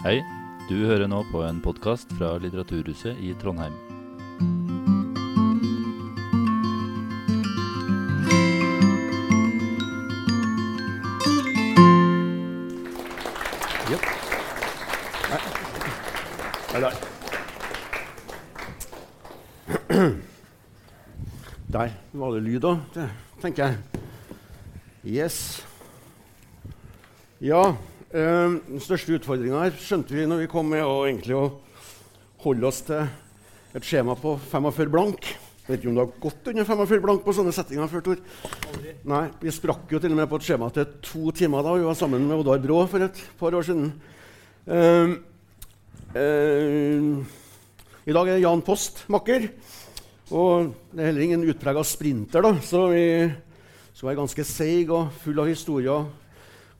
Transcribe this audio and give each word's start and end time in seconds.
Hei, 0.00 0.22
du 0.64 0.78
hører 0.88 1.10
nå 1.12 1.18
på 1.28 1.42
en 1.44 1.58
podkast 1.60 2.08
fra 2.16 2.30
Litteraturhuset 2.40 3.18
i 3.20 3.34
Trondheim. 3.36 3.74
Der. 16.72 16.96
Der 21.76 21.92
var 22.16 22.32
det 22.38 22.42
lyd 22.48 22.64
òg, 22.72 22.98
tenker 23.44 23.66
jeg. 23.66 23.76
Yes. 25.04 25.60
Ja, 27.44 27.74
eh, 28.14 28.56
den 28.66 28.82
største 28.82 29.16
utfordringa 29.18 29.64
her 29.64 29.76
skjønte 29.80 30.16
vi 30.16 30.26
når 30.28 30.44
vi 30.44 30.50
kom 30.50 30.70
med 30.72 30.84
å 30.84 31.04
egentlig 31.06 31.36
å 31.38 31.44
holde 32.44 32.68
oss 32.68 32.82
til 32.86 33.04
et 33.76 33.86
skjema 33.86 34.16
på 34.18 34.34
45 34.50 34.92
blank. 34.92 35.30
Jeg 35.70 35.76
vet 35.76 35.82
ikke 35.84 35.90
om 35.92 35.98
du 35.98 36.02
har 36.02 36.14
gått 36.24 36.48
under 36.50 36.66
45 36.66 37.02
blank 37.04 37.20
på 37.22 37.34
sånne 37.36 37.52
settinger 37.54 37.90
før, 37.90 38.02
Tor? 38.08 38.22
Nei, 39.06 39.24
Vi 39.38 39.52
sprakk 39.54 39.92
jo 39.94 40.00
til 40.02 40.14
og 40.14 40.18
med 40.18 40.30
på 40.30 40.40
et 40.40 40.46
skjema 40.48 40.70
til 40.74 40.88
to 41.06 41.30
timer 41.36 41.62
da 41.62 41.76
vi 41.76 41.86
var 41.86 41.98
sammen 41.98 42.24
med 42.26 42.40
Odar 42.42 42.62
Brå 42.64 42.80
for 42.90 43.06
et 43.06 43.20
par 43.38 43.54
år 43.54 43.68
siden. 43.68 43.92
Eh, 44.66 45.12
eh, 46.18 47.12
I 48.10 48.16
dag 48.16 48.32
er 48.32 48.42
Jan 48.42 48.64
Post 48.66 49.04
makker. 49.12 49.46
Og 50.30 50.74
det 50.94 51.02
er 51.02 51.08
heller 51.10 51.24
ingen 51.26 51.46
utprega 51.50 51.82
sprinter, 51.82 52.42
da, 52.42 52.52
så 52.62 52.84
vi 52.92 53.04
skal 53.90 54.12
være 54.12 54.20
ganske 54.20 54.44
seig 54.46 54.92
og 54.94 55.08
full 55.24 55.40
av 55.42 55.48
historier, 55.50 56.04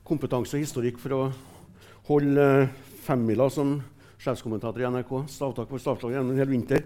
kompetanse 0.07 0.57
og 0.57 0.63
historikk 0.63 0.99
for 1.01 1.15
å 1.15 1.23
holde 2.09 2.45
eh, 2.65 2.71
femmila 3.05 3.49
som 3.53 3.77
sjefskommentator 4.21 4.83
i 4.83 4.89
NRK. 4.91 5.11
Stavtak 5.31 5.69
for 5.71 5.81
stavtak 5.81 6.13
gjennom 6.13 6.33
en 6.33 6.41
hel 6.41 6.51
vinter. 6.51 6.85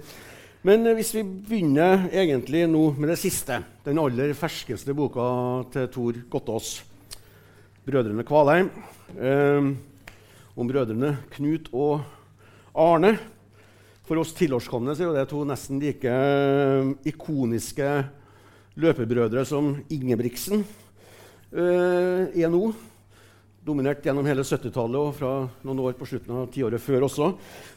Men 0.66 0.86
eh, 0.86 0.96
hvis 0.98 1.14
vi 1.18 1.24
begynner 1.24 2.08
egentlig 2.12 2.66
nå 2.72 2.88
med 2.98 3.12
det 3.14 3.20
siste, 3.22 3.62
den 3.86 4.02
aller 4.02 4.34
ferskeste 4.38 4.96
boka 4.98 5.26
til 5.74 5.90
Tor 5.94 6.22
Gottaas, 6.32 6.80
'Brødrene 7.86 8.26
Kvalheim', 8.26 8.72
eh, 9.20 9.74
om 10.56 10.68
brødrene 10.68 11.18
Knut 11.36 11.70
og 11.74 12.02
Arne. 12.74 13.18
For 14.06 14.22
oss 14.22 14.36
tilårskomne 14.38 14.94
er 14.94 15.14
det 15.16 15.28
to 15.32 15.44
nesten 15.48 15.80
like 15.82 16.10
eh, 16.10 16.92
ikoniske 17.10 17.90
løpebrødre 18.78 19.46
som 19.48 19.72
Ingebrigtsen 19.90 20.62
eh, 21.54 22.30
er 22.30 22.52
nå. 22.54 22.70
Dominert 23.66 24.06
gjennom 24.06 24.28
hele 24.30 24.44
70-tallet 24.46 25.00
og 25.02 25.14
fra 25.18 25.30
noen 25.66 25.80
år 25.82 25.96
på 25.98 26.06
slutten 26.06 26.36
av 26.38 26.50
tiåret 26.54 26.82
før 26.82 27.08
også. 27.08 27.32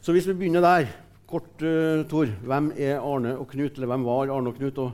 Så 0.04 0.12
hvis 0.12 0.26
vi 0.28 0.34
begynner 0.36 0.64
der 0.64 0.90
Kort, 1.28 1.60
uh, 1.60 2.08
Tor. 2.08 2.24
Hvem 2.24 2.72
er 2.76 3.02
Arne 3.04 3.34
og 3.36 3.48
Knut? 3.48 3.76
Eller 3.76 3.90
hvem 3.90 4.04
var 4.04 4.30
Arne 4.32 4.48
og 4.48 4.56
Knut? 4.56 4.78
Og 4.78 4.92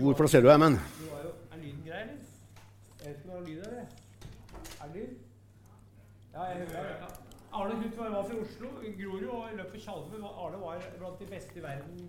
hvor 0.00 0.16
plasserer 0.18 0.42
du 0.42 0.48
dem? 0.50 0.62
Er 0.62 1.58
lyden 1.62 1.82
grei, 1.86 2.00
eller? 2.02 2.16
Er 4.80 4.86
det 4.86 4.94
lyd? 4.94 5.12
Ja, 6.34 6.42
jeg 6.42 6.56
hører 6.56 6.88
det. 6.90 7.12
Arne 7.52 7.74
Knut 7.82 7.98
var, 7.98 8.22
fra 8.22 8.40
Oslo, 8.42 8.72
Grorud 8.98 9.28
og 9.28 9.44
løpet 9.60 9.78
av 9.78 9.84
Tjalve. 9.86 10.22
Arne 10.26 10.62
var 10.62 10.88
blant 10.98 11.22
de 11.22 11.30
beste 11.30 11.58
i 11.58 11.62
verden 11.62 12.08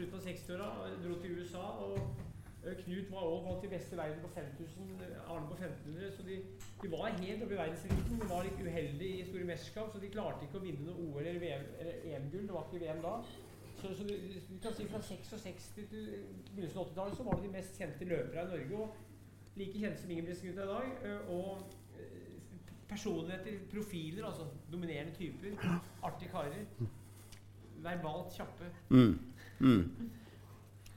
slutt 0.00 0.12
på 0.14 0.22
60-åra. 0.28 0.68
Dro 1.04 1.14
til 1.22 1.38
USA. 1.42 1.58
og 1.58 2.29
Knut 2.60 3.10
var 3.10 3.42
blant 3.44 3.62
de 3.62 3.68
beste 3.72 3.96
verden 3.96 4.18
på 4.20 4.28
5000, 4.28 4.88
Arne 5.28 5.46
på 5.48 5.54
1500. 5.54 6.10
Så 6.16 6.22
de, 6.22 6.34
de 6.82 6.90
var 6.92 7.06
helt 7.08 7.42
oppe 7.42 7.54
i 7.54 7.58
verdenseliten. 7.58 8.18
De 8.20 8.28
var 8.28 8.44
litt 8.44 8.60
uheldige 8.60 9.20
i 9.22 9.28
store 9.28 9.46
mesterskap, 9.48 9.92
så 9.92 10.00
de 10.02 10.10
klarte 10.12 10.44
ikke 10.44 10.60
å 10.60 10.64
vinne 10.64 10.84
noe 10.84 11.06
OL 11.06 11.30
eller 11.30 11.46
EM-gull. 12.04 12.44
Det 12.50 12.56
var 12.56 12.66
ikke 12.68 12.82
VM 12.84 13.00
da. 13.06 13.14
Så, 13.80 13.94
så 13.96 14.04
du, 14.04 14.12
du, 14.50 14.58
kan 14.60 14.76
si 14.76 14.84
fra 14.92 15.00
66 15.02 15.70
til 15.78 15.86
begynnelsen 15.94 16.82
av 16.82 16.90
80-tallet 16.90 17.16
så 17.16 17.24
var 17.30 17.38
det 17.38 17.46
de 17.46 17.54
mest 17.54 17.80
kjente 17.80 18.08
løpere 18.12 18.44
i 18.44 18.50
Norge. 18.52 18.82
Og 18.84 19.56
like 19.56 19.80
kjente 19.80 20.02
som 20.02 20.12
Ingebrigtsen-gutta 20.12 20.66
i 20.66 20.72
dag. 20.74 20.92
eh, 21.08 21.30
Og 21.32 21.62
eh, 21.96 22.30
personligheter, 22.92 23.58
profiler, 23.72 24.26
altså 24.26 24.50
dominerende 24.72 25.14
typer. 25.16 25.56
Artige 26.02 26.30
karer. 26.30 26.64
Verbalt 27.80 28.36
kjappe. 28.36 28.68
Mm. 28.90 29.18
Mm. 29.60 30.10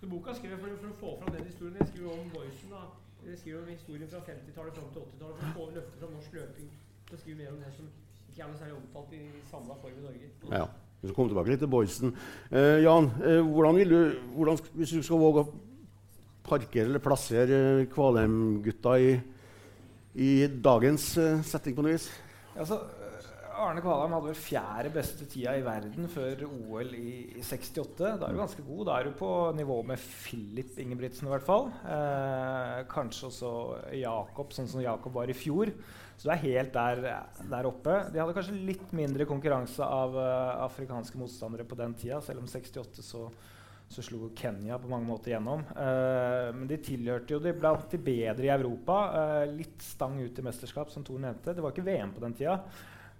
Så 0.03 0.09
boka 0.09 0.33
skrev 0.35 0.57
for, 0.59 0.71
for, 0.81 0.89
å 0.91 0.95
få 0.99 1.09
fram 1.19 1.29
den 1.31 1.45
historien. 1.47 1.75
Jeg 1.79 1.87
skriver 1.93 2.09
om 2.11 2.31
Boysen. 2.33 2.71
da. 2.73 2.81
Jeg 3.23 3.37
skriver 3.39 3.59
om 3.61 3.69
historien 3.71 4.09
fra 4.11 4.19
50-tallet 4.25 4.75
fram 4.75 4.89
til 4.91 5.03
80-tallet 5.05 5.37
for 5.37 5.45
å 5.47 5.51
få 5.55 5.67
løfter 5.77 6.01
fra 6.01 6.09
norsk 6.11 6.33
løping. 6.35 6.73
Så 7.07 7.19
skriver 7.21 7.37
mer 7.39 7.53
om 7.53 7.61
det 7.61 7.69
som 7.77 7.85
ikke 8.25 8.41
er 8.43 8.49
noe 8.49 8.59
særlig 8.59 8.75
omtalt 8.81 9.13
i 9.15 9.21
samla 9.47 9.77
form 9.79 10.01
i 10.01 10.03
Norge. 10.03 10.31
Ja. 10.49 10.65
Vi 10.97 11.07
skal 11.07 11.15
komme 11.15 11.31
tilbake 11.31 11.53
litt 11.53 11.63
til 11.63 11.71
Boysen. 11.71 12.11
Eh, 12.51 12.81
Jan, 12.83 13.07
eh, 13.29 13.39
hvordan 13.53 13.79
vil 13.79 13.95
du, 13.95 14.01
hvordan, 14.35 14.59
hvis 14.81 14.95
du 14.97 15.07
skal 15.07 15.23
våge 15.23 15.45
å 15.45 15.53
parkere 16.49 16.91
eller 16.91 17.05
plassere 17.07 17.63
eh, 17.69 17.87
Kvalheim-gutta 17.95 18.99
i, 18.99 19.13
i 20.19 20.33
dagens 20.67 21.07
eh, 21.15 21.47
setting 21.47 21.79
på 21.79 21.87
noe 21.87 21.95
vis? 21.95 22.09
Altså, 22.59 22.81
Arne 23.63 23.81
Kvalheim 23.83 24.13
hadde 24.15 24.29
vel 24.29 24.37
fjerde 24.39 24.91
beste 24.93 25.25
tida 25.29 25.55
i 25.57 25.63
verden 25.65 26.07
før 26.11 26.45
OL 26.47 26.93
i, 26.97 27.39
i 27.39 27.43
68. 27.43 27.95
Da 28.19 28.27
er 28.27 28.35
du 28.35 28.41
ganske 28.41 28.65
god. 28.67 28.85
Da 28.89 28.97
er 28.97 29.07
du 29.07 29.17
på 29.17 29.29
nivå 29.57 29.79
med 29.87 30.01
Filip 30.01 30.77
Ingebrigtsen 30.83 31.29
i 31.29 31.33
hvert 31.33 31.47
fall. 31.47 31.69
Eh, 31.87 32.83
kanskje 32.91 33.29
også 33.29 33.51
Jakob, 33.99 34.53
sånn 34.55 34.69
som 34.71 34.83
Jakob 34.83 35.15
var 35.15 35.31
i 35.31 35.37
fjor. 35.37 35.71
Så 36.17 36.29
du 36.29 36.33
er 36.35 36.43
helt 36.43 36.75
der, 36.75 37.01
der, 37.49 37.67
oppe. 37.67 37.97
De 38.13 38.21
hadde 38.21 38.35
kanskje 38.37 38.59
litt 38.67 38.93
mindre 38.95 39.25
konkurranse 39.27 39.83
av 39.83 40.13
uh, 40.15 40.61
afrikanske 40.67 41.19
motstandere 41.19 41.65
på 41.67 41.77
den 41.79 41.95
tida, 41.99 42.21
selv 42.23 42.43
om 42.43 42.47
68 42.47 43.03
så, 43.03 43.25
så 43.91 44.05
slo 44.05 44.29
Kenya 44.37 44.77
på 44.79 44.91
mange 44.91 45.09
måter 45.09 45.33
gjennom. 45.33 45.65
Uh, 45.73 46.53
men 46.55 46.69
de 46.69 46.77
tilhørte 46.85 47.35
jo 47.35 47.41
de 47.43 47.55
ble 47.57 47.71
alltid 47.71 48.05
bedre 48.05 48.47
i 48.47 48.53
Europa. 48.53 48.99
Uh, 49.11 49.55
litt 49.57 49.83
stang 49.83 50.19
ut 50.21 50.39
i 50.39 50.45
mesterskap, 50.45 50.93
som 50.93 51.03
Thor 51.03 51.19
nevnte. 51.23 51.55
Det 51.57 51.65
var 51.65 51.73
ikke 51.73 51.87
VM 51.89 52.13
på 52.15 52.23
den 52.23 52.37
tida. 52.37 52.59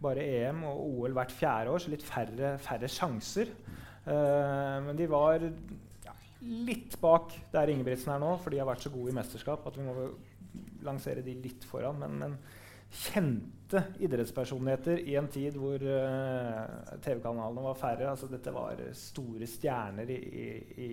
Bare 0.03 0.25
EM 0.27 0.65
og 0.67 0.81
OL 0.89 1.15
hvert 1.15 1.31
fjerde 1.33 1.73
år, 1.73 1.83
så 1.83 1.93
litt 1.93 2.03
færre, 2.03 2.57
færre 2.61 2.89
sjanser. 2.91 3.53
men 4.03 4.97
de 4.99 5.05
var 5.07 5.45
ja, 6.03 6.13
litt 6.67 6.97
bak 6.99 7.31
der 7.53 7.71
Ingebrigtsen 7.71 8.11
er 8.11 8.19
nå, 8.19 8.33
for 8.43 8.51
de 8.51 8.59
har 8.59 8.67
vært 8.67 8.83
så 8.83 8.91
gode 8.91 9.13
i 9.13 9.15
mesterskap 9.15 9.63
at 9.69 9.77
vi 9.79 9.85
må 9.87 10.09
lansere 10.83 11.23
de 11.23 11.37
litt 11.39 11.63
foran. 11.69 12.03
men, 12.03 12.19
men 12.19 12.35
kjente 12.93 13.81
idrettspersonligheter 14.05 15.01
i 15.09 15.15
en 15.17 15.27
tid 15.33 15.57
hvor 15.57 15.81
uh, 15.81 16.97
TV-kanalene 17.01 17.65
var 17.65 17.79
færre. 17.79 18.09
Altså, 18.11 18.29
dette 18.29 18.53
var 18.53 18.81
store 18.97 19.47
stjerner 19.49 20.09
i, 20.13 20.19
i, 20.43 20.49
i, 20.85 20.89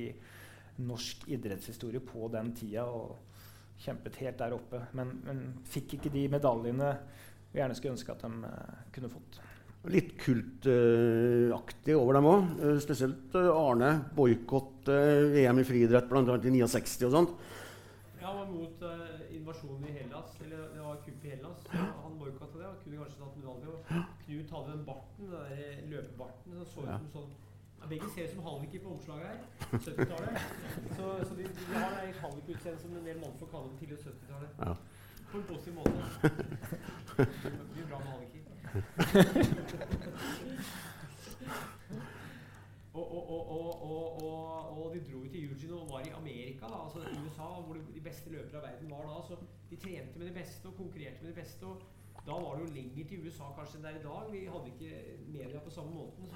norsk 0.80 1.26
idrettshistorie 1.28 2.00
på 2.00 2.30
den 2.32 2.54
tida. 2.56 2.86
Og 2.88 3.80
kjempet 3.80 4.20
helt 4.22 4.40
der 4.40 4.56
oppe. 4.56 4.84
Men, 4.96 5.12
men 5.26 5.42
fikk 5.68 5.98
ikke 5.98 6.12
de 6.14 6.26
medaljene 6.32 6.94
vi 7.50 7.60
gjerne 7.60 7.76
skulle 7.78 7.96
ønske 7.96 8.14
at 8.14 8.24
de 8.26 8.30
uh, 8.44 8.82
kunne 8.94 9.12
fått. 9.12 9.40
Litt 9.90 10.12
kultaktig 10.20 11.94
over 11.96 12.18
dem 12.18 12.28
òg. 12.28 12.50
spesielt 12.84 13.32
Arne. 13.40 13.94
Boikott 14.12 14.90
VM 15.32 15.62
i 15.62 15.64
friidrett 15.64 16.10
bl.a. 16.10 16.36
i 16.36 16.52
69 16.52 17.06
og 17.08 17.14
sånt. 17.14 17.32
Ja, 18.20 18.26
han 18.26 18.42
var 18.42 18.50
mot 18.52 18.84
invasjonen 19.32 19.88
i 19.88 19.94
Hellas. 19.96 20.34
Eller 20.44 20.66
det 20.74 20.84
var 20.84 21.00
kupp 21.06 21.24
i 21.24 21.32
Hellas. 21.32 21.64
Han 21.72 22.18
boikotta 22.20 22.58
det. 22.58 22.66
Han 22.66 22.76
kunne 22.84 23.00
kanskje 23.00 23.22
tatt 23.22 23.38
medalje. 23.40 23.72
Og 23.72 24.20
Knut 24.26 24.52
hadde 24.58 24.74
den 24.74 24.84
barten, 24.90 25.32
den 25.32 25.48
der 25.48 25.80
løpebarten 25.94 26.60
som 26.60 26.68
så 26.74 26.84
ut 26.84 26.92
som 26.98 27.14
sånn 27.16 27.38
Begge 27.88 28.08
ser 28.14 28.24
ut 28.24 28.30
som 28.30 28.42
halliker 28.44 28.80
på 28.84 28.90
omslaget 28.94 29.26
her. 29.26 29.38
70-tallet. 29.72 30.40
Så, 30.96 31.04
så, 31.28 31.34
de, 31.34 31.42
de 31.42 31.74
har 31.74 31.96
en 32.02 32.14
Halvik-utseende 32.20 32.80
som 32.82 32.96
en 32.96 33.06
del 33.06 33.18
mannfolk 33.22 33.52
hadde 33.56 33.70
det 33.70 33.78
tidlig 33.80 33.98
70-tallet. 34.04 34.50
Ja. 34.60 34.74
På 35.30 35.38
en 35.38 35.44
positiv 35.44 35.74
måte. 35.74 35.90
Blir 37.74 37.86
bra 37.90 37.98
med 37.98 38.30
og, 42.94 44.22
og, 44.22 44.84
og, 44.84 44.94
de 44.94 45.00
dro 45.06 45.20
til 45.30 45.44
Eugene 45.44 45.74
og 45.78 45.90
var 45.90 46.00
i 46.06 46.10
Amerika, 46.10 46.66
da, 46.66 46.82
altså 46.84 46.98
USA, 46.98 47.48
hvor 47.66 47.76
de 47.94 48.00
beste 48.04 48.30
løpere 48.30 48.58
av 48.58 48.66
verden 48.66 48.90
var 48.90 49.06
da. 49.06 49.16
Så 49.28 49.38
de 49.70 49.76
trente 49.76 50.18
med 50.18 50.26
de 50.26 50.34
beste 50.34 50.68
og 50.68 50.76
konkurrerte 50.76 51.22
med 51.22 51.30
de 51.30 51.40
beste. 51.40 51.66
og 51.66 51.82
Da 52.26 52.32
var 52.32 52.56
det 52.56 52.66
jo 52.66 52.74
lenger 52.74 53.08
til 53.08 53.26
USA 53.26 53.50
kanskje 53.56 53.78
enn 53.78 53.86
det 53.86 53.92
er 53.92 54.00
i 54.00 54.06
dag. 54.06 54.32
Vi 54.32 54.44
hadde 54.54 54.72
ikke 54.74 54.90
media 55.38 55.62
på 55.64 55.74
samme 55.76 55.94
måten. 55.94 56.32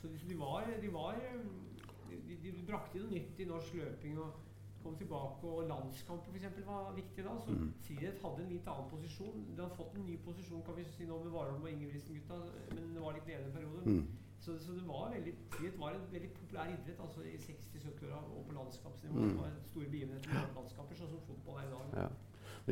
Så, 0.00 0.08
så 0.08 0.08
de, 0.08 0.18
de, 0.28 0.38
var, 0.40 0.66
de, 0.82 0.92
var 0.92 1.20
de, 1.20 2.38
de, 2.42 2.66
brakte 2.66 2.98
noe 2.98 3.14
nytt 3.14 3.40
i 3.40 3.50
norsk 3.52 3.78
løping. 3.78 4.18
og 4.18 4.51
kom 4.84 4.96
tilbake, 5.00 5.46
og 5.46 5.68
Landskamper 5.70 6.34
f.eks. 6.34 6.58
var 6.66 6.90
viktig 6.96 7.24
da. 7.26 7.36
Så 7.44 7.56
friidrett 7.86 8.24
hadde 8.24 8.44
en 8.44 8.52
litt 8.54 8.68
annen 8.72 8.90
posisjon. 8.90 9.46
Det 9.52 9.62
hadde 9.64 9.78
fått 9.78 9.94
en 9.98 10.08
ny 10.08 10.16
posisjon 10.26 10.64
kan 10.66 10.78
vi 10.78 10.86
si 10.90 11.06
nå 11.08 11.20
med 11.22 11.34
Warholm 11.36 11.66
og 11.66 11.72
Ingebrigtsen-gutta, 11.72 12.40
men 12.74 12.90
det 12.96 13.04
var 13.04 13.16
litt 13.18 13.30
nede 13.30 13.46
en 13.48 13.56
periode. 13.58 13.84
Mm. 13.86 14.02
Så, 14.42 14.56
så, 14.58 14.74
det 14.74 14.82
var 14.88 15.12
veldig, 15.14 15.32
frihet 15.54 15.78
var 15.78 15.94
en 15.94 16.08
veldig 16.10 16.32
populær 16.34 16.70
idrett 16.72 17.00
altså 17.04 17.22
i 17.22 17.36
60-70-åra 17.38 18.18
og 18.26 18.42
på 18.48 18.56
landskapsnivå. 18.56 19.14
Mm. 19.14 19.28
Det 19.28 19.38
var 19.38 19.54
store 19.70 19.92
begivenheter 19.92 20.34
i 20.34 20.42
landskamper, 20.58 20.98
sånn 20.98 21.12
som 21.12 21.22
fotball 21.28 21.62
er 21.62 21.68
i 21.68 21.72
dag. 21.76 21.94
Ja. 22.02 22.10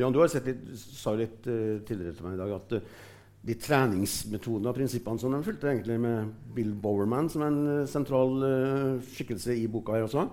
Jan, 0.00 0.14
du 0.14 0.20
har 0.22 0.30
sett 0.30 0.46
litt, 0.50 0.66
sa 0.78 1.14
litt 1.18 1.46
uh, 1.50 1.78
tidligere 1.86 2.14
til 2.18 2.26
meg 2.26 2.36
i 2.36 2.40
dag 2.42 2.56
at 2.58 2.74
uh, 2.78 2.98
de 3.40 3.56
treningsmetodene 3.56 4.68
og 4.68 4.76
prinsippene 4.76 5.22
som 5.22 5.32
de 5.32 5.40
fulgte 5.46 5.70
egentlig 5.70 5.96
med 6.02 6.32
Bill 6.54 6.74
Bowerman 6.76 7.30
som 7.32 7.44
er 7.44 7.48
en 7.48 7.68
eh, 7.72 7.86
sentral 7.88 8.34
uh, 8.42 8.98
skikkelse 9.14 9.56
i 9.56 9.64
boka 9.72 9.94
her 9.96 10.04
også, 10.04 10.26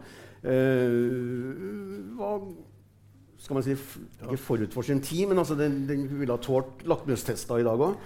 var 2.18 2.48
skal 3.38 3.60
man 3.60 3.66
si, 3.66 3.76
ikke 4.26 4.40
forut 4.42 4.74
for 4.74 4.86
sin 4.86 5.02
tid, 5.04 5.28
men 5.30 5.40
altså 5.40 5.56
den, 5.56 5.84
den 5.88 6.08
ville 6.10 6.34
ha 6.34 6.42
tålt 6.42 6.82
lakmustester 6.90 7.62
i 7.62 7.68
dag 7.68 7.84
òg. 7.86 8.00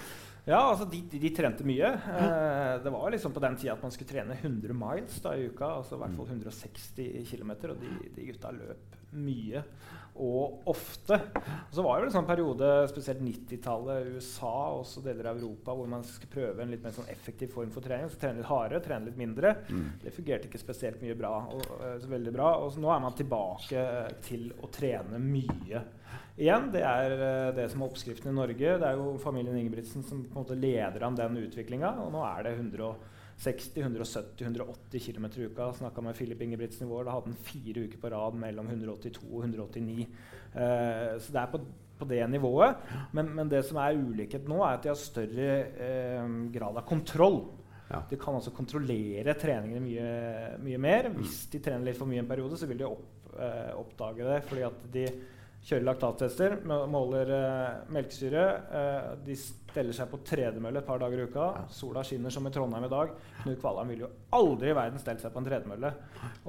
Ja, 0.47 0.57
altså 0.71 0.87
de, 0.89 1.03
de, 1.05 1.19
de 1.21 1.29
trente 1.37 1.65
mye. 1.65 1.85
Eh, 1.85 2.75
det 2.81 2.91
var 2.93 3.13
liksom 3.13 3.33
på 3.33 3.43
den 3.43 3.57
tida 3.61 3.75
at 3.75 3.83
man 3.85 3.93
skulle 3.93 4.09
trene 4.09 4.37
100 4.39 4.73
miles 4.73 5.19
da, 5.21 5.35
i 5.37 5.47
uka. 5.51 5.69
altså 5.77 5.97
i 5.97 6.01
hvert 6.01 6.17
fall 6.17 6.31
160 6.33 7.29
km. 7.29 7.51
Og 7.69 7.77
de, 7.83 7.91
de, 8.15 8.25
gutta 8.31 8.53
løp 8.55 8.97
mye 9.11 9.61
og 10.19 10.67
ofte. 10.69 11.17
Og 11.37 11.75
så 11.75 11.83
var 11.85 11.95
det 11.95 12.03
vel 12.03 12.09
en 12.09 12.15
sånn 12.17 12.27
periode, 12.27 12.69
spesielt 12.91 13.21
90-tallet, 13.23 14.09
USA 14.17 14.51
og 14.73 14.81
også 14.83 15.03
deler 15.05 15.31
av 15.31 15.39
Europa, 15.39 15.75
hvor 15.77 15.87
man 15.91 16.03
skulle 16.07 16.33
prøve 16.33 16.63
en 16.63 16.73
litt 16.73 16.83
mer 16.83 16.95
sånn 16.95 17.09
effektiv 17.13 17.53
form 17.55 17.71
for 17.73 17.85
trening. 17.85 18.11
Så 18.11 18.19
trene 18.21 18.41
litt 18.41 18.49
hardere, 18.49 18.83
trene 18.83 19.07
litt 19.07 19.19
mindre. 19.19 19.55
Mm. 19.71 19.87
Det 20.03 20.13
fungerte 20.15 20.49
ikke 20.49 20.61
spesielt 20.61 21.01
mye 21.03 21.15
bra. 21.17 21.33
Og, 21.55 21.63
uh, 21.79 21.95
så 22.01 22.11
veldig 22.11 22.35
bra. 22.35 22.51
Og 22.61 22.73
så 22.75 22.83
nå 22.83 22.91
er 22.93 23.03
man 23.05 23.17
tilbake 23.17 23.87
til 24.27 24.49
å 24.59 24.69
trene 24.73 25.21
mye 25.21 25.83
igjen. 26.41 26.69
Det 26.75 26.83
er 26.85 27.17
uh, 27.17 27.53
det 27.55 27.69
som 27.71 27.81
er 27.81 27.91
oppskriften 27.91 28.33
i 28.33 28.37
Norge. 28.37 28.75
Det 28.83 28.91
er 28.91 28.99
jo 28.99 29.15
familien 29.23 29.57
Ingebrigtsen 29.63 30.05
som 30.07 30.25
på 30.25 30.35
en 30.35 30.43
måte 30.43 30.59
leder 30.59 31.07
an 31.07 31.17
den 31.17 31.39
utviklinga. 31.45 31.95
Og 32.03 32.11
nå 32.13 32.25
er 32.27 32.49
det 32.49 32.57
160, 32.59 32.99
170, 32.99 33.10
180 33.41 34.99
km 34.99 35.25
i 35.35 35.45
uka. 35.45 35.71
Snakka 35.73 36.01
med 36.01 36.15
Filip 36.15 36.41
Ingebrigtsen 36.41 36.87
i 36.87 36.89
vår. 36.91 37.05
Da 37.07 37.15
hadde 37.15 37.31
han 37.31 37.45
fire 37.47 37.85
uker 37.87 38.01
på 38.01 38.11
rad 38.13 38.37
mellom 38.37 38.69
182 38.69 39.23
og 39.31 39.45
189. 39.47 40.05
Uh, 40.53 40.61
eh, 40.61 41.15
så 41.17 41.33
det 41.33 41.41
er 41.41 41.49
på, 41.53 41.61
på 41.97 42.09
det 42.11 42.21
nivået. 42.29 42.85
Men, 43.17 43.33
men, 43.37 43.49
det 43.49 43.63
som 43.67 43.81
er 43.81 43.97
ulikhet 43.97 44.45
nå, 44.49 44.61
er 44.61 44.77
at 44.77 44.85
de 44.85 44.93
har 44.93 44.99
større 44.99 45.49
eh, 45.87 46.37
grad 46.53 46.77
av 46.77 46.87
kontroll. 46.87 47.41
Ja. 47.91 48.03
De 48.07 48.19
kan 48.19 48.37
altså 48.37 48.53
kontrollere 48.55 49.35
treningene 49.39 49.83
mye, 49.83 50.11
mye, 50.63 50.79
mer. 50.79 51.09
Hvis 51.17 51.43
de 51.51 51.59
trener 51.59 51.89
litt 51.89 51.99
for 51.99 52.07
mye 52.07 52.21
en 52.23 52.29
periode, 52.29 52.59
så 52.59 52.69
vil 52.69 52.79
de 52.79 52.87
opp, 52.87 53.35
oppdage 53.75 54.27
det. 54.27 54.41
fordi 54.47 54.63
at 54.67 54.85
de 54.93 55.05
kjører 55.61 55.85
laktattester, 55.85 56.55
måler 56.65 57.29
uh, 57.29 57.91
melkesyre. 57.93 58.45
Uh, 58.71 59.09
de 59.25 59.35
steller 59.37 59.93
seg 59.95 60.09
på 60.09 60.19
tredemølle 60.25 60.81
et 60.81 60.87
par 60.87 60.99
dager 61.01 61.21
i 61.21 61.27
uka. 61.29 61.47
Sola 61.71 62.03
skinner 62.05 62.33
som 62.33 62.47
i 62.49 62.51
Trondheim 62.53 62.87
i 62.87 62.91
dag. 62.91 63.13
Knut 63.43 63.61
Kvalheim 63.61 63.93
ville 63.93 64.07
jo 64.07 64.11
aldri 64.37 64.71
i 64.71 64.77
verden 64.77 65.01
stelt 65.01 65.21
seg 65.21 65.33
på 65.33 65.41
en 65.41 65.47
tredemølle 65.47 65.93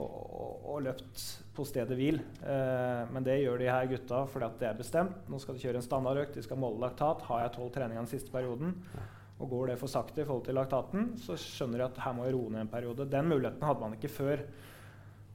og, 0.00 0.06
og, 0.06 0.64
og, 0.72 0.78
løpt 0.88 1.26
på 1.52 1.66
stedet 1.68 1.98
hvil. 1.98 2.22
Uh, 2.40 3.04
men 3.12 3.28
det 3.28 3.42
gjør 3.42 3.60
de 3.60 3.68
her 3.68 3.90
gutta 3.92 4.24
fordi 4.32 4.48
at 4.48 4.58
det 4.64 4.70
er 4.70 4.80
bestemt. 4.80 5.28
Nå 5.28 5.42
skal 5.42 5.58
de 5.58 5.66
kjøre 5.66 5.82
en 5.82 5.88
standardøkt, 5.90 6.38
de 6.38 6.46
skal 6.48 6.62
måle 6.64 6.80
laktat. 6.86 7.26
Har 7.28 7.44
jeg 7.44 7.56
tolv 7.58 7.72
treninger 7.76 8.00
den 8.00 8.12
siste 8.14 8.32
perioden? 8.32 8.78
Og 9.42 9.48
går 9.50 9.72
det 9.72 9.80
for 9.80 9.90
sakte 9.90 10.22
i 10.22 10.26
forhold 10.26 10.44
til 10.46 10.56
laktaten, 10.56 11.08
så 11.18 11.34
skjønner 11.40 11.82
de 11.82 11.88
at 11.90 12.04
her 12.04 12.12
må 12.14 12.28
jeg 12.28 12.36
roe 12.36 12.52
ned 12.52 12.64
en 12.64 12.70
periode. 12.70 13.10
Den 13.10 13.28
muligheten 13.28 13.64
hadde 13.66 13.82
man 13.82 13.96
ikke 13.98 14.16
før. 14.16 14.44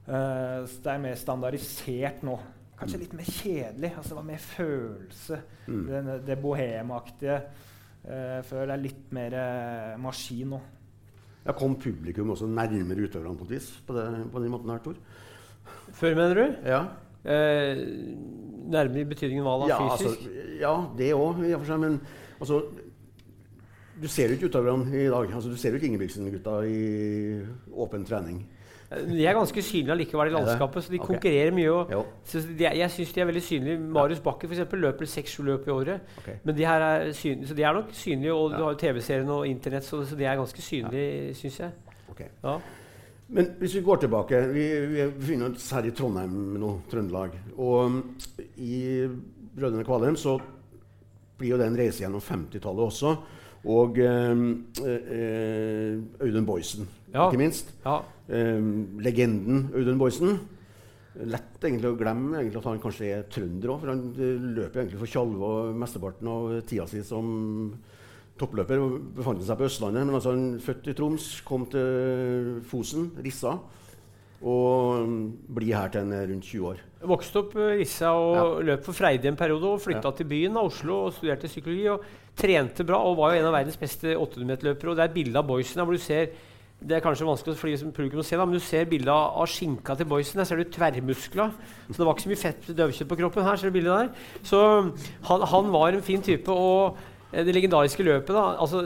Uh, 0.08 0.64
det 0.66 0.90
er 0.90 1.02
mer 1.02 1.18
standardisert 1.20 2.24
nå. 2.26 2.40
Kanskje 2.78 3.00
litt 3.02 3.14
mer 3.18 3.28
kjedelig. 3.28 3.92
altså 3.96 4.12
Det 4.12 4.18
var 4.20 4.28
mer 4.28 4.42
følelse. 4.42 5.40
Mm. 5.66 5.84
Det, 5.88 6.18
det 6.26 6.38
bohemaktige 6.42 7.38
uh, 8.04 8.40
før. 8.46 8.66
Det 8.68 8.74
er 8.76 8.84
litt 8.84 9.14
mer 9.18 9.38
uh, 9.38 9.94
maskin 10.02 10.54
nå. 10.54 10.60
Jeg 11.48 11.56
kom 11.56 11.74
publikum 11.80 12.30
også 12.34 12.46
nærmere 12.50 13.06
utøverne 13.08 13.38
på 13.38 13.46
et 13.48 13.52
vis 13.56 13.68
på, 13.86 13.94
det, 13.96 14.04
på 14.32 14.40
den 14.42 14.50
måten 14.52 14.70
her, 14.70 14.80
Tor? 14.84 14.98
Før, 15.96 16.14
mener 16.14 16.34
du? 16.34 16.58
Ja. 16.68 16.82
Eh, 17.24 17.78
nærmere 18.68 19.02
i 19.02 19.08
betydningen 19.08 19.46
hva 19.46 19.56
da? 19.62 19.70
Ja, 19.72 19.78
fysisk? 19.80 20.26
Altså, 20.26 20.44
ja, 20.60 20.74
det 20.98 21.08
òg, 21.16 21.40
i 21.44 21.54
og 21.56 21.62
for 21.62 21.70
seg. 21.72 21.80
Men 21.82 21.98
altså 22.38 22.60
Du 23.98 24.06
ser 24.06 24.30
jo 24.30 24.36
ikke 24.36 24.46
utøverne 24.52 24.92
i 24.94 25.08
dag. 25.10 25.32
Altså, 25.34 25.50
du 25.50 25.56
ser 25.58 25.74
jo 25.74 25.80
ikke 25.80 25.88
Ingebrigtsen-gutta 25.88 26.60
i 26.70 27.40
åpen 27.74 28.04
trening. 28.06 28.44
De 28.88 29.24
er 29.26 29.36
ganske 29.36 29.62
synlige 29.62 29.92
allikevel 29.92 30.30
i 30.30 30.32
landskapet, 30.32 30.84
så 30.84 30.92
de 30.92 30.96
okay. 30.96 31.06
konkurrerer 31.12 31.52
mye. 31.52 31.72
Og, 31.72 31.90
de, 32.32 32.64
jeg 32.64 32.90
syns 32.94 33.12
de 33.12 33.20
er 33.20 33.28
veldig 33.28 33.42
synlige. 33.44 33.80
Marius 33.96 34.22
Bakker 34.24 34.48
for 34.48 34.56
eksempel, 34.56 34.80
løper 34.80 35.10
seks-sju 35.12 35.44
løp 35.44 35.68
i 35.68 35.74
året. 35.74 36.14
Okay. 36.22 36.38
Men 36.44 36.56
de 36.56 36.64
her 36.64 36.84
er 36.86 37.12
synlige, 37.12 37.50
så 37.50 37.56
de 37.58 37.66
er 37.68 37.76
nok 37.76 37.92
synlige, 37.92 38.32
og 38.32 38.54
du 38.54 38.62
har 38.62 38.72
jo 38.72 38.80
TV-serien 38.80 39.32
og 39.34 39.44
Internett, 39.48 39.84
så, 39.84 40.00
så, 40.08 40.16
de 40.16 40.24
er 40.24 40.40
ganske 40.40 40.64
synlige, 40.64 41.26
ja. 41.26 41.34
syns 41.36 41.60
jeg. 41.60 41.70
Okay. 42.14 42.30
Ja. 42.44 42.56
Men 43.28 43.50
hvis 43.60 43.74
vi 43.76 43.80
går 43.84 43.96
tilbake 44.00 44.38
Vi, 44.54 44.62
vi 44.88 45.02
befinner 45.18 45.50
oss 45.52 45.66
her 45.76 45.84
i 45.84 45.92
Trondheim 45.92 46.54
nå, 46.56 46.70
Trøndelag. 46.88 47.34
Og 47.58 47.74
um, 47.84 47.98
i 48.56 49.04
Brødrene 49.52 49.84
Kvalheim 49.84 50.16
så 50.16 50.38
blir 51.38 51.52
jo 51.52 51.58
det 51.60 51.68
en 51.68 51.76
reise 51.76 52.02
gjennom 52.02 52.24
50-tallet 52.24 52.88
også. 52.88 53.12
Og 53.68 53.98
um, 54.00 54.44
uh, 54.80 56.22
Audun 56.24 56.46
Boysen, 56.48 56.88
ja. 57.12 57.26
ikke 57.26 57.40
minst. 57.40 57.74
Ja. 57.84 58.00
Um, 58.28 59.00
legenden 59.04 59.68
Audun 59.76 60.00
Boysen. 60.00 60.38
Lett 61.18 61.64
egentlig 61.64 61.90
å 61.90 61.98
glemme 61.98 62.38
egentlig 62.38 62.60
at 62.60 62.68
han 62.70 62.80
kanskje 62.80 63.08
er 63.10 63.24
trønder 63.32 63.72
òg, 63.72 63.80
for 63.82 63.90
han 63.90 64.02
eh, 64.14 64.44
løper 64.54 64.84
egentlig 64.84 65.00
for 65.00 65.10
Tjalve 65.10 65.48
mesteparten 65.74 66.28
av 66.30 66.52
tida 66.68 66.84
si 66.86 67.00
som 67.02 67.32
toppløper. 68.38 68.78
og 68.78 69.08
Befant 69.16 69.42
seg 69.42 69.58
på 69.58 69.66
Østlandet, 69.66 70.06
men 70.06 70.14
altså 70.14 70.36
han 70.36 70.46
født 70.62 70.92
i 70.92 70.94
Troms, 70.94 71.26
kom 71.48 71.66
til 71.72 72.60
Fosen, 72.70 73.10
Rissa. 73.24 73.56
Og 74.38 75.08
blir 75.50 75.74
her 75.74 75.90
til 75.90 76.04
en 76.04 76.14
rundt 76.30 76.46
20 76.46 76.66
år. 76.70 76.82
Vokste 77.10 77.40
opp 77.40 77.56
i 77.58 77.72
Rissa 77.80 78.12
og 78.14 78.36
ja. 78.36 78.44
løp 78.68 78.84
for 78.86 78.94
Freide 78.94 79.26
en 79.26 79.38
periode. 79.38 79.66
og 79.66 79.82
Flytta 79.82 80.12
ja. 80.12 80.14
til 80.14 80.28
byen 80.30 80.60
av 80.60 80.70
Oslo 80.70 81.00
og 81.08 81.16
studerte 81.16 81.50
psykologi. 81.50 81.88
og 81.90 82.04
Trente 82.38 82.86
bra 82.86 83.00
og 83.02 83.18
var 83.18 83.34
jo 83.34 83.40
en 83.40 83.48
av 83.48 83.56
verdens 83.56 83.80
beste 83.80 84.14
800-meterløpere. 84.14 84.94
Det 84.98 85.04
er 85.08 85.16
bilde 85.16 85.40
av 85.40 85.48
Boysen 85.48 85.82
hvor 85.82 85.96
du 85.96 86.02
ser 86.02 86.30
det 86.78 86.94
er 86.94 87.02
kanskje 87.02 87.26
vanskelig 87.26 87.56
for 87.58 87.90
publikum 87.90 88.20
å 88.22 88.24
se, 88.26 88.36
da, 88.38 88.44
men 88.46 88.54
du 88.54 88.62
ser 88.62 88.84
bildet 88.86 89.10
av, 89.10 89.42
skinka 89.50 89.96
til 89.98 90.06
boysen. 90.06 90.38
Der 90.38 90.46
ser 90.46 90.60
du 90.60 90.68
tverrmuskler. 90.70 91.50
Så 91.88 91.96
det 91.96 92.06
var 92.06 92.14
ikke 92.14 92.22
så 92.22 92.30
mye 92.30 92.38
fett 92.38 92.68
døvkjøtt 92.78 93.10
på 93.10 93.18
kroppen. 93.18 93.42
her, 93.42 93.58
ser 93.58 93.72
du 93.72 93.74
bildet 93.74 93.96
der. 93.96 94.28
Så 94.46 94.60
han, 95.26 95.46
han 95.52 95.72
var 95.74 95.88
en 95.90 96.06
fin 96.06 96.22
type. 96.22 96.54
og 96.54 97.00
det 97.28 97.52
legendariske 97.52 98.04
løpet 98.06 98.32
da, 98.32 98.42
altså, 98.56 98.80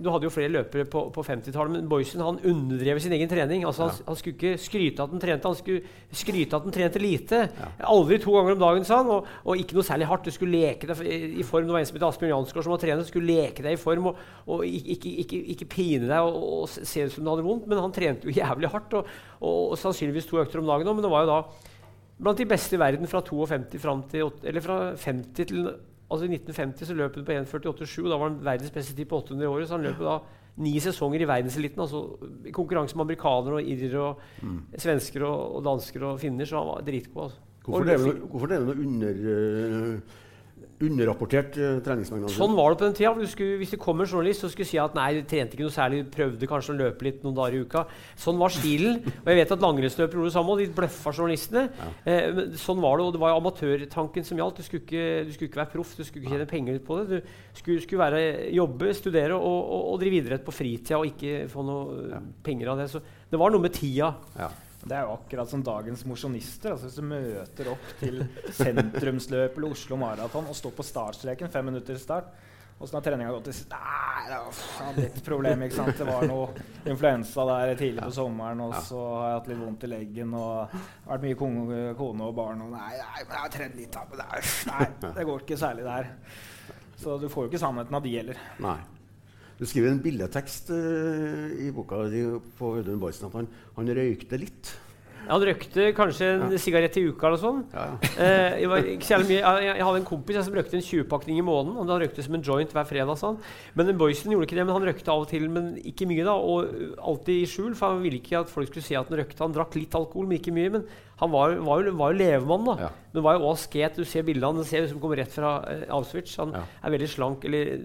Du 0.00 0.08
hadde 0.08 0.24
jo 0.24 0.32
flere 0.32 0.48
løpere 0.48 0.86
på, 0.88 1.02
på 1.12 1.24
50-tallet, 1.26 1.74
men 1.74 1.88
Boysen 1.90 2.22
han 2.24 2.38
underdrev 2.40 3.00
sin 3.04 3.12
egen 3.12 3.28
trening. 3.28 3.66
Altså, 3.68 3.84
han, 3.84 3.98
ja. 3.98 4.06
han, 4.06 4.16
skulle 4.16 4.36
ikke 4.38 4.62
skryte 4.64 5.04
at 5.04 5.12
han 5.12 5.20
trente, 5.20 5.50
han 5.50 5.58
skulle 5.58 6.14
skryte 6.22 6.56
at 6.56 6.64
han 6.64 6.72
trente 6.72 7.02
lite. 7.02 7.42
Ja. 7.58 7.68
Aldri 7.92 8.16
to 8.22 8.32
ganger 8.32 8.56
om 8.56 8.62
dagen, 8.62 8.86
sa 8.88 9.02
han. 9.02 9.12
Og, 9.12 9.28
og, 9.44 9.60
ikke 9.60 9.76
noe 9.76 9.84
særlig 9.84 10.08
hardt. 10.08 10.24
Du 10.24 10.32
skulle 10.32 10.62
leke 10.62 10.88
deg 10.88 11.02
i 11.04 11.44
form. 11.44 11.68
Det 11.68 11.76
var 11.76 11.84
en 11.84 11.90
som 11.90 12.00
het 12.00 12.08
Asbjørn 12.08 12.32
Jansgaard 12.32 12.68
som 12.68 12.74
var 12.74 12.82
trener. 12.86 13.04
Skulle 13.10 13.36
leke 13.42 13.66
deg 13.68 13.76
i 13.76 13.82
form 13.84 14.08
og, 14.12 14.24
og 14.48 14.64
ikke, 14.64 15.14
ikke, 15.26 15.44
ikke, 15.56 15.70
pine 15.76 16.08
deg 16.08 16.32
og, 16.32 16.40
og, 16.62 16.66
se 16.72 17.04
ut 17.04 17.12
som 17.12 17.28
du 17.28 17.32
hadde 17.34 17.46
vondt. 17.46 17.68
Men 17.68 17.84
han 17.84 17.92
trente 17.92 18.28
jo 18.30 18.38
jævlig 18.40 18.72
hardt, 18.72 18.96
og, 18.96 19.14
og 19.44 19.76
sannsynligvis 19.84 20.32
to 20.32 20.40
økter 20.40 20.64
om 20.64 20.72
dagen 20.72 20.88
òg. 20.88 20.96
Men 20.96 21.04
det 21.04 21.12
var 21.12 21.26
jo 21.28 21.34
da 21.34 21.70
blant 22.22 22.40
de 22.40 22.48
beste 22.48 22.78
i 22.78 22.80
verden 22.80 23.10
fra 23.10 23.20
52 23.20 23.80
fram 23.82 24.06
til, 24.08 24.30
eller 24.48 24.64
fra 24.64 24.82
50 24.96 25.50
til 25.52 25.66
Altså 26.12 26.28
I 26.28 26.36
1950 26.36 26.90
så 26.90 26.96
løp 26.98 27.18
han 27.18 27.26
på 27.26 27.36
1,48,7. 27.38 28.08
Da 28.10 28.18
var 28.20 28.28
han 28.28 28.40
verdens 28.44 28.74
beste 28.74 28.96
tid 28.96 29.08
på 29.08 29.22
800 29.22 29.46
i 29.46 29.50
året. 29.50 29.68
Så 29.68 29.78
han 29.78 29.86
løp 29.88 30.02
da 30.04 30.18
ni 30.62 30.74
sesonger 30.84 31.24
i 31.24 31.28
verdenseliten. 31.28 31.80
Altså, 31.80 32.02
I 32.46 32.52
konkurranse 32.54 32.98
med 32.98 33.06
amerikanere 33.06 33.60
og 33.60 33.70
irere 33.74 34.02
og 34.10 34.26
mm. 34.42 34.58
svensker 34.76 35.24
og, 35.24 35.56
og, 35.56 35.64
dansker 35.70 36.04
og 36.10 36.20
finner. 36.20 36.48
Så 36.48 36.60
han 36.60 36.68
var 36.68 36.84
dritgod. 36.86 37.30
Altså. 37.30 37.48
Hvorfor, 37.62 37.86
det 38.50 38.58
er 38.58 38.66
det 38.66 38.68
noe 38.68 38.84
under... 38.84 39.24
Uh 39.32 40.20
underrapportert 40.82 41.56
uh, 41.60 41.78
treningsmengde. 41.84 42.30
Sånn 42.34 42.56
var 42.56 42.72
det 42.72 42.80
på 42.80 42.86
den 42.88 42.96
tida. 42.98 43.12
hvis 43.60 43.74
det 43.74 43.80
kom 43.80 44.02
en 44.02 44.08
journalist 44.08 44.44
så 44.44 44.50
skulle 44.52 44.68
si 44.68 44.80
at 44.82 44.96
nei, 44.98 45.08
du 45.18 45.28
trente 45.28 45.56
ikke 45.56 45.66
noe 45.66 45.74
særlig, 45.74 46.02
prøvde 46.12 46.48
kanskje 46.50 46.74
å 46.74 46.78
løpe 46.80 47.06
litt 47.06 47.22
noen 47.24 47.36
dager 47.36 47.56
i 47.56 47.62
uka. 47.66 47.84
Sånn 48.18 48.40
var 48.40 48.54
stilen. 48.54 48.98
og 49.22 49.30
jeg 49.30 49.40
vet 49.40 49.54
at 49.56 49.64
langrennsløpere 49.64 50.20
gjorde 50.20 50.32
det 50.32 50.36
samme, 50.36 50.56
og 50.56 50.62
de 50.62 50.68
bløffa 50.80 51.14
journalistene. 51.14 51.64
Ja. 51.78 51.90
Eh, 52.12 52.42
sånn 52.60 52.82
var 52.82 52.98
det, 52.98 53.06
og 53.06 53.14
det 53.16 53.22
var 53.22 53.34
jo 53.34 53.40
amatørtanken 53.42 54.28
som 54.28 54.42
gjaldt. 54.42 54.58
Du 54.60 54.68
skulle 54.68 54.84
ikke, 54.86 55.06
du 55.28 55.32
skulle 55.36 55.52
ikke 55.52 55.62
være 55.62 55.74
proff, 55.76 55.94
du 55.98 56.04
skulle 56.06 56.26
ikke 56.26 56.36
tjene 56.36 56.50
penger 56.50 56.82
på 56.86 56.98
det. 57.00 57.22
Du 57.22 57.62
skulle, 57.62 57.86
skulle 57.86 58.02
være, 58.02 58.50
jobbe, 58.56 58.92
studere 58.98 59.38
og, 59.38 59.62
og, 59.62 59.86
og 59.94 60.02
drive 60.02 60.20
idrett 60.22 60.44
på 60.46 60.54
fritida 60.54 60.98
og 61.00 61.08
ikke 61.12 61.46
få 61.52 61.64
noe 61.66 62.10
ja. 62.10 62.20
penger 62.44 62.74
av 62.74 62.82
det. 62.82 62.90
Så 62.92 63.02
det 63.30 63.40
var 63.40 63.54
noe 63.54 63.64
med 63.64 63.74
tida. 63.76 64.12
Ja. 64.36 64.50
Det 64.82 64.96
er 64.96 65.04
jo 65.06 65.14
akkurat 65.14 65.50
som 65.50 65.62
dagens 65.62 66.04
mosjonister. 66.10 66.74
Altså 66.74 66.88
hvis 66.88 66.98
du 66.98 67.06
møter 67.06 67.70
opp 67.72 67.92
til 68.00 68.24
sentrumsløp 68.56 69.58
eller 69.58 69.76
Oslo 69.76 69.98
Maraton 70.00 70.48
og 70.50 70.58
står 70.58 70.74
på 70.78 70.86
startstreken 70.86 71.52
fem 71.52 71.70
minutter 71.70 71.94
til 71.94 72.02
start 72.02 72.32
Åssen 72.82 72.96
har 72.96 73.02
treninga 73.04 73.30
gått? 73.30 73.46
Nei, 73.70 74.22
det 74.26 74.38
var 74.42 74.96
litt 74.96 75.18
problem. 75.22 75.60
ikke 75.62 75.76
sant? 75.76 75.98
Det 76.00 76.06
var 76.08 76.24
noe 76.26 76.64
influensa 76.90 77.44
der 77.46 77.74
tidlig 77.78 78.02
på 78.02 78.14
sommeren, 78.16 78.62
og 78.64 78.74
så 78.82 79.02
har 79.20 79.28
jeg 79.28 79.36
hatt 79.36 79.50
litt 79.52 79.60
vondt 79.60 79.86
i 79.86 79.90
leggen 79.92 80.34
og 80.34 80.74
vært 81.06 81.26
mye 81.28 81.38
kone, 81.38 82.26
og 82.26 82.34
barn. 82.34 82.64
Og 82.66 82.72
nei, 82.74 82.88
nei, 82.98 83.20
men 83.20 83.36
jeg 83.36 83.44
har 83.44 83.52
trent 83.54 83.78
litt, 83.78 83.94
da. 83.94 84.02
Men 84.10 84.72
nei, 84.72 85.12
det 85.20 85.28
går 85.28 85.44
ikke 85.44 85.60
særlig 85.62 85.86
der. 85.86 86.10
Så 87.04 87.20
du 87.22 87.28
får 87.30 87.46
jo 87.46 87.52
ikke 87.52 87.62
sannheten 87.62 88.00
av 88.00 88.02
de 88.02 88.16
heller. 88.16 88.42
Nei. 88.66 88.76
Du 89.62 89.66
skriver 89.70 89.92
en 89.92 90.00
billedtekst 90.02 90.72
uh, 90.74 91.52
i 91.54 91.68
boka 91.70 92.00
di 92.10 92.24
på 92.58 92.72
Audun 92.80 92.98
Boysen 92.98 93.28
at 93.28 93.36
han, 93.38 93.46
han, 93.76 93.90
røykte 93.94 94.40
litt. 94.42 94.72
Han 95.28 95.44
røykte 95.46 95.92
kanskje 95.96 96.28
en 96.34 96.58
sigarett 96.58 96.96
i 96.98 97.04
uka 97.08 97.28
eller 97.28 97.40
sånn. 97.40 97.60
Ja, 97.72 97.84
Eh, 98.18 98.58
jeg, 98.62 99.28
jeg, 99.30 99.84
hadde 99.84 100.00
en 100.00 100.04
kompis 100.08 100.36
jeg, 100.36 100.44
som 100.46 100.54
røykte 100.56 100.76
en 100.78 100.84
20-pakning 100.84 101.38
i 101.38 101.44
måneden. 101.46 101.76
og 101.78 101.86
Han 101.86 102.02
røykte 102.02 102.24
som 102.26 102.34
en 102.34 102.42
joint 102.42 102.72
hver 102.74 102.88
fredag. 102.88 103.16
Sånn. 103.20 103.38
Men 103.74 103.86
den 103.88 103.98
Boysen 104.00 104.32
gjorde 104.34 104.48
ikke 104.48 104.58
det, 104.58 104.66
men 104.66 104.74
han 104.76 104.86
røykte 104.88 105.12
av 105.14 105.22
og 105.24 105.30
til, 105.30 105.46
men 105.52 105.76
ikke 105.78 106.08
mye. 106.10 106.24
da, 106.26 106.34
Og 106.34 106.98
alltid 106.98 107.42
i 107.42 107.46
skjul, 107.46 107.74
for 107.78 107.94
han 107.94 108.02
ville 108.02 108.18
ikke 108.20 108.40
at 108.42 108.50
folk 108.52 108.68
skulle 108.72 108.84
se 108.86 108.98
at 108.98 109.08
han 109.08 109.18
røykte. 109.22 109.40
Han 109.44 109.54
drakk 109.56 109.78
litt 109.78 109.94
alkohol, 109.94 110.26
men 110.26 110.38
ikke 110.40 110.54
mye. 110.56 110.74
Men 110.78 110.86
han 111.22 111.30
var, 111.30 111.54
var, 111.62 111.84
jo, 111.86 111.94
var 112.00 112.12
jo 112.12 112.18
levemann, 112.18 112.66
da. 112.66 112.76
Ja. 112.88 112.90
Men 113.14 113.22
var 113.28 113.38
jo 113.38 113.46
også 113.52 113.68
asket. 113.68 113.96
Du 114.02 114.04
ser 114.08 114.26
bildene, 114.26 114.58
han 114.62 114.68
ser 114.68 114.84
ut 114.88 114.90
som 114.90 115.00
kommer 115.02 115.20
rett 115.22 115.32
fra 115.32 115.54
eh, 115.70 115.86
Auschwitz. 115.94 116.36
Han 116.42 116.52
Ja. 116.56 116.64
er 116.82 116.90
veldig 116.96 117.08
slank, 117.08 117.44
eller 117.44 117.78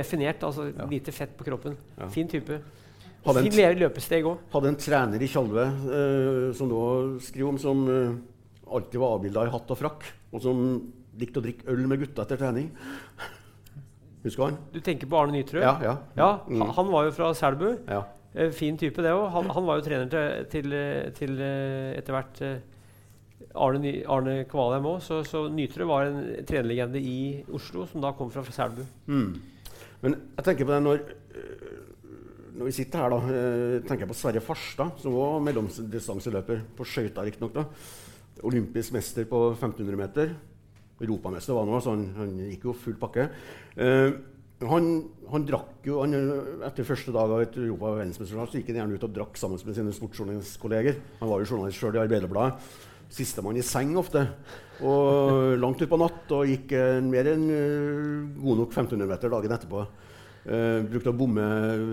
definert. 0.00 0.42
altså 0.42 0.70
Ja. 0.74 0.86
Lite 0.90 1.12
fett 1.12 1.36
på 1.38 1.44
kroppen. 1.46 1.76
Ja. 1.98 2.08
Fin 2.08 2.28
type. 2.28 2.60
Hadde 3.26 3.42
en 3.44 3.78
løpesteg 3.82 4.24
òg. 4.24 4.38
Hadde 4.54 4.70
en 4.72 4.78
trener 4.80 5.20
i 5.22 5.28
Tjalve 5.28 5.66
eh, 5.68 6.46
som 6.56 6.70
nå 6.70 6.84
skriver 7.20 7.50
om, 7.50 7.58
som 7.60 7.82
eh, 7.92 8.14
alltid 8.70 9.00
var 9.02 9.18
avbilda 9.18 9.44
i 9.46 9.52
hatt 9.52 9.70
og 9.74 9.78
frakk, 9.80 10.06
og 10.32 10.40
som 10.44 10.62
likte 11.20 11.40
å 11.40 11.44
drikke 11.44 11.68
øl 11.68 11.82
med 11.90 12.00
gutta 12.00 12.24
etter 12.24 12.40
trening. 12.40 12.70
Husker 14.24 14.46
han? 14.50 14.56
Du 14.72 14.80
tenker 14.84 15.08
på 15.08 15.16
Arne 15.20 15.32
Nytrø? 15.36 15.60
Ja, 15.64 15.74
ja. 15.84 15.94
Ja, 16.16 16.30
Mm. 16.48 16.60
han, 16.60 16.74
han 16.76 16.90
var 16.92 17.04
jo 17.08 17.12
fra 17.16 17.30
Selbu. 17.34 17.70
ja. 17.88 18.02
Eh, 18.32 18.50
fin 18.54 18.76
type, 18.78 19.02
det 19.02 19.10
òg. 19.10 19.24
Han, 19.34 19.48
han 19.50 19.64
var 19.66 19.80
jo 19.80 19.82
trener 19.88 20.06
til, 20.06 20.44
til, 20.52 20.74
til 21.18 21.40
eh, 21.42 21.96
etter 21.98 22.14
hvert 22.14 22.40
eh, 22.46 22.60
Arne, 23.58 23.90
Arne 24.06 24.44
Kvalheim 24.46 24.84
òg. 24.86 25.00
Så, 25.02 25.24
så 25.26 25.48
Nytrø 25.50 25.84
var 25.88 26.06
en 26.06 26.44
trenerlegende 26.46 27.00
i 27.02 27.16
Oslo, 27.52 27.88
som 27.90 28.00
da 28.04 28.12
kom 28.14 28.30
fra 28.30 28.44
Selbu. 28.46 28.84
Mm. 29.10 29.32
Men 30.04 30.14
jeg 30.36 30.44
tenker 30.46 30.68
på 30.68 30.76
det 30.76 30.82
når, 30.84 31.02
når 32.56 32.68
vi 32.68 32.74
sitter 32.76 33.02
her, 33.02 33.12
da, 33.12 33.18
øh, 33.34 33.74
tenker 33.84 34.04
jeg 34.04 34.10
på 34.10 34.18
Sverre 34.18 34.42
Farstad, 34.44 34.98
som 35.02 35.14
var 35.14 35.40
mellomdistanseløper 35.46 36.64
på 36.76 36.86
skøyter, 36.88 37.26
riktignok. 37.26 37.60
Olympisk 38.46 38.94
mester 38.96 39.26
på 39.28 39.50
1500 39.52 39.96
meter. 40.00 40.34
Europamester 41.00 41.56
var 41.56 41.64
han 41.64 41.74
òg, 41.74 41.82
så 41.84 41.94
han, 41.94 42.04
han 42.16 42.36
gikk 42.50 42.68
jo 42.68 42.76
full 42.76 42.98
pakke. 43.00 43.28
Eh, 43.76 44.12
han, 44.68 44.88
han 45.32 45.46
drakk 45.48 45.86
jo 45.88 46.02
han, 46.02 46.12
Etter 46.66 46.84
første 46.84 47.14
dag 47.14 47.32
av 47.32 47.40
et 47.40 47.56
europa- 47.56 47.94
og 47.94 48.00
verdensmesterskap 48.02 48.58
gikk 48.58 48.68
han 48.72 48.82
gjerne 48.82 48.98
ut 48.98 49.06
og 49.08 49.14
drakk 49.16 49.40
sammen 49.40 49.60
med 49.64 49.78
sine 49.78 49.94
sportsjournalistkolleger. 49.96 51.00
Han 51.22 51.30
var 51.32 51.40
jo 51.40 51.48
journalist 51.54 51.80
sjøl 51.80 51.96
i 51.96 52.02
Arbeiderbladet. 52.02 52.76
Sistemann 53.10 53.58
i 53.58 53.64
seng 53.66 53.96
ofte. 53.98 54.26
Og 54.86 55.56
langt 55.58 55.80
utpå 55.82 55.98
natt 56.00 56.30
og 56.36 56.48
gikk 56.48 56.76
eh, 56.76 57.00
mer 57.04 57.32
enn 57.32 57.48
eh, 57.52 58.20
god 58.40 58.62
nok 58.62 58.76
1500 58.76 59.10
meter 59.10 59.32
dagen 59.32 59.56
etterpå. 59.56 59.86
Eh, 60.40 60.80
brukte 60.88 61.12
å 61.12 61.16
bomme 61.16 61.44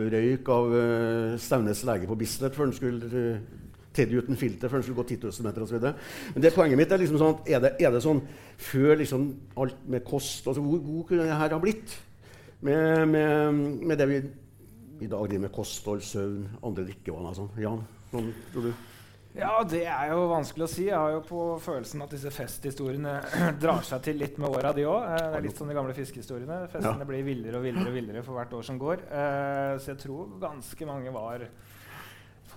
røyk 0.08 0.48
av 0.56 0.72
uh, 0.72 1.34
Staunes 1.42 1.82
lege 1.84 2.08
på 2.08 2.16
Bislett 2.16 2.56
før 2.56 2.70
han 2.70 2.76
skulle 2.78 3.10
uh, 3.12 3.42
Teddy 3.92 4.22
uten 4.22 4.40
filter 4.40 4.72
før 4.72 4.80
han 4.80 4.86
skulle 4.86 5.02
gå 5.02 5.08
10 5.18 5.26
000 5.26 5.48
meter 5.50 5.66
osv. 5.66 5.84
Men 6.32 6.46
det 6.46 6.54
poenget 6.56 6.80
mitt 6.80 6.94
er 6.96 7.02
liksom 7.02 7.20
sånn 7.20 7.34
at 7.36 7.52
er 7.52 7.64
det, 7.66 7.74
er 7.84 7.92
det 7.92 8.02
sånn 8.06 8.22
før 8.70 8.94
liksom 9.02 9.28
alt 9.60 9.82
med 9.92 10.06
kost 10.08 10.48
altså 10.48 10.64
Hvor 10.64 10.80
god 10.86 11.08
kunne 11.10 11.28
det 11.28 11.40
her 11.42 11.56
ha 11.58 11.60
blitt? 11.60 11.98
Med, 12.64 13.04
med, 13.12 13.60
med 13.90 14.00
det 14.00 14.08
vi 14.10 14.22
i 15.04 15.10
dag 15.12 15.28
driver 15.28 15.44
med 15.44 15.54
kosthold, 15.54 16.02
søvn, 16.02 16.48
andre 16.66 16.88
drikkevaner 16.88 17.34
og 17.34 17.38
sånn. 17.38 17.52
Jan, 17.62 17.84
sånn 18.14 18.32
tror 18.54 18.70
du? 18.70 18.88
Ja, 19.38 19.60
det 19.70 19.84
er 19.86 20.10
jo 20.16 20.24
vanskelig 20.32 20.66
å 20.66 20.70
si. 20.72 20.88
Jeg 20.88 20.98
har 20.98 21.12
jo 21.14 21.20
på 21.28 21.42
følelsen 21.62 22.02
at 22.02 22.14
disse 22.16 22.32
festhistoriene 22.34 23.14
drar 23.62 23.84
seg 23.86 24.02
til 24.08 24.18
litt 24.18 24.40
med 24.42 24.50
åra, 24.50 24.72
de 24.74 24.88
òg. 24.90 25.06
Det 25.14 25.38
er 25.38 25.46
litt 25.46 25.60
som 25.62 25.70
de 25.70 25.76
gamle 25.78 25.94
fiskehistoriene. 25.98 26.64
Festene 26.74 27.06
blir 27.06 27.26
villere 27.28 27.60
og 27.60 27.68
villere 27.68 27.92
og 27.92 27.98
villere 28.00 28.24
for 28.26 28.40
hvert 28.40 28.56
år 28.58 28.66
som 28.66 28.80
går. 28.82 29.06
Eh, 29.06 29.74
Så 29.84 29.94
jeg 29.94 30.02
tror 30.08 30.32
ganske 30.42 30.90
mange 30.90 31.14
var 31.14 31.46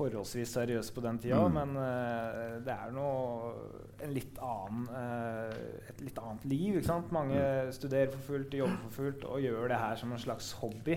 forholdsvis 0.01 0.55
seriøse 0.57 0.95
på 0.97 1.03
den 1.05 1.19
tida. 1.21 1.43
Mm. 1.45 1.59
Men 1.59 1.77
eh, 1.85 2.57
det 2.65 2.73
er 2.73 2.95
noe 2.97 3.53
en 4.01 4.15
litt 4.17 4.41
annen, 4.41 4.87
eh, 4.97 5.61
et 5.93 6.01
litt 6.07 6.21
annet 6.23 6.49
liv. 6.49 6.79
Ikke 6.81 6.89
sant? 6.89 7.13
Mange 7.13 7.43
studerer 7.77 8.09
for 8.15 8.25
fullt, 8.33 8.57
jobber 8.63 8.81
for 8.87 9.03
fullt 9.03 9.29
og 9.29 9.45
gjør 9.45 9.69
det 9.75 9.83
her 9.85 10.01
som 10.01 10.17
en 10.17 10.23
slags 10.25 10.55
hobby. 10.63 10.97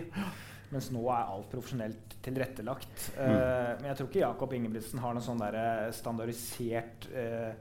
Mens 0.74 0.90
nå 0.94 1.04
er 1.14 1.30
alt 1.30 1.52
profesjonelt 1.52 2.18
tilrettelagt. 2.24 3.12
Eh, 3.20 3.74
men 3.80 3.92
jeg 3.92 4.00
tror 4.00 4.10
ikke 4.10 4.24
Jakob 4.24 4.56
Ingebrigtsen 4.58 5.02
har 5.04 5.14
noe 5.16 5.26
sånn 5.26 5.42
der, 5.44 5.60
eh, 5.60 5.92
standardisert 5.94 7.08
uh, 7.14 7.54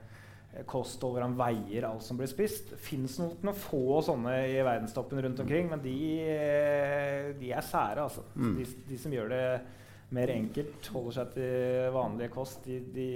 kosthold 0.69 1.17
hvor 1.17 1.25
han 1.25 1.37
veier 1.37 1.87
alt 1.89 2.05
som 2.05 2.19
blir 2.21 2.31
spist. 2.31 2.75
Fins 2.81 3.19
noen, 3.21 3.37
noen 3.45 3.59
få 3.59 4.01
sånne 4.05 4.35
i 4.51 4.59
verdenstoppen 4.61 5.23
rundt 5.25 5.41
omkring, 5.45 5.71
men 5.73 5.83
de, 5.85 5.99
eh, 6.25 7.31
de 7.39 7.53
er 7.53 7.65
sære. 7.67 8.09
Altså. 8.09 8.27
Mm. 8.37 8.57
De, 8.59 8.67
de 8.91 9.01
som 9.01 9.15
gjør 9.15 9.33
det 9.33 9.45
mer 10.13 10.31
enkelt, 10.35 10.89
holder 10.93 11.15
seg 11.17 11.31
til 11.37 11.87
vanlig 11.95 12.29
kost, 12.35 12.67
de, 12.67 12.79
de 12.93 13.07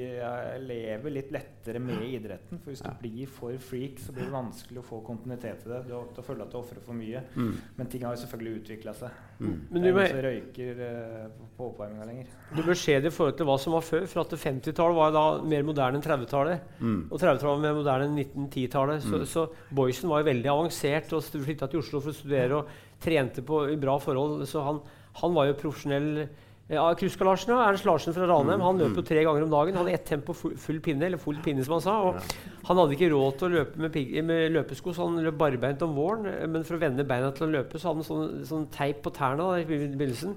lever 0.64 1.12
litt 1.12 1.32
lettere 1.34 1.80
med 1.82 2.02
idretten. 2.08 2.60
For 2.62 2.72
hvis 2.72 2.82
du 2.84 2.90
blir 3.02 3.30
for 3.30 3.56
freak, 3.60 4.00
så 4.00 4.14
blir 4.16 4.28
det 4.28 4.34
vanskelig 4.34 4.80
å 4.80 4.86
få 4.86 5.00
kontinuitet 5.06 5.66
i 5.66 5.72
det. 5.72 5.80
Du, 5.90 5.94
du 6.16 6.20
føler 6.24 6.46
at 6.46 6.54
du 6.54 6.58
ofrer 6.60 6.80
for 6.84 6.96
mye. 6.96 7.22
Mm. 7.36 7.52
Men 7.76 7.90
ting 7.92 8.06
har 8.06 8.16
jo 8.16 8.22
selvfølgelig 8.22 8.62
utvikla 8.62 8.94
seg. 8.96 9.20
Mm. 9.36 9.56
Men 9.70 9.84
du, 9.84 9.90
må, 9.92 10.06
røyker 10.26 10.82
eh, 10.86 11.26
på 11.58 11.68
oppvarminga 11.68 12.08
lenger. 12.08 12.32
du 12.56 12.62
bør 12.64 12.80
se 12.80 12.96
det 13.04 13.12
i 13.12 13.16
forhold 13.18 13.36
til 13.36 13.50
hva 13.50 13.58
som 13.60 13.76
var 13.76 13.84
før. 13.84 14.08
For 14.08 14.22
at 14.24 14.32
50-tallet 14.46 15.00
var 15.02 15.12
da 15.16 15.26
mer 15.44 15.68
moderne 15.68 16.00
enn 16.00 16.06
30-tallet. 16.06 16.72
Mm. 16.80 16.98
Og 17.10 17.16
30-tallet 17.20 17.50
var 17.50 17.62
mer 17.66 17.76
moderne 17.82 18.08
enn 18.08 18.18
1910-tallet. 18.24 19.04
Så, 19.04 19.16
Mm. 19.16 19.28
så 19.28 19.46
Boysen 19.76 20.08
var 20.10 20.22
jo 20.22 20.30
veldig 20.30 20.50
avansert 20.52 21.12
og 21.16 21.24
flytta 21.24 21.68
til 21.70 21.80
Oslo 21.82 22.00
for 22.00 22.12
å 22.12 22.16
studere 22.16 22.62
og 22.62 22.74
trente 23.02 23.44
på 23.44 23.66
i 23.72 23.76
bra 23.80 23.98
forhold. 24.00 24.46
Så 24.48 24.64
han, 24.64 24.80
han 25.20 25.36
var 25.36 25.50
jo 25.50 25.60
profesjonell. 25.60 26.26
Ja, 26.68 26.82
Kruska 26.98 27.22
Larsen, 27.22 27.52
ja, 27.54 27.60
Ernst 27.68 27.84
Larsen 27.86 28.14
fra 28.16 28.26
Ranheim 28.26 28.60
han 28.64 28.80
løp 28.80 28.96
jo 28.98 29.02
tre 29.06 29.20
ganger 29.22 29.44
om 29.44 29.50
dagen. 29.52 29.76
Hadde 29.78 29.92
ett 29.94 30.04
tempo 30.08 30.34
full, 30.34 30.56
full 30.58 30.80
pinne, 30.82 31.06
eller 31.06 31.20
full 31.22 31.36
pinne 31.44 31.62
som 31.62 31.76
han 31.76 31.84
sa. 31.84 31.94
Og 32.08 32.16
han 32.66 32.80
hadde 32.80 32.96
ikke 32.96 33.10
råd 33.12 33.36
til 33.38 33.46
å 33.46 33.52
løpe 33.60 33.78
med, 33.84 33.98
med 34.26 34.50
løpesko, 34.56 34.90
så 34.96 35.06
han 35.06 35.20
løp 35.22 35.38
barbeint 35.38 35.84
om 35.86 35.94
våren. 35.94 36.26
eh, 36.26 36.46
Men 36.50 36.64
for 36.66 36.74
å 36.74 36.82
vende 36.82 37.06
beina 37.06 37.30
til 37.36 37.46
å 37.46 37.52
løpe, 37.52 37.78
så 37.78 37.92
hadde 37.92 38.02
han 38.02 38.08
sånn, 38.10 38.40
sånn 38.50 38.66
teip 38.74 38.98
på 39.04 39.14
tærne 39.14 39.46
da, 39.46 39.60
i 39.62 39.64
begynnelsen. 39.68 40.34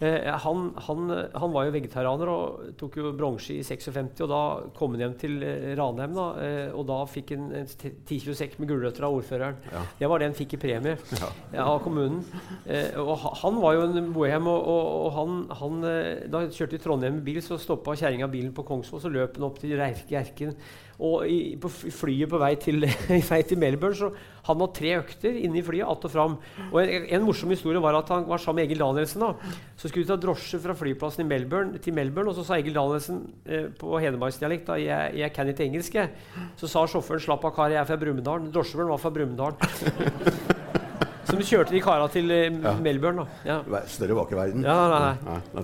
Eh, 0.00 0.24
han, 0.44 0.70
han, 0.86 1.10
han 1.36 1.52
var 1.52 1.66
jo 1.66 1.72
vegetarianer 1.74 2.30
og 2.32 2.70
tok 2.80 2.94
jo 2.96 3.10
bronse 3.12 3.52
i 3.52 3.60
56. 3.66 4.22
Og 4.24 4.30
da 4.32 4.38
kom 4.78 4.94
han 4.96 5.02
hjem 5.04 5.16
til 5.20 5.34
eh, 5.44 5.66
Ranheim, 5.76 6.14
da, 6.16 6.26
eh, 6.40 6.72
og 6.72 6.86
da 6.88 7.02
fikk 7.10 7.34
han 7.36 7.50
en 7.60 7.68
10 7.68 7.92
kilo 8.08 8.36
sekk 8.38 8.56
med 8.62 8.70
gulrøtter 8.72 9.04
av 9.08 9.18
ordføreren. 9.18 9.58
Ja. 9.74 9.82
Det 10.00 10.08
var 10.12 10.22
det 10.24 10.30
han 10.30 10.38
fikk 10.38 10.56
i 10.56 10.62
premie 10.64 10.96
Ja. 11.52 11.66
av 11.66 11.82
kommunen. 11.84 12.22
Eh, 12.64 12.96
og 13.00 13.12
han 13.42 13.60
var 13.60 13.76
jo 13.76 13.86
en 13.90 14.12
bohem, 14.16 14.48
og, 14.48 14.68
og, 14.72 14.90
og 15.04 15.16
han, 15.18 15.40
han 15.60 15.88
eh, 15.90 16.12
Da 16.32 16.46
kjørte 16.48 16.78
i 16.78 16.82
Trondheim 16.82 17.18
med 17.20 17.26
bil, 17.28 17.42
så 17.44 17.60
stoppa 17.60 17.92
kjerringa 17.98 18.30
bilen 18.32 18.54
på 18.56 18.64
Kongsvoll, 18.68 19.04
så 19.04 19.12
løp 19.12 19.36
han 19.36 19.50
opp 19.50 19.60
til 19.60 19.76
Hjerken. 19.76 20.56
Og 21.00 21.24
i, 21.24 21.56
på 21.56 21.70
flyet 21.72 22.28
på 22.28 22.38
vei 22.40 22.52
til, 22.60 22.84
i 23.18 23.22
vei 23.24 23.40
til 23.48 23.60
Melbourne, 23.60 23.96
så 23.96 24.10
han 24.46 24.60
hadde 24.60 24.76
tre 24.76 24.92
økter 24.98 25.36
inne 25.36 25.60
i 25.60 25.64
flyet, 25.64 25.88
att 25.88 26.04
og 26.04 26.12
fram. 26.12 26.36
Og 26.72 26.80
en, 26.82 27.06
en 27.08 27.24
morsom 27.24 27.50
historie 27.50 27.80
var 27.80 27.96
at 27.98 28.08
han 28.08 28.26
var 28.28 28.38
sammen 28.38 28.62
med 28.62 28.70
Egil 28.70 28.82
Danielsen. 28.84 29.20
da. 29.20 29.34
Så 29.76 29.88
skulle 29.88 30.04
de 30.04 30.12
ta 30.12 30.16
drosje 30.20 30.60
fra 30.60 30.74
flyplassen 30.74 31.28
Melbourne 31.28 31.78
til 31.78 31.94
Melbourne, 31.94 32.30
og 32.30 32.36
så 32.36 32.44
sa 32.44 32.58
Egil 32.60 32.74
Danielsen 32.76 33.22
eh, 33.46 33.68
på 33.78 33.98
hedmarksdialekt 33.98 34.68
jeg, 34.68 35.12
'Jeg 35.14 35.32
kan 35.32 35.48
ikke 35.48 35.64
engelsk'. 35.64 36.08
Så 36.56 36.66
sa 36.66 36.86
sjåføren 36.86 37.20
'Slapp 37.20 37.44
av, 37.44 37.54
kar, 37.54 37.70
jeg 37.70 37.80
er 37.80 37.84
fra 37.84 37.96
Brumunddal'. 37.96 38.52
Drosjesjåføren 38.52 38.90
var 38.90 38.98
fra 38.98 39.10
Brumunddal. 39.10 39.54
De 41.30 41.46
kjørte 41.46 41.74
de 41.74 41.80
kara 41.84 42.06
til 42.12 42.30
eh, 42.34 42.48
Ja. 42.62 42.72
Melbourne. 42.82 43.24
da. 43.24 43.60
Ja. 43.70 43.80
Større 43.90 44.16
var 44.18 44.26
ikke 44.28 44.38
verden. 44.38 44.64
Ja, 44.66 44.76
nei, 44.90 45.00
nei. 45.04 45.36
Nei. 45.54 45.62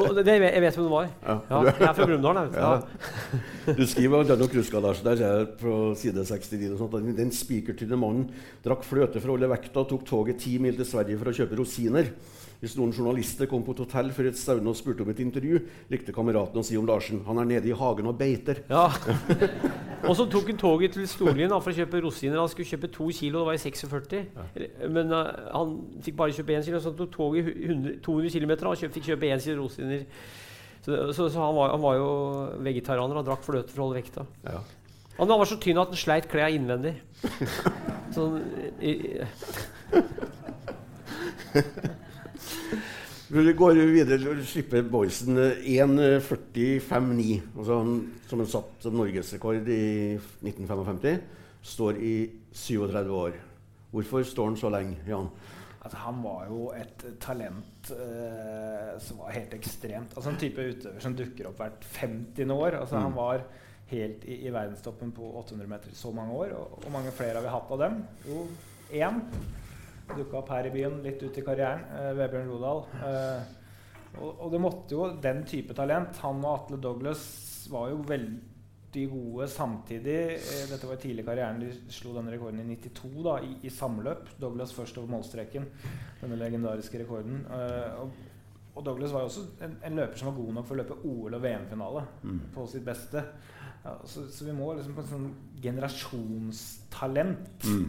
Og 0.00 0.14
det, 0.16 0.26
jeg 0.26 0.62
vet 0.62 0.76
hvem 0.76 0.86
det 0.86 0.92
var. 0.92 1.08
Ja. 1.26 1.36
Ja, 1.50 1.62
jeg 1.70 1.88
er 1.88 1.94
fra 1.98 2.06
Brumunddal. 2.06 2.50
Ja. 2.56 3.74
Du 3.76 3.84
skriver 3.86 4.20
om 4.22 4.28
Dano 4.28 4.48
Kruskadarsen 4.52 5.04
der 5.10 5.22
jeg 5.24 5.48
på 5.60 5.76
side 5.98 6.24
69 6.24 6.72
og 6.74 6.80
sånt, 6.84 7.16
den 7.18 7.32
spikertynne 7.34 7.98
mannen 8.00 8.28
drakk 8.64 8.84
fløte 8.86 9.20
for 9.20 9.32
å 9.32 9.36
holde 9.36 9.50
vekta 9.52 9.82
og 9.82 9.90
tok 9.92 10.06
toget 10.08 10.40
ti 10.42 10.56
mil 10.62 10.76
til 10.78 10.88
Sverige 10.88 11.18
for 11.20 11.32
å 11.32 11.36
kjøpe 11.36 11.58
rosiner. 11.60 12.12
Hvis 12.60 12.76
noen 12.78 12.92
journalister 12.94 13.48
kom 13.50 13.64
på 13.66 13.74
et 13.76 13.82
hotell 13.84 14.12
før 14.16 14.30
et 14.30 14.38
Staune 14.40 14.70
og 14.70 14.78
spurte 14.78 15.04
om 15.04 15.10
et 15.12 15.20
intervju, 15.20 15.60
likte 15.92 16.14
kameraten 16.16 16.60
å 16.60 16.64
si 16.64 16.78
om 16.78 16.86
Larsen 16.88 17.20
han 17.26 17.42
er 17.42 17.50
nede 17.50 17.68
i 17.68 17.76
hagen 17.76 18.08
og 18.08 18.16
beiter. 18.20 18.62
Ja. 18.70 18.86
og 20.08 20.14
så 20.16 20.24
tok 20.32 20.48
han 20.52 20.60
toget 20.60 20.96
til 20.96 21.08
Storlien 21.10 21.52
for 21.52 21.72
å 21.72 21.76
kjøpe 21.76 22.00
rosiner. 22.04 22.40
Han 22.40 22.50
skulle 22.52 22.70
kjøpe 22.70 22.90
to 22.94 23.10
kilo, 23.12 23.42
det 23.42 23.50
var 23.50 23.58
i 23.58 23.62
46. 23.62 24.16
Ja. 24.22 24.46
Men 24.88 25.12
uh, 25.12 25.28
han 25.52 25.76
fikk 26.06 26.16
bare 26.22 26.36
kjøpe 26.36 26.56
én 26.56 26.64
kilo, 26.64 26.80
så 26.80 26.92
han 26.94 26.98
tok 27.02 27.12
toget 27.18 27.52
100, 27.52 28.00
200 28.06 28.32
km 28.38 28.56
og 28.56 28.80
kjøpt, 28.80 28.96
fikk 28.96 29.12
kjøpe 29.12 29.30
én 29.34 29.44
kilo 29.44 29.66
rosiner. 29.66 30.08
Så, 30.86 30.96
så, 31.12 31.28
så 31.28 31.42
han, 31.42 31.54
var, 31.56 31.74
han 31.74 31.82
var 31.82 31.94
jo 31.98 32.10
vegetarianer 32.62 33.20
og 33.20 33.26
drakk 33.26 33.42
fløte 33.44 33.72
for 33.74 33.82
å 33.82 33.88
holde 33.88 34.00
vekta. 34.00 34.26
Ja. 34.46 34.62
Han 35.16 35.32
var 35.32 35.48
så 35.48 35.56
tynn 35.60 35.80
at 35.80 35.92
han 35.92 35.98
sleit 35.98 36.28
klærne 36.30 36.56
innvendig. 36.60 36.94
Sånn, 38.14 38.40
i, 38.80 38.92
i, 38.92 39.20
Vi 43.26 43.42
går 43.58 43.74
videre 43.90 44.22
og 44.30 44.38
slipper 44.46 44.84
Boysen 44.86 45.34
1.45,9, 45.34 47.40
altså 47.58 47.74
som 48.30 48.38
han 48.42 48.46
satt 48.52 48.84
som 48.84 48.94
norgesrekord 48.94 49.66
i 49.66 50.14
1955. 50.46 51.18
Står 51.66 51.98
i 51.98 52.12
37 52.54 53.10
år. 53.10 53.32
Hvorfor 53.90 54.22
står 54.26 54.46
han 54.52 54.56
så 54.60 54.68
lenge, 54.70 54.94
Jan? 55.08 55.26
Altså, 55.82 55.96
han 56.04 56.22
var 56.22 56.46
jo 56.50 56.68
et 56.74 57.02
talent 57.22 57.90
eh, 57.94 58.94
som 59.02 59.18
var 59.22 59.30
helt 59.34 59.54
ekstremt. 59.58 60.14
Altså 60.14 60.30
En 60.30 60.38
type 60.40 60.62
utøver 60.70 61.00
som 61.02 61.14
dukker 61.18 61.46
opp 61.50 61.58
hvert 61.62 61.82
50. 61.98 62.50
år. 62.50 62.70
Altså, 62.80 62.94
Mm. 62.96 63.02
Han 63.08 63.14
var 63.18 63.38
helt 63.90 64.24
i, 64.24 64.34
i 64.46 64.50
verdenstoppen 64.54 65.12
på 65.14 65.22
800 65.42 65.66
meter 65.70 65.88
i 65.90 65.94
så 65.98 66.10
mange 66.14 66.32
år. 66.34 66.48
Og 66.58 66.78
hvor 66.82 66.90
mange 66.94 67.10
flere 67.14 67.34
har 67.38 67.42
vi 67.42 67.48
hatt 67.54 67.70
av 67.70 67.78
dem? 67.78 67.94
Jo, 68.26 68.46
én. 68.92 69.20
Dukka 70.14 70.38
opp 70.38 70.50
her 70.54 70.66
i 70.68 70.70
byen, 70.74 71.00
litt 71.04 71.22
ut 71.22 71.38
i 71.38 71.42
karrieren. 71.44 71.80
Eh, 71.98 72.12
Vebjørn 72.18 72.50
Rodal. 72.52 72.80
Eh, 73.02 73.40
og, 74.22 74.30
og 74.46 74.52
det 74.54 74.60
måtte 74.62 74.94
jo 74.96 75.08
den 75.20 75.42
type 75.44 75.74
talent 75.76 76.16
Han 76.22 76.38
og 76.46 76.52
Atle 76.54 76.78
Douglas 76.80 77.22
var 77.72 77.90
jo 77.90 77.98
veldig 78.06 79.02
gode 79.12 79.48
samtidig. 79.50 80.18
Eh, 80.38 80.62
dette 80.70 80.86
var 80.88 80.96
tidlig 81.02 81.24
i 81.24 81.26
karrieren. 81.26 81.58
De 81.60 81.72
slo 81.92 82.14
denne 82.16 82.32
rekorden 82.32 82.62
i 82.62 82.76
92 82.78 83.10
da, 83.26 83.34
i, 83.44 83.50
i 83.66 83.70
samløp. 83.74 84.30
Douglas 84.40 84.72
først 84.76 84.98
over 85.02 85.10
målstreken. 85.16 85.64
Denne 86.22 86.38
legendariske 86.40 86.98
rekorden. 87.02 87.42
Eh, 87.50 87.90
og, 88.00 88.08
og 88.76 88.80
Douglas 88.86 89.12
var 89.12 89.20
jo 89.26 89.30
også 89.32 89.42
en, 89.66 89.74
en 89.84 89.98
løper 90.00 90.16
som 90.22 90.30
var 90.30 90.38
god 90.38 90.52
nok 90.60 90.66
for 90.70 90.76
å 90.76 90.80
løpe 90.84 91.00
OL- 91.08 91.36
og 91.40 91.44
VM-finale 91.44 92.02
Mm. 92.22 92.40
på 92.54 92.60
sitt 92.70 92.84
beste. 92.86 93.20
Ja, 93.86 93.92
så, 94.04 94.18
så 94.32 94.44
vi 94.48 94.52
må 94.56 94.66
liksom 94.78 94.94
på 94.96 95.02
en 95.04 95.12
sånn 95.12 95.28
generasjonstalent 95.62 97.64
Mm. 97.66 97.86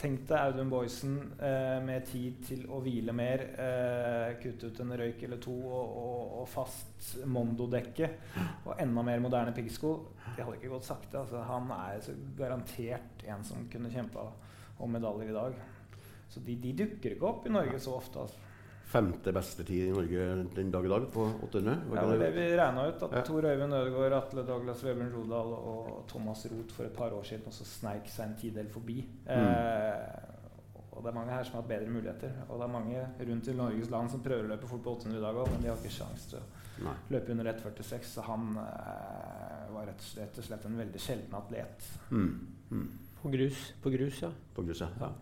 Tenk 0.00 0.22
deg 0.30 0.38
Audun 0.38 0.70
Boysen 0.72 1.16
eh, 1.44 1.76
med 1.84 2.06
tid 2.08 2.38
til 2.46 2.62
å 2.72 2.78
hvile 2.80 3.12
mer, 3.12 3.42
eh, 3.60 4.30
kutte 4.40 4.70
ut 4.70 4.78
en 4.80 4.94
røyk 4.96 5.26
eller 5.26 5.40
to 5.44 5.52
og, 5.52 5.90
og, 6.00 6.22
og 6.40 6.46
fast 6.48 7.18
Mondo-dekke 7.28 8.08
og 8.64 8.80
enda 8.80 9.04
mer 9.04 9.20
moderne 9.20 9.52
piggsko. 9.52 9.90
Det 10.38 10.40
hadde 10.40 10.56
ikke 10.56 10.72
gått 10.72 10.88
sakte. 10.88 11.20
Altså, 11.20 11.42
han 11.44 11.68
er 11.76 12.08
garantert 12.38 13.26
en 13.28 13.44
som 13.44 13.68
kunne 13.68 13.92
kjempa 13.92 14.24
om 14.80 14.96
medaljer 14.96 15.34
i 15.34 15.36
dag. 15.36 15.60
Så 16.32 16.40
de, 16.46 16.56
de 16.62 16.72
dukker 16.80 17.18
ikke 17.18 17.28
opp 17.28 17.44
i 17.44 17.52
Norge 17.52 17.82
så 17.84 17.98
ofte. 17.98 18.24
Altså. 18.24 18.49
Femte 18.90 19.30
beste 19.32 19.62
tid 19.64 19.86
i 19.88 19.92
Norge 19.94 20.24
den 20.56 20.70
dag 20.74 20.84
i 20.84 20.90
dag 20.90 21.04
på 21.14 21.22
800. 21.46 21.76
Det 21.84 21.90
Var 21.90 21.96
var 21.96 22.14
ikke 22.14 22.18
det 22.18 22.26
det? 22.26 22.34
vi 22.34 22.56
regna 22.58 22.86
ut. 22.88 23.02
At 23.06 23.12
Ja. 23.14 23.22
Tor 23.22 23.44
Øyvind 23.46 23.74
Ødegaard, 23.78 24.12
Atle 24.18 24.42
Douglas 24.48 24.82
Vebjørn 24.84 25.12
Rodal 25.14 25.52
og 25.54 26.04
Thomas 26.10 26.42
Roth 26.50 26.74
for 26.74 26.84
et 26.88 26.96
par 26.96 27.12
år 27.14 27.22
siden 27.22 27.46
også 27.46 27.64
sneik 27.64 28.08
seg 28.10 28.26
en 28.28 28.36
tidel 28.40 28.68
forbi. 28.68 28.98
Eh, 29.28 30.26
og 30.90 31.04
det 31.04 31.12
er 31.12 31.14
mange 31.14 31.30
her 31.32 31.44
som 31.44 31.54
har 31.54 31.62
hatt 31.62 31.68
bedre 31.70 31.90
muligheter. 31.94 32.32
Og 32.48 32.58
det 32.58 32.64
er 32.66 32.72
mange 32.74 33.06
rundt 33.30 33.48
i 33.48 33.54
Norges 33.56 33.90
land 33.90 34.10
som 34.10 34.20
prøver 34.26 34.44
å 34.44 34.52
løpe 34.56 34.66
fort 34.68 34.82
på 34.82 34.96
800 34.96 35.18
i 35.18 35.22
dag 35.22 35.34
òg, 35.44 35.52
men 35.52 35.62
de 35.62 35.68
har 35.70 35.76
ikke 35.78 35.94
sjanse 36.00 36.28
til 36.34 36.38
å 36.40 36.84
Nei. 36.88 36.96
løpe 37.14 37.30
under 37.32 37.44
1,46. 37.54 38.10
Så 38.16 38.26
han 38.26 38.50
eh, 38.58 39.70
var 39.74 39.86
rett, 39.86 40.02
rett 40.18 40.38
og 40.42 40.44
slett 40.50 40.66
en 40.66 40.76
veldig 40.82 41.00
sjelden 41.00 41.34
atlet. 41.38 41.86
Mm. 42.10 42.34
Mm. 42.72 42.88
På 43.22 43.30
grus, 43.30 43.72
på 43.82 43.90
grus 43.94 44.22
ja. 44.22 44.30
På 44.56 44.62
gruset. 44.66 44.88
Ja. 45.00 45.12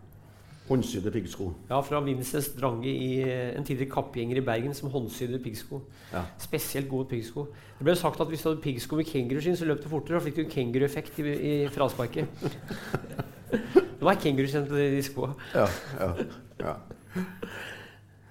Håndsydde 0.69 1.11
piggsko. 1.11 1.47
Ja, 1.69 1.79
fra 1.81 1.99
Vincent 2.05 2.53
Drange, 2.59 2.89
i, 2.89 3.21
eh, 3.23 3.57
en 3.57 3.65
tidligere 3.65 3.89
kappgjenger 3.89 4.37
i 4.37 4.45
Bergen, 4.45 4.73
som 4.77 4.91
håndsydde 4.93 5.39
piggsko. 5.41 5.81
Ja. 6.13 6.25
Spesielt 6.37 6.89
gode 6.89 7.09
piggsko. 7.09 7.47
Det 7.79 7.87
ble 7.87 7.95
sagt 7.95 8.21
at 8.21 8.27
hvis 8.29 8.43
du 8.43 8.49
hadde 8.49 8.61
piggsko 8.61 8.99
med 8.99 9.09
kenguruskinn, 9.09 9.57
så 9.57 9.65
løp 9.65 9.81
du 9.81 9.89
fortere. 9.89 10.17
og 10.17 10.23
fikk 10.23 10.35
du 10.35 10.41
en 10.43 10.51
kengurueffekt 10.51 11.19
i, 11.19 11.23
i 11.23 11.67
frasparket. 11.73 12.27
det 13.99 14.05
var 14.05 14.19
kenguruskinn 14.21 14.67
til 14.67 14.77
de, 14.77 15.01
skoa. 15.03 15.33
Ja, 15.55 15.65
ja, 15.99 16.13
ja. 16.59 16.75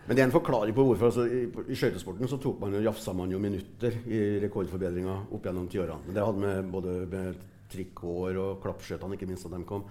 Men 0.06 0.16
det 0.16 0.22
er 0.22 0.28
en 0.30 0.32
forklaring 0.32 0.74
på 0.74 0.84
hvorfor. 0.84 1.10
Altså, 1.10 1.24
I 1.26 1.72
i 1.72 1.76
skøytesporten 1.76 2.28
så 2.28 2.38
tok 2.40 2.60
man 2.60 2.72
jo, 2.72 2.80
jafsa 2.86 3.12
man 3.12 3.32
jo 3.32 3.38
minutter 3.38 3.98
i 4.06 4.38
rekordforbedringa 4.44 5.16
opp 5.34 5.44
gjennom 5.44 5.66
tiårene. 5.68 6.06
Men 6.06 6.14
Det 6.14 6.24
hadde 6.24 6.38
med 6.38 6.70
både 6.72 6.94
med 7.10 7.42
trikkår 7.68 8.38
og 8.40 8.62
klappskøytene, 8.62 9.18
ikke 9.18 9.28
minst, 9.28 9.44
da 9.44 9.58
de 9.58 9.66
kom. 9.68 9.84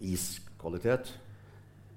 Iskvalitet. 0.00 1.12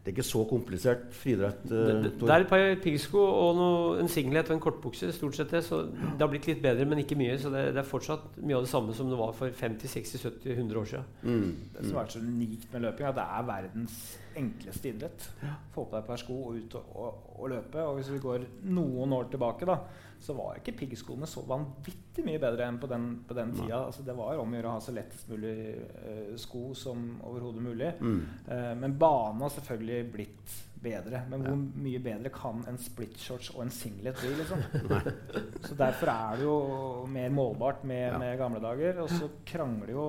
Det 0.07 0.13
er 0.13 0.21
ikke 0.21 0.23
så 0.23 0.41
komplisert 0.47 1.01
friidrett. 1.11 1.65
Det, 1.67 1.79
eh, 1.83 1.97
det, 2.05 2.11
det 2.21 2.29
er 2.31 2.45
et 2.45 2.47
par 2.47 2.61
piggsko 2.79 3.19
og 3.19 3.57
noe, 3.57 3.97
en 3.99 4.07
singlet 4.07 4.47
og 4.47 4.55
en 4.55 4.61
kortbukse. 4.63 5.09
stort 5.11 5.35
sett 5.35 5.51
det, 5.51 5.65
så 5.65 5.81
Det 5.91 6.23
har 6.23 6.29
blitt 6.31 6.47
litt 6.47 6.61
bedre, 6.63 6.85
men 6.87 7.01
ikke 7.03 7.17
mye. 7.19 7.35
Så 7.35 7.51
det, 7.51 7.65
det 7.75 7.81
er 7.81 7.89
fortsatt 7.89 8.37
mye 8.39 8.55
av 8.55 8.63
det 8.63 8.71
samme 8.71 8.95
som 8.95 9.09
det 9.11 9.17
var 9.19 9.33
for 9.35 9.51
50, 9.51 9.91
60, 9.91 10.23
70, 10.23 10.53
100 10.53 10.79
år 10.79 10.87
siden. 10.93 11.11
Mm. 11.27 11.51
Det 11.73 11.83
som 11.83 11.97
har 11.97 12.05
vært 12.05 12.15
så 12.15 12.23
unikt 12.23 12.71
med 12.71 12.85
løping, 12.87 13.03
er 13.03 13.11
at 13.11 13.19
det 13.19 13.27
er 13.27 13.51
verdens 13.51 13.99
enkleste 14.39 14.91
idrett. 14.91 15.29
Få 15.73 15.85
på 15.85 15.91
deg 15.93 16.03
et 16.03 16.09
par 16.09 16.21
sko 16.21 16.37
og 16.49 16.59
ut 16.59 16.77
og, 16.79 16.91
og, 16.95 17.23
og 17.37 17.49
løpe. 17.53 17.81
Og 17.83 17.99
hvis 17.99 18.11
vi 18.15 18.21
går 18.23 18.45
noen 18.69 19.15
år 19.17 19.31
tilbake, 19.33 19.67
da, 19.69 19.79
så 20.19 20.33
var 20.37 20.57
ikke 20.57 20.75
piggskoene 20.79 21.27
så 21.29 21.43
vanvittig 21.47 22.25
mye 22.25 22.41
bedre 22.41 22.65
enn 22.65 22.79
på 22.81 22.89
den, 22.89 23.09
på 23.27 23.35
den 23.37 23.51
tida. 23.57 23.83
Altså, 23.85 24.05
det 24.05 24.15
var 24.17 24.39
om 24.41 24.53
å 24.53 24.57
gjøre 24.57 24.71
å 24.71 24.77
ha 24.77 24.85
så 24.85 24.95
lettest 24.95 25.29
mulig 25.29 25.53
uh, 25.75 26.31
sko 26.41 26.63
som 26.77 27.03
overhodet 27.27 27.65
mulig. 27.67 27.91
Mm. 28.01 28.23
Uh, 28.47 28.73
men 28.81 28.97
banen 28.97 29.45
har 29.45 29.53
selvfølgelig 29.57 29.99
blitt 30.15 30.55
bedre. 30.81 31.23
Men 31.29 31.45
hvor 31.45 31.61
mye 31.85 32.01
bedre 32.03 32.31
kan 32.33 32.63
en 32.69 32.81
split 32.81 33.17
shorts 33.21 33.51
og 33.55 33.63
en 33.65 33.73
singlet 33.73 34.17
bli? 34.21 34.33
liksom? 34.39 34.61
så 35.67 35.77
Derfor 35.77 36.11
er 36.13 36.41
det 36.41 36.45
jo 36.47 36.57
mer 37.13 37.33
målbart 37.33 37.85
med, 37.87 38.05
Ja. 38.07 38.17
med 38.21 38.37
gamle 38.41 38.61
dager. 38.63 39.01
Og 39.03 39.09
så 39.13 39.29
krangler 39.45 39.93
jo 39.93 40.07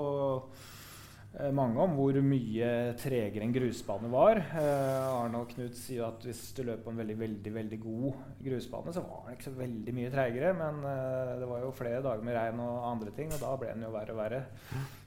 mange 1.54 1.78
om 1.78 1.92
hvor 1.94 2.16
mye 2.24 2.68
tregere 2.98 3.44
en 3.46 3.52
grusbane 3.54 4.08
var. 4.10 4.40
Eh, 4.58 5.04
Arne 5.08 5.38
og 5.42 5.48
Knut 5.52 5.76
sier 5.78 6.06
at 6.08 6.24
hvis 6.26 6.40
du 6.56 6.64
løp 6.66 6.82
på 6.84 6.90
en 6.90 6.98
veldig 6.98 7.16
veldig, 7.20 7.52
veldig 7.54 7.78
god 7.84 8.16
grusbane, 8.42 8.92
så 8.96 9.04
var 9.06 9.22
den 9.28 9.36
ikke 9.36 9.46
så 9.46 9.54
veldig 9.58 9.94
mye 9.94 10.10
tregere, 10.10 10.50
Men 10.58 10.80
eh, 10.82 11.38
det 11.38 11.48
var 11.48 11.60
jo 11.62 11.70
flere 11.78 12.02
dager 12.02 12.24
med 12.26 12.34
regn 12.34 12.58
og 12.64 12.88
andre 12.90 13.14
ting, 13.14 13.30
og 13.32 13.40
da 13.44 13.52
ble 13.60 13.70
den 13.74 13.86
jo 13.86 13.92
verre 13.94 14.16
og 14.16 14.20
verre. 14.24 14.42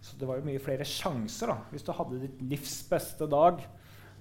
Så 0.01 0.15
det 0.21 0.27
var 0.31 0.39
jo 0.39 0.47
mye 0.47 0.63
flere 0.63 0.87
sjanser. 0.87 1.47
da. 1.51 1.57
Hvis 1.73 1.83
du 1.83 1.91
hadde 1.91 2.21
ditt 2.23 2.41
livs 2.41 2.77
beste 2.89 3.27
dag 3.27 3.59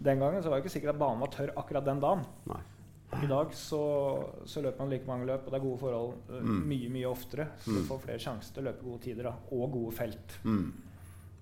den 0.02 0.18
gangen, 0.18 0.42
så 0.42 0.48
var 0.50 0.58
det 0.58 0.64
ikke 0.66 0.74
sikkert 0.80 0.94
at 0.96 1.00
banen 1.06 1.20
var 1.20 1.30
tørr 1.34 1.54
akkurat 1.56 1.84
den 1.86 2.00
dagen. 2.00 2.26
Nei. 2.50 2.60
I 3.22 3.26
dag 3.26 3.50
så, 3.58 3.78
så 4.46 4.60
løper 4.62 4.78
man 4.84 4.90
like 4.92 5.06
mange 5.08 5.26
løp, 5.26 5.42
og 5.46 5.50
det 5.50 5.58
er 5.58 5.64
gode 5.64 5.80
forhold 5.80 6.12
eh, 6.30 6.42
Mm. 6.42 6.60
mye 6.70 6.88
mye 6.94 7.08
oftere. 7.10 7.48
Så 7.62 7.70
du 7.74 7.80
Mm. 7.80 7.88
får 7.88 7.98
flere 8.04 8.18
sjanser 8.22 8.54
til 8.54 8.62
å 8.62 8.66
løpe 8.70 8.84
gode 8.86 9.00
tider 9.02 9.22
da, 9.30 9.32
og 9.52 9.72
gode 9.72 9.92
felt. 9.94 10.36
Mm. 10.44 10.72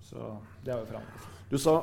Så 0.09 0.17
det 0.65 0.73
har 0.73 0.81
jo 0.81 0.89
forandret 0.89 1.23
seg. 1.23 1.35
Du 1.49 1.57
sa 1.57 1.73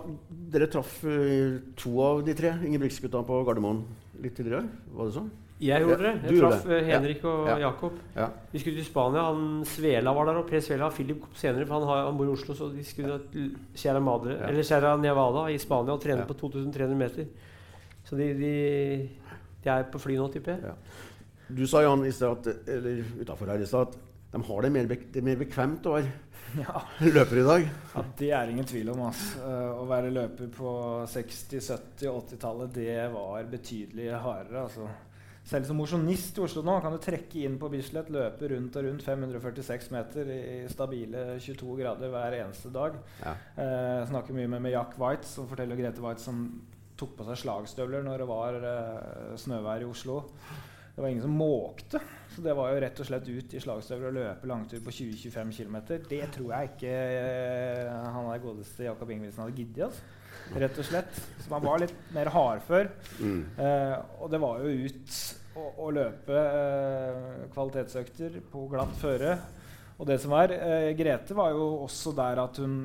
dere 0.52 0.66
traff 0.70 1.00
eh, 1.10 1.56
to 1.78 1.96
av 2.02 2.20
de 2.26 2.34
tre 2.38 2.52
Ingebrigtsgutta 2.68 3.22
på 3.26 3.40
Gardermoen 3.46 3.80
litt 4.22 4.36
tidligere? 4.38 4.68
Var 4.94 5.08
det 5.10 5.14
sånn? 5.16 5.30
Jeg 5.62 5.80
gjorde 5.86 6.04
det. 6.04 6.12
Jeg 6.28 6.38
traff 6.42 6.64
det. 6.68 6.76
eh, 6.82 6.88
Henrik 6.90 7.24
og 7.24 7.46
Ja. 7.48 7.56
Jakob. 7.64 7.92
Ja. 8.14 8.26
Vi 8.52 8.58
skulle 8.60 8.76
til 8.76 8.84
Spania. 8.86 9.22
Han 9.30 9.64
Svela 9.64 10.12
var 10.14 10.26
der, 10.28 10.38
og 10.42 10.46
Per 10.50 10.60
Svela. 10.60 10.90
Philip 10.92 11.20
kom 11.22 11.34
senere, 11.34 11.66
for 11.66 11.78
han, 11.80 11.88
har, 11.88 12.04
han 12.10 12.16
bor 12.18 12.26
i 12.28 12.34
Oslo. 12.34 12.54
Så 12.54 12.68
de 12.74 12.84
skulle 12.84 13.18
til 13.32 13.54
Sierra, 13.74 14.00
Madre, 14.00 14.36
Ja. 14.36 14.48
eller 14.50 14.62
Sierra 14.62 14.96
Nevada 15.00 15.46
i 15.50 15.56
Spania 15.58 15.92
og 15.96 16.02
trene 16.02 16.18
Ja. 16.22 16.28
på 16.28 16.34
2300 16.36 16.94
meter. 16.94 17.26
Så 18.04 18.16
de, 18.20 18.28
de, 18.34 19.08
de 19.64 19.70
er 19.70 19.82
på 19.90 19.98
fly 19.98 20.16
nå, 20.20 20.28
tipper 20.30 20.52
jeg. 20.58 20.62
Ja. 20.62 20.74
Du 21.56 21.64
sa 21.66 21.80
Jan, 21.82 22.04
i 22.04 22.10
sted 22.12 22.28
at, 22.28 22.68
eller 22.68 23.02
utenfor 23.22 23.46
her 23.50 23.58
i 23.62 23.66
stad 23.66 23.88
at 23.88 23.96
de 24.32 24.42
har 24.44 24.62
det 24.62 24.72
mer, 24.72 24.86
bek 24.86 25.08
det 25.12 25.22
er 25.22 25.26
mer 25.26 25.36
bekvemt 25.40 25.86
å 25.86 25.96
være 25.96 26.12
Ja, 26.66 26.82
løper 27.04 27.40
i 27.40 27.46
dag. 27.46 27.66
ja, 27.94 28.04
Det 28.18 28.30
er 28.32 28.52
ingen 28.52 28.68
tvil 28.68 28.90
om. 28.94 29.02
Altså. 29.08 29.40
Å 29.76 29.84
være 29.88 30.12
løper 30.14 30.48
på 30.54 30.70
60-, 31.12 31.60
70- 31.60 32.08
og 32.12 32.22
80-tallet, 32.30 32.72
det 32.76 33.00
var 33.12 33.50
betydelig 33.50 34.08
hardere. 34.14 34.62
altså. 34.68 34.88
Selv 35.46 35.68
som 35.68 35.78
mosjonist 35.78 36.38
i 36.40 36.42
Oslo 36.42 36.62
nå 36.66 36.72
kan 36.82 36.90
du 36.96 36.98
trekke 36.98 37.44
inn 37.46 37.54
på 37.60 37.68
Bislett, 37.70 38.08
løpe 38.10 38.48
rundt 38.50 38.74
og 38.80 38.82
rundt 38.88 39.04
546 39.06 39.92
meter 39.94 40.30
i 40.34 40.38
stabile 40.72 41.36
22 41.38 41.76
grader 41.78 42.10
hver 42.10 42.34
eneste 42.40 42.72
dag. 42.74 42.96
Ja. 43.20 43.36
Eh, 43.54 44.00
snakker 44.10 44.34
mye 44.34 44.50
med, 44.50 44.64
med 44.64 44.74
Jack 44.74 44.96
White, 44.98 45.28
som 45.30 45.46
forteller 45.46 45.78
Grete 45.78 46.02
White 46.02 46.24
som 46.24 46.40
tok 46.98 47.12
på 47.18 47.28
seg 47.28 47.38
slagstøvler 47.44 48.02
når 48.08 48.24
det 48.24 48.26
var 48.32 48.58
eh, 48.72 49.36
snøvær 49.38 49.84
i 49.84 49.90
Oslo. 49.92 50.24
Det 50.96 51.02
var 51.02 51.08
ingen 51.12 51.22
som 51.22 51.34
måkte. 51.36 52.00
Så 52.32 52.42
det 52.44 52.52
var 52.56 52.72
jo 52.72 52.80
rett 52.80 53.00
og 53.00 53.06
slett 53.08 53.26
ut 53.28 53.54
i 53.54 53.60
slagstøvler 53.60 54.08
og 54.08 54.16
løpe 54.16 54.48
langtur 54.48 54.80
på 54.84 54.92
20-25 54.96 55.50
km. 55.56 55.76
Det 56.08 56.22
tror 56.32 56.54
jeg 56.54 56.70
ikke 56.70 56.92
eh, 56.92 57.90
han 58.14 58.30
der 58.30 58.40
godeste 58.40 58.86
Jakob 58.86 59.12
Ingebrigtsen 59.12 59.44
hadde 59.44 59.56
giddet. 59.60 59.84
Altså. 59.90 60.56
Rett 60.62 60.80
og 60.80 60.88
slett. 60.88 61.20
Så 61.42 61.52
man 61.52 61.64
var 61.64 61.82
litt 61.84 61.94
mer 62.16 62.30
hardfør. 62.32 62.88
Mm. 63.20 63.42
Eh, 63.60 63.94
og 64.20 64.32
det 64.32 64.40
var 64.40 64.64
jo 64.64 64.88
ut 64.88 65.18
å, 65.56 65.68
å 65.84 65.92
løpe 65.96 66.42
eh, 66.42 67.46
kvalitetsøkter 67.52 68.40
på 68.52 68.66
glatt 68.72 68.96
føre. 69.00 69.36
Og 69.96 70.08
det 70.08 70.16
som 70.24 70.32
er, 70.36 70.56
eh, 70.56 70.90
Grete 70.96 71.36
var 71.36 71.52
jo 71.56 71.70
også 71.86 72.12
der 72.16 72.40
at 72.40 72.60
hun 72.60 72.76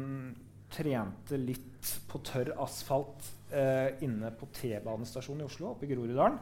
trente 0.71 1.39
litt 1.39 1.95
på 2.11 2.19
tørr 2.27 2.53
asfalt 2.63 3.31
eh, 3.51 4.03
inne 4.03 4.31
på 4.35 4.47
T-banestasjonen 4.55 5.43
i 5.43 5.47
Oslo, 5.47 5.73
oppe 5.73 5.87
i 5.87 5.91
Groruddalen. 5.91 6.39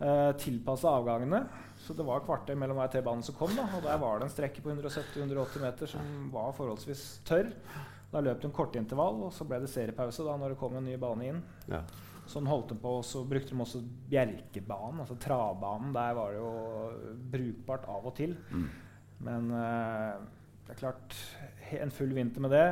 Eh, 0.00 0.32
Tilpassa 0.40 0.88
avgangene. 0.88 1.44
Så 1.76 1.92
det 1.92 2.04
var 2.04 2.22
kvarter 2.24 2.56
mellom 2.56 2.78
hver 2.80 2.92
T-bane 2.92 3.24
som 3.24 3.36
kom. 3.36 3.52
Da, 3.56 3.66
og 3.76 3.84
der 3.84 3.98
var 4.00 4.20
det 4.20 4.28
en 4.28 4.32
strekke 4.32 4.62
på 4.64 4.72
170-180 4.72 5.64
meter 5.64 5.90
som 5.90 6.28
var 6.32 6.54
forholdsvis 6.56 7.04
tørr. 7.28 7.50
Da 8.10 8.22
løp 8.24 8.40
det 8.40 8.48
en 8.48 8.54
kortintervall, 8.54 9.20
og 9.28 9.34
så 9.34 9.46
ble 9.46 9.60
det 9.62 9.70
seriepause 9.70 10.24
da 10.26 10.36
når 10.40 10.54
det 10.54 10.60
kom 10.60 10.78
en 10.78 10.88
ny 10.88 10.96
bane 11.00 11.28
inn. 11.28 11.42
Ja. 11.70 11.84
Sånn 12.30 12.48
holdt 12.48 12.72
de 12.72 12.78
på, 12.80 12.96
og 13.00 13.06
så 13.06 13.22
brukte 13.26 13.52
de 13.52 13.62
også 13.62 13.82
Bjerkebanen, 14.10 15.02
altså 15.02 15.16
travbanen. 15.20 15.92
Der 15.94 16.16
var 16.16 16.32
det 16.32 16.40
jo 16.40 16.50
brukbart 17.32 17.88
av 17.90 18.08
og 18.10 18.16
til. 18.18 18.36
Mm. 18.50 18.68
Men 19.26 19.50
eh, 19.52 20.20
det 20.66 20.76
er 20.76 20.80
klart 20.80 21.16
En 21.76 21.92
full 21.94 22.10
vinter 22.16 22.42
med 22.42 22.50
det, 22.50 22.66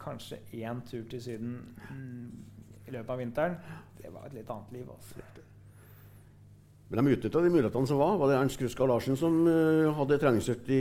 kanskje 0.00 0.40
én 0.58 0.80
tur 0.88 1.04
til 1.10 1.20
Syden 1.22 1.52
mm, 1.92 2.24
i 2.88 2.94
løpet 2.94 3.12
av 3.14 3.20
vinteren. 3.20 3.58
Det 4.00 4.10
var 4.10 4.26
et 4.26 4.34
litt 4.40 4.50
annet 4.50 4.72
liv. 4.74 4.88
Altså. 4.90 5.22
Men 6.92 7.06
de 7.08 7.14
utnytta 7.16 7.40
de 7.40 7.48
mulighetene 7.54 7.88
som 7.88 7.96
var. 8.00 8.18
Var 8.20 8.28
det 8.28 8.34
Ernst 8.36 8.58
Kruska 8.60 8.84
Larsen 8.90 9.16
som 9.16 9.38
uh, 9.48 9.88
hadde 9.96 10.18
treningsøkt 10.20 10.68
i 10.76 10.80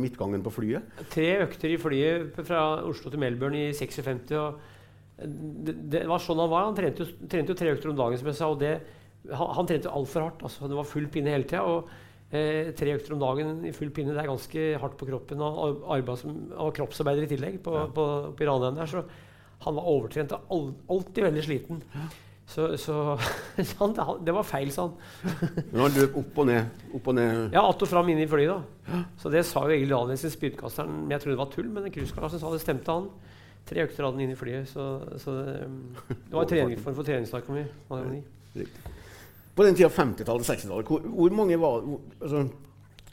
midtgangen 0.00 0.40
på 0.46 0.52
flyet? 0.54 0.86
Tre 1.12 1.26
økter 1.44 1.74
i 1.74 1.76
flyet 1.80 2.38
fra 2.48 2.62
Oslo 2.88 3.12
til 3.12 3.20
Melbourne 3.20 3.66
i 3.66 3.74
56. 3.76 4.32
Og 4.40 4.56
det, 5.20 5.74
det 5.92 6.02
var 6.08 6.24
sånn 6.24 6.40
han 6.40 6.50
var. 6.52 6.70
Han 6.70 6.78
trente 6.78 7.04
jo, 7.04 7.28
trente 7.28 7.52
jo 7.52 7.58
tre 7.60 7.74
økter 7.76 7.92
om 7.92 8.00
dagen, 8.00 8.16
som 8.20 8.30
jeg 8.32 8.38
sa. 8.40 8.48
Og 8.52 8.58
det, 8.64 8.72
han, 9.28 9.52
han 9.60 9.68
trente 9.68 9.92
altfor 9.92 10.24
hardt. 10.30 10.42
Altså. 10.48 10.72
Det 10.72 10.80
var 10.80 10.88
full 10.88 11.08
pinne 11.12 11.32
hele 11.36 11.44
tida. 11.48 11.62
Og 11.68 11.92
eh, 12.32 12.72
tre 12.76 12.96
økter 12.96 13.16
om 13.16 13.22
dagen 13.26 13.54
i 13.68 13.76
full 13.76 13.92
pinne 13.96 14.16
det 14.16 14.24
er 14.24 14.32
ganske 14.32 14.66
hardt 14.82 14.96
på 15.00 15.08
kroppen. 15.12 15.44
Og 15.44 15.62
ar- 15.68 15.98
arbeid 16.00 16.20
som, 16.24 16.36
han 16.56 16.74
kroppsarbeider 16.80 17.28
i 17.28 17.32
tillegg 17.36 17.60
på, 17.64 17.76
Ja. 17.76 17.86
på, 17.92 18.08
på 18.40 18.48
Ranheim 18.48 18.80
der. 18.80 18.88
Så 18.92 19.04
han 19.68 19.76
var 19.76 19.88
overtrent 19.88 20.32
og 20.36 20.48
al, 20.52 20.66
alltid 20.96 21.28
veldig 21.30 21.44
sliten. 21.44 21.84
Så, 22.46 22.76
så 22.78 23.18
han, 23.80 23.94
det 24.24 24.34
var 24.34 24.46
feil, 24.46 24.70
sa 24.72 24.86
han. 24.86 24.94
Men 25.72 25.80
han 25.82 25.96
løp 25.96 26.18
opp 26.22 26.42
og 26.42 26.48
ned. 26.48 26.84
Opp 26.94 27.08
og 27.10 27.16
ned. 27.18 27.40
Ja, 27.52 27.64
att 27.68 27.82
og 27.82 27.90
fram 27.90 28.08
inn 28.12 28.22
i 28.22 28.28
flyet. 28.30 28.52
da. 28.52 29.00
Så 29.18 29.32
det 29.32 29.42
sa 29.46 29.64
jo 29.66 29.74
Egil 29.74 29.94
Danielsen, 29.94 30.30
spydkasteren. 30.30 31.02
Men 31.02 31.16
jeg 31.16 31.24
trodde 31.24 31.36
det 31.36 31.42
var 31.42 31.50
tull, 31.54 31.72
men 31.74 31.90
cruisekalasjen 31.90 32.42
sa 32.42 32.52
det 32.52 32.62
stemte, 32.62 32.94
han. 32.94 33.08
Tre 33.66 33.82
økter 33.82 34.06
hadde 34.06 34.14
han 34.14 34.26
inn 34.28 34.36
i 34.36 34.38
flyet. 34.38 34.70
Så, 34.70 34.84
så 35.22 35.34
det, 35.40 35.56
um, 35.66 35.80
det 36.12 36.38
var 36.38 36.54
en 36.54 36.78
form 36.84 36.98
for 37.00 37.08
treningsnarkomi. 37.08 37.64
På 39.56 39.66
den 39.66 39.74
tida, 39.74 39.90
50-tallet, 39.90 40.46
60-tallet, 40.46 40.86
hvor, 40.86 41.00
hvor 41.00 41.34
mange 41.34 41.58
var, 41.58 41.82
hvor, 41.82 42.00
altså, 42.20 42.46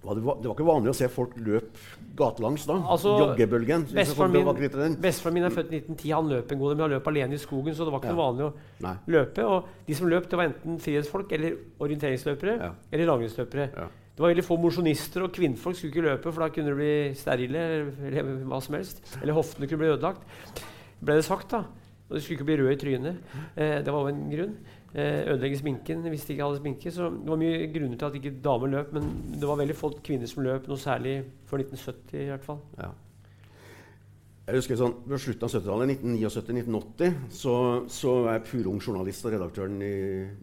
det, 0.03 0.23
va- 0.25 0.35
det 0.41 0.49
var 0.49 0.55
ikke 0.57 0.67
vanlig 0.67 0.91
å 0.91 0.95
se 0.99 1.07
folk 1.07 1.31
løpe 1.39 1.79
gatelangs 2.19 2.65
da? 2.67 2.75
Altså, 2.91 3.13
Joggebølgen? 3.21 3.85
Bestefaren 3.95 4.33
min, 4.35 4.97
bestefaren 5.01 5.33
min 5.37 5.47
er 5.47 5.53
født 5.55 5.71
i 5.71 5.79
1910. 5.79 6.11
Han 6.11 6.27
løp 6.33 6.51
en 6.51 6.59
god 6.59 6.69
del, 6.73 6.75
men 6.77 6.83
han 6.89 6.93
løp 6.97 7.07
alene 7.13 7.37
i 7.37 7.41
skogen, 7.41 7.73
så 7.77 7.87
det 7.87 7.93
var 7.95 8.03
ikke 8.03 8.11
Ja. 8.11 8.19
vanlig 8.19 8.43
å 8.49 8.53
Nei. 8.83 8.95
løpe. 9.07 9.45
Og 9.47 9.69
de 9.87 9.95
som 9.95 10.07
løp, 10.11 10.27
det 10.29 10.37
var 10.37 10.45
enten 10.51 10.79
frihetsfolk 10.83 11.31
eller 11.31 11.55
orienteringsløpere 11.79 12.57
Ja. 12.59 12.71
eller 12.91 13.05
langrennsløpere. 13.07 13.69
Ja. 13.73 13.87
Det 14.13 14.19
var 14.21 14.29
veldig 14.33 14.45
få 14.45 14.59
mosjonister, 14.61 15.23
og 15.23 15.31
kvinnfolk 15.33 15.75
skulle 15.75 15.91
ikke 15.95 16.05
løpe, 16.05 16.31
for 16.33 16.43
da 16.43 16.49
kunne 16.53 16.69
de 16.69 16.75
bli 16.75 17.13
sterile 17.15 17.57
eller, 17.57 17.91
eller 18.11 18.45
hva 18.45 18.61
som 18.61 18.75
helst. 18.75 18.99
Eller 19.23 19.33
hoftene 19.33 19.67
kunne 19.67 19.79
bli 19.79 19.89
ødelagt. 19.95 20.21
Ble 21.03 21.15
det 21.15 21.25
sagt, 21.25 21.49
da. 21.49 21.63
Og 22.09 22.17
de 22.17 22.21
skulle 22.21 22.37
ikke 22.37 22.45
bli 22.45 22.57
røde 22.61 22.73
i 22.75 22.81
trynet. 22.83 23.17
Eh, 23.57 23.81
det 23.81 23.87
var 23.91 24.03
jo 24.03 24.07
en 24.13 24.29
grunn. 24.29 24.57
Eh, 24.93 25.23
ødelegge 25.25 25.57
sminken 25.57 26.03
hvis 26.05 26.27
de 26.27 26.35
ikke 26.35 26.45
hadde 26.45 26.59
sminke. 26.59 26.91
Så 26.93 27.07
det 27.09 27.31
var 27.31 27.39
mye 27.41 27.69
grunner 27.73 27.97
til 27.97 28.05
at 28.05 28.17
ikke 28.19 28.35
damer 28.45 28.69
løp, 28.69 28.91
men 28.93 29.07
det 29.41 29.47
var 29.49 29.57
veldig 29.57 29.77
få 29.77 29.89
kvinner 30.05 30.29
som 30.29 30.43
løp, 30.45 30.67
noe 30.69 30.77
særlig 30.77 31.15
før 31.49 31.63
1970 31.63 32.19
i 32.21 32.29
hvert 32.29 32.45
fall. 32.45 32.59
Ja. 32.77 32.91
Jeg 34.43 34.59
husker 34.59 34.77
sånn, 34.77 34.93
På 35.07 35.17
slutten 35.17 35.47
av 35.47 35.53
70-tallet, 35.55 36.03
1979-1980, 36.03 37.17
så, 37.31 37.55
så 37.87 38.15
var 38.25 38.37
jeg 38.37 38.45
purung 38.51 38.81
journalist 38.83 39.25
og 39.25 39.33
redaktøren 39.33 39.81
i 39.81 39.93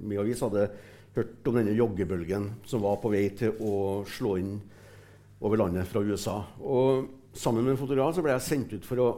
min 0.00 0.22
avis 0.22 0.42
hadde 0.42 0.66
hørt 1.14 1.50
om 1.50 1.58
denne 1.58 1.76
joggebølgen 1.76 2.48
som 2.66 2.82
var 2.82 2.98
på 3.02 3.10
vei 3.12 3.26
til 3.36 3.60
å 3.60 4.02
slå 4.08 4.34
inn 4.40 4.54
over 5.44 5.60
landet 5.60 5.86
fra 5.90 6.02
USA. 6.02 6.40
Og 6.64 7.16
Sammen 7.30 7.62
med 7.62 7.76
en 7.76 7.78
fotograf 7.78 8.16
så 8.16 8.22
ble 8.24 8.32
jeg 8.32 8.42
sendt 8.42 8.72
ut 8.74 8.86
for 8.86 8.98
å, 8.98 9.08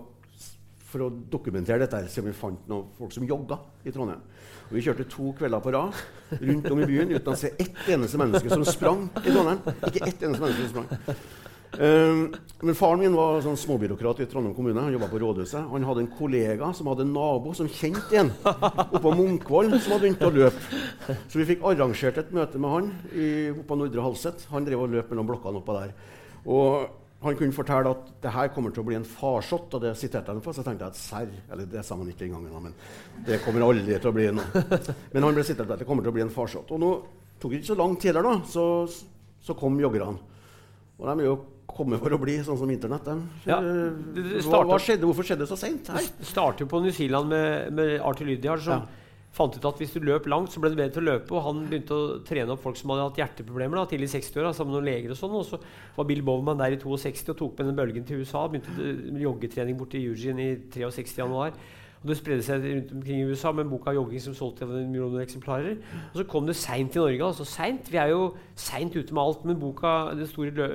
for 0.92 1.06
å 1.06 1.10
dokumentere 1.32 1.86
dette, 1.86 2.04
om 2.20 2.28
vi 2.28 2.34
fant 2.36 2.66
noen 2.70 2.90
folk 2.98 3.14
som 3.14 3.26
jogga 3.28 3.58
i 3.84 3.94
Trondheim. 3.94 4.22
Og 4.68 4.76
Vi 4.76 4.84
kjørte 4.86 5.08
to 5.10 5.32
kvelder 5.38 5.60
på 5.64 5.72
rad 5.74 6.02
rundt 6.40 6.68
om 6.72 6.80
i 6.80 6.88
byen 6.88 7.12
uten 7.12 7.32
å 7.32 7.38
se 7.38 7.52
ett 7.60 7.88
eneste 7.92 8.20
menneske 8.20 8.52
som 8.52 8.64
sprang 8.68 9.08
i 9.20 9.30
Trondheim. 9.30 9.64
Ikke 9.88 10.06
ett 10.06 10.22
eneste 10.22 10.44
menneske 10.44 10.68
som 10.68 10.74
sprang. 10.76 11.16
Um, 11.72 12.34
men 12.60 12.76
Faren 12.76 13.00
min 13.00 13.14
var 13.16 13.38
sånn 13.40 13.56
småbyråkrat 13.56 14.18
i 14.20 14.26
Trondheim 14.28 14.52
kommune. 14.56 14.80
Han 14.80 14.92
jobba 14.92 15.08
på 15.08 15.20
rådhuset. 15.22 15.70
Han 15.70 15.86
hadde 15.88 16.02
en 16.04 16.10
kollega 16.18 16.68
som 16.76 16.90
hadde 16.92 17.06
en 17.06 17.14
nabo 17.16 17.54
som 17.56 17.68
kjente 17.72 18.18
en 18.20 18.32
oppå 18.44 19.14
Munkvoll, 19.16 19.72
som 19.78 19.94
hadde 19.94 20.02
begynt 20.04 20.26
å 20.28 20.32
løpe. 20.36 20.80
Så 21.32 21.40
vi 21.40 21.48
fikk 21.48 21.64
arrangert 21.68 22.20
et 22.20 22.34
møte 22.36 22.60
med 22.60 22.76
han 22.76 22.90
i, 23.12 23.28
oppå 23.54 23.80
Nordre 23.80 24.04
Halset. 24.04 24.44
Han 24.52 24.68
drev 24.68 24.84
og 24.84 24.92
løp 24.92 25.12
mellom 25.12 25.32
blokkene 25.32 25.62
oppå 25.62 25.78
der. 25.80 25.94
Og 26.44 27.01
han 27.22 27.36
kunne 27.38 27.52
fortelle 27.54 27.90
at 27.94 28.08
det 28.22 28.32
her 28.34 28.48
kommer 28.54 28.72
til 28.74 28.82
å 28.82 28.86
bli 28.86 28.96
en 28.98 29.04
farsott, 29.06 29.74
og 29.74 29.80
det 29.84 29.92
siterte 29.96 30.32
han 30.32 30.40
for. 30.42 30.52
Så 30.56 30.64
tenkte 30.66 30.84
jeg 30.88 30.94
at 30.94 30.98
serr 30.98 31.30
Eller 31.52 31.66
det 31.70 31.84
sa 31.86 31.94
han 31.96 32.08
ikke 32.10 32.26
engang, 32.26 32.48
da, 32.50 32.58
men 32.60 32.74
det 33.26 33.40
kommer 33.44 33.62
aldri 33.68 33.98
til 33.98 34.10
å 34.10 34.14
bli 34.16 34.26
noe. 34.34 34.64
Men 35.12 35.22
han 35.28 35.34
ble 35.38 35.44
sitert 35.46 35.66
på 35.68 35.76
at 35.76 35.82
det 35.84 35.86
kommer 35.88 36.02
til 36.02 36.10
å 36.12 36.16
bli 36.18 36.24
en 36.26 36.34
farsott. 36.34 36.70
Og 36.74 36.80
nå 36.82 36.92
tok 37.40 37.50
det 37.54 37.60
ikke 37.62 37.72
så 37.72 37.78
lang 37.78 37.96
tid 38.02 38.14
der, 38.18 38.22
da, 38.26 38.34
så, 38.46 38.66
så 39.42 39.54
kom 39.58 39.78
joggerne. 39.80 40.18
Og 40.98 41.06
de 41.08 41.14
er 41.24 41.26
jo 41.30 41.36
kommet 41.72 42.02
for 42.02 42.12
å 42.12 42.18
bli, 42.20 42.34
sånn 42.44 42.58
som 42.60 42.70
Internett. 42.70 43.06
Ja, 43.48 43.56
Eh, 43.62 43.92
det- 44.14 44.24
det 44.34 44.42
hva, 44.44 44.60
hva 44.68 44.76
skjedde? 44.82 45.06
Hvorfor 45.08 45.24
skjedde 45.24 45.46
det 45.46 45.48
så 45.48 45.56
seint? 45.56 45.88
Det 45.88 46.26
startet 46.28 46.60
jo 46.60 46.66
på 46.66 46.82
New 46.84 46.92
Zealand 46.92 47.28
med, 47.32 47.72
med 47.72 48.00
Arthur 48.04 48.26
Lydiard, 48.28 48.60
som 48.60 48.82
Ja. 48.82 48.86
Fant 49.32 49.54
ut 49.56 49.66
at 49.68 49.78
hvis 49.80 49.94
du 49.94 50.04
løp 50.04 50.26
langt, 50.28 50.52
så 50.52 50.60
ble 50.60 50.72
du 50.72 50.76
bedre 50.76 50.92
til 50.92 51.02
å 51.02 51.08
løpe. 51.08 51.32
Og 51.32 51.44
han 51.46 51.62
begynte 51.68 51.96
å 51.96 52.16
trene 52.28 52.52
opp 52.52 52.64
folk 52.64 52.76
som 52.78 52.92
hadde 52.92 53.06
hatt 53.08 53.20
hjerteproblemer 53.22 53.80
da, 53.80 53.86
tidlig 53.88 54.10
i 54.10 54.14
60-åra, 54.18 54.52
sammen 54.56 54.74
med 54.74 54.80
noen 54.80 54.90
leger 54.90 55.14
og 55.14 55.20
sånn. 55.20 55.36
Og 55.38 55.46
så 55.48 55.60
var 55.96 56.08
Bill 56.08 56.24
Bowman 56.26 56.60
der 56.60 56.76
i 56.76 56.80
62 56.82 57.32
og 57.32 57.38
tok 57.40 57.54
med 57.60 57.70
den 57.70 57.78
bølgen 57.78 58.08
til 58.08 58.20
USA. 58.20 58.44
Begynte 58.52 59.22
joggetrening 59.22 59.78
borte 59.80 60.00
i 60.00 60.04
Eugene 60.10 60.50
i 60.50 60.58
63 60.74 61.22
januar. 61.24 61.56
Og 62.02 62.08
det 62.10 62.16
spredde 62.18 62.42
seg 62.42 62.64
rundt 62.66 62.92
omkring 62.96 63.20
i 63.22 63.26
USA 63.30 63.52
med 63.54 63.64
en 63.64 63.70
bok 63.70 63.84
av 63.86 63.94
jogging 63.94 64.20
som 64.24 64.34
solgte 64.34 64.66
en 64.66 64.88
million 64.90 65.20
eksemplarer. 65.22 65.76
Og 66.10 66.16
så 66.18 66.24
kom 66.26 66.48
det 66.48 66.56
seint 66.58 66.90
til 66.90 67.04
Norge. 67.04 67.22
altså 67.24 67.44
sent. 67.46 67.90
Vi 67.92 67.96
er 67.96 68.08
jo 68.10 68.32
seint 68.58 68.96
ute 68.96 69.14
med 69.14 69.22
alt. 69.22 69.44
Men 69.46 69.60
boka, 69.60 69.92
den 70.18 70.26
store 70.26 70.50
lø 70.50 70.66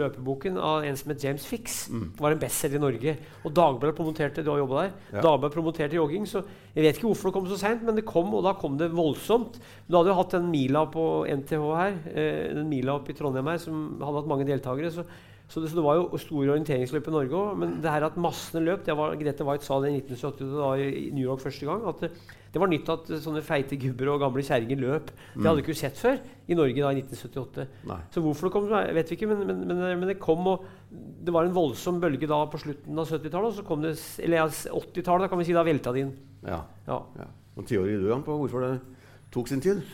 løpeboken 0.00 0.58
av 0.58 0.82
en 0.84 0.96
som 0.98 1.12
het 1.12 1.22
James 1.22 1.46
Fix, 1.46 1.88
var 2.18 2.34
en 2.34 2.40
bestselger 2.42 2.80
i 2.80 2.82
Norge. 2.82 3.14
Og 3.44 3.54
Dagbladet 3.54 3.94
promoterte 3.96 4.42
du 4.42 4.50
har 4.50 4.66
der, 4.66 4.90
Ja. 5.12 5.20
Dagbladet 5.20 5.54
promoterte 5.54 5.94
jogging. 5.94 6.26
Så 6.26 6.42
jeg 6.74 6.82
vet 6.82 6.96
ikke 6.98 7.08
hvorfor 7.12 7.30
det 7.30 7.34
kom 7.34 7.46
så 7.46 7.58
seint, 7.58 7.82
men 7.86 7.94
det 7.96 8.04
kom, 8.04 8.34
og 8.34 8.42
da 8.42 8.52
kom 8.58 8.76
det 8.76 8.90
voldsomt. 8.90 9.60
Du 9.88 9.96
hadde 9.96 10.10
jo 10.10 10.18
hatt 10.18 10.30
den 10.34 10.50
mila 10.50 10.84
på 10.86 11.24
NTH 11.30 11.62
her, 11.76 11.94
eh, 12.10 12.54
den 12.54 12.68
mila 12.68 12.98
oppe 12.98 13.10
i 13.10 13.14
Trondheim 13.14 13.46
her, 13.46 13.58
som 13.58 14.00
hadde 14.02 14.18
hatt 14.18 14.26
mange 14.28 14.44
deltakere. 14.46 14.90
Så, 14.90 15.04
så, 15.46 15.60
det, 15.62 15.70
så 15.70 15.78
det 15.78 15.84
var 15.86 15.98
jo 16.00 16.18
store 16.18 16.50
orienteringsløp 16.56 17.06
i 17.06 17.12
Norge 17.14 17.38
òg. 17.38 17.58
Men 17.60 17.76
det 17.82 17.90
her 17.92 18.08
at 18.08 18.16
massene 18.18 18.64
løp 18.66 18.82
det 18.86 18.96
var, 18.98 19.14
Grete 19.20 19.46
White 19.46 19.66
sa 19.66 19.78
det 19.82 19.92
i 19.92 20.00
1978 20.00 20.48
da 20.58 20.70
i 20.82 21.04
New 21.14 21.22
York 21.22 21.44
første 21.44 21.68
gang. 21.68 21.84
at 21.86 22.02
det, 22.02 22.10
det 22.56 22.62
var 22.62 22.70
nytt 22.72 22.90
at 22.90 23.12
sånne 23.22 23.42
feite 23.46 23.78
gubber 23.78 24.10
og 24.14 24.24
gamle 24.24 24.42
kjerringer 24.46 24.80
løp. 24.80 25.12
Det 25.36 25.44
hadde 25.44 25.60
vi 25.60 25.64
ikke 25.66 25.78
sett 25.78 26.00
før 26.00 26.18
i 26.50 26.58
Norge 26.58 26.82
da 26.82 26.90
i 26.90 27.02
1978. 27.04 27.68
Nei. 27.92 28.00
Så 28.14 28.24
hvorfor 28.24 28.48
det 28.48 28.54
kom, 28.56 28.66
vet 28.98 29.12
vi 29.12 29.18
ikke, 29.20 29.30
men, 29.30 29.44
men, 29.46 29.62
men, 29.70 29.84
men 30.02 30.10
det 30.10 30.18
kom. 30.22 30.50
og 30.50 30.66
Det 30.90 31.34
var 31.36 31.46
en 31.46 31.54
voldsom 31.54 32.02
bølge 32.02 32.26
da 32.30 32.42
på 32.50 32.62
slutten 32.64 32.98
av 32.98 33.06
70-tallet. 33.06 33.52
Og 33.52 33.56
så 33.60 33.66
kom 33.70 33.86
det, 33.86 33.94
eller 34.26 34.42
ja, 34.42 34.50
80-tallet, 34.50 35.30
kan 35.30 35.42
vi 35.42 35.46
si, 35.46 35.54
da 35.54 35.66
velta 35.68 35.94
det 35.94 36.06
inn. 36.08 36.14
Ja. 36.42 36.64
Ja. 36.90 37.00
ja. 37.22 37.30
Noen 37.54 37.70
teorier 37.70 38.02
du 38.02 38.10
Jan, 38.10 38.26
på 38.26 38.34
hvorfor 38.42 38.66
det 38.66 38.74
tok 39.36 39.52
sin 39.52 39.62
tid? 39.62 39.84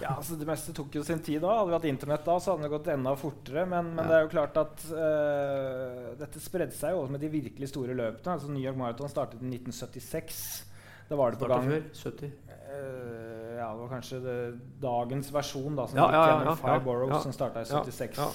Ja, 0.00 0.14
altså 0.16 0.36
Det 0.40 0.46
meste 0.48 0.72
tok 0.76 0.94
jo 0.96 1.02
sin 1.04 1.20
tid 1.22 1.42
da. 1.44 1.50
Hadde 1.58 1.68
vi 1.72 1.76
hatt 1.76 1.88
internett 1.90 2.24
da, 2.24 2.38
så 2.40 2.54
hadde 2.54 2.64
det 2.66 2.72
gått 2.72 2.88
enda 2.94 3.12
fortere. 3.18 3.66
Men, 3.68 3.92
men 3.94 4.04
Ja. 4.04 4.08
det 4.08 4.16
er 4.18 4.22
jo 4.26 4.32
klart 4.32 4.56
at 4.62 4.84
uh, 4.94 6.12
dette 6.18 6.40
spredde 6.42 6.72
seg 6.76 6.94
jo 6.94 7.02
også 7.02 7.12
med 7.16 7.20
de 7.22 7.28
virkelig 7.32 7.68
store 7.72 7.96
løpene. 7.98 8.36
Altså 8.38 8.50
New 8.50 8.62
York 8.64 8.78
Marathon 8.80 9.12
startet 9.12 9.42
i 9.42 9.50
1976. 9.52 10.42
Da 11.10 11.18
var 11.20 11.34
det 11.34 11.42
på 11.42 11.50
gang 11.50 11.68
før 11.68 11.88
70. 11.92 12.32
Uh, 12.72 13.56
ja, 13.58 13.66
det 13.68 13.80
var 13.82 13.90
kanskje 13.92 14.20
det, 14.24 14.36
dagens 14.80 15.32
versjon 15.34 15.76
da, 15.76 15.86
som 15.90 15.98
Ja, 16.00 16.06
ja, 16.14 16.22
ja, 16.30 16.38
ja, 16.48 16.54
Five 16.56 16.78
ja, 16.78 16.84
Boroughs, 16.86 17.16
ja. 17.18 17.20
som 17.26 17.34
starta 17.36 17.60
i 17.60 17.68
Ja, 17.68 17.82
76. 17.84 18.16
ja. 18.22 18.30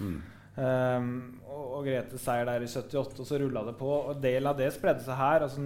Mm. 0.00 0.20
Um, 0.60 1.40
og, 1.46 1.64
og 1.78 1.84
Grete 1.86 2.18
seier 2.20 2.44
der 2.48 2.62
i 2.64 2.68
78, 2.68 3.20
og 3.22 3.26
så 3.28 3.38
rulla 3.40 3.62
det 3.66 3.74
på. 3.78 3.88
Og 4.10 4.20
del 4.22 4.46
av 4.46 4.58
det 4.58 4.70
spredde 4.74 5.02
seg 5.04 5.16
her. 5.18 5.44
Altså 5.46 5.62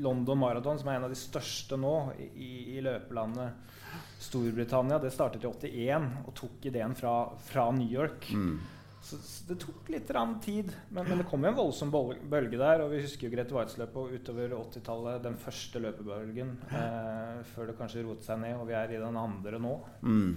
London 0.00 0.38
Marathon, 0.40 0.78
som 0.80 0.88
er 0.90 0.98
en 0.98 1.06
av 1.08 1.12
de 1.12 1.18
største 1.18 1.78
nå 1.80 1.94
i, 2.18 2.50
i 2.76 2.82
løpelandet 2.84 3.78
Storbritannia, 4.20 4.98
det 5.00 5.12
startet 5.14 5.44
i 5.44 5.48
81 5.88 6.10
og 6.26 6.34
tok 6.36 6.66
ideen 6.68 6.92
fra, 6.98 7.14
fra 7.48 7.70
New 7.72 7.88
York. 7.88 8.28
Mm. 8.36 8.58
Så, 9.00 9.16
så 9.24 9.46
det 9.48 9.56
tok 9.62 9.88
litt 9.88 10.10
tid, 10.44 10.68
men, 10.92 11.06
men 11.08 11.18
det 11.22 11.26
kom 11.30 11.44
en 11.48 11.56
voldsom 11.56 11.88
bølge 11.90 12.58
der. 12.60 12.84
Og 12.84 12.92
vi 12.92 13.00
husker 13.00 13.26
jo 13.26 13.32
Grete 13.32 13.54
Waitz 13.56 13.78
løp 13.80 13.96
utover 13.96 14.52
80-tallet, 14.58 15.22
den 15.24 15.38
første 15.40 15.80
løpebølgen, 15.80 16.52
eh, 16.68 17.40
før 17.54 17.66
det 17.70 17.78
kanskje 17.80 18.04
rotet 18.04 18.28
seg 18.28 18.42
ned, 18.44 18.58
og 18.60 18.68
vi 18.68 18.76
er 18.76 18.92
i 18.92 19.00
den 19.00 19.16
andre 19.16 19.58
nå. 19.62 19.78
Mm. 20.04 20.32